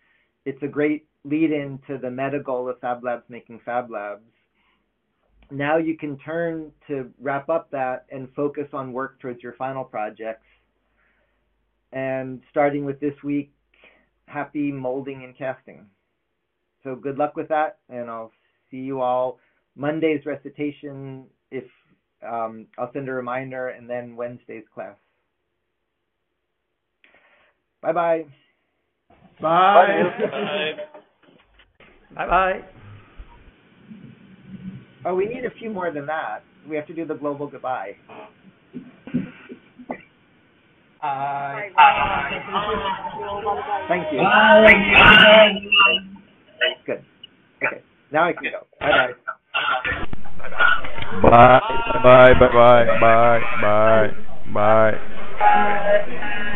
it's 0.45 0.63
a 0.63 0.69
great 0.69 1.07
lead 1.25 1.51
in 1.51 1.81
to 1.89 1.99
the 1.99 2.11
meta 2.11 2.41
goal 2.41 2.69
of 2.69 2.79
Fab 2.81 3.03
Labs 3.03 3.25
making 3.29 3.61
Fab 3.65 3.91
Labs. 3.91 4.23
Now 5.51 5.77
you 5.77 5.97
can 5.97 6.19
turn 6.19 6.73
to 6.89 7.11
wrap 7.21 7.49
up 7.49 7.71
that 7.71 8.07
and 8.11 8.29
focus 8.35 8.69
on 8.73 8.93
work 8.93 9.21
towards 9.21 9.43
your 9.43 9.53
final 9.55 9.85
projects. 9.85 10.47
And 11.93 12.43
starting 12.51 12.85
with 12.85 13.01
this 13.01 13.15
week, 13.23 13.53
happy 14.27 14.73
molding 14.73 15.25
and 15.25 15.37
casting. 15.37 15.87
So 16.87 16.95
good 16.95 17.19
luck 17.19 17.35
with 17.35 17.49
that, 17.49 17.79
and 17.89 18.09
I'll 18.09 18.31
see 18.71 18.77
you 18.77 19.01
all 19.01 19.41
Monday's 19.75 20.25
recitation 20.25 21.25
if 21.51 21.65
um, 22.25 22.69
I'll 22.79 22.93
send 22.93 23.09
a 23.09 23.13
reminder 23.13 23.71
and 23.71 23.91
then 23.91 24.15
Wednesday's 24.15 24.63
class. 24.73 24.95
Bye 27.83 27.93
bye. 27.93 28.25
Bye. 29.43 30.05
Bye 32.15 32.27
bye. 32.29 32.65
Oh, 35.05 35.17
we 35.17 35.27
need 35.27 35.45
a 35.45 35.51
few 35.59 35.71
more 35.71 35.91
than 35.93 36.07
that. 36.07 36.45
We 36.69 36.77
have 36.77 36.87
to 36.87 36.95
do 36.95 37.05
the 37.05 37.15
global 37.15 37.49
goodbye. 37.49 37.97
Bye. 41.03 41.71
Thank 43.89 44.13
you. 44.13 46.03
Good. 46.87 47.05
Okay. 47.65 47.83
Now 48.13 48.25
I 48.27 48.33
can 48.33 48.45
go. 48.45 48.67
Bye 48.81 48.93
bye. 48.93 49.13
Bye 51.23 51.61
bye 52.03 52.35
bye 52.35 52.85
bye 53.01 53.41
bye 53.61 54.13
bye 54.55 55.01
bye. 56.07 56.53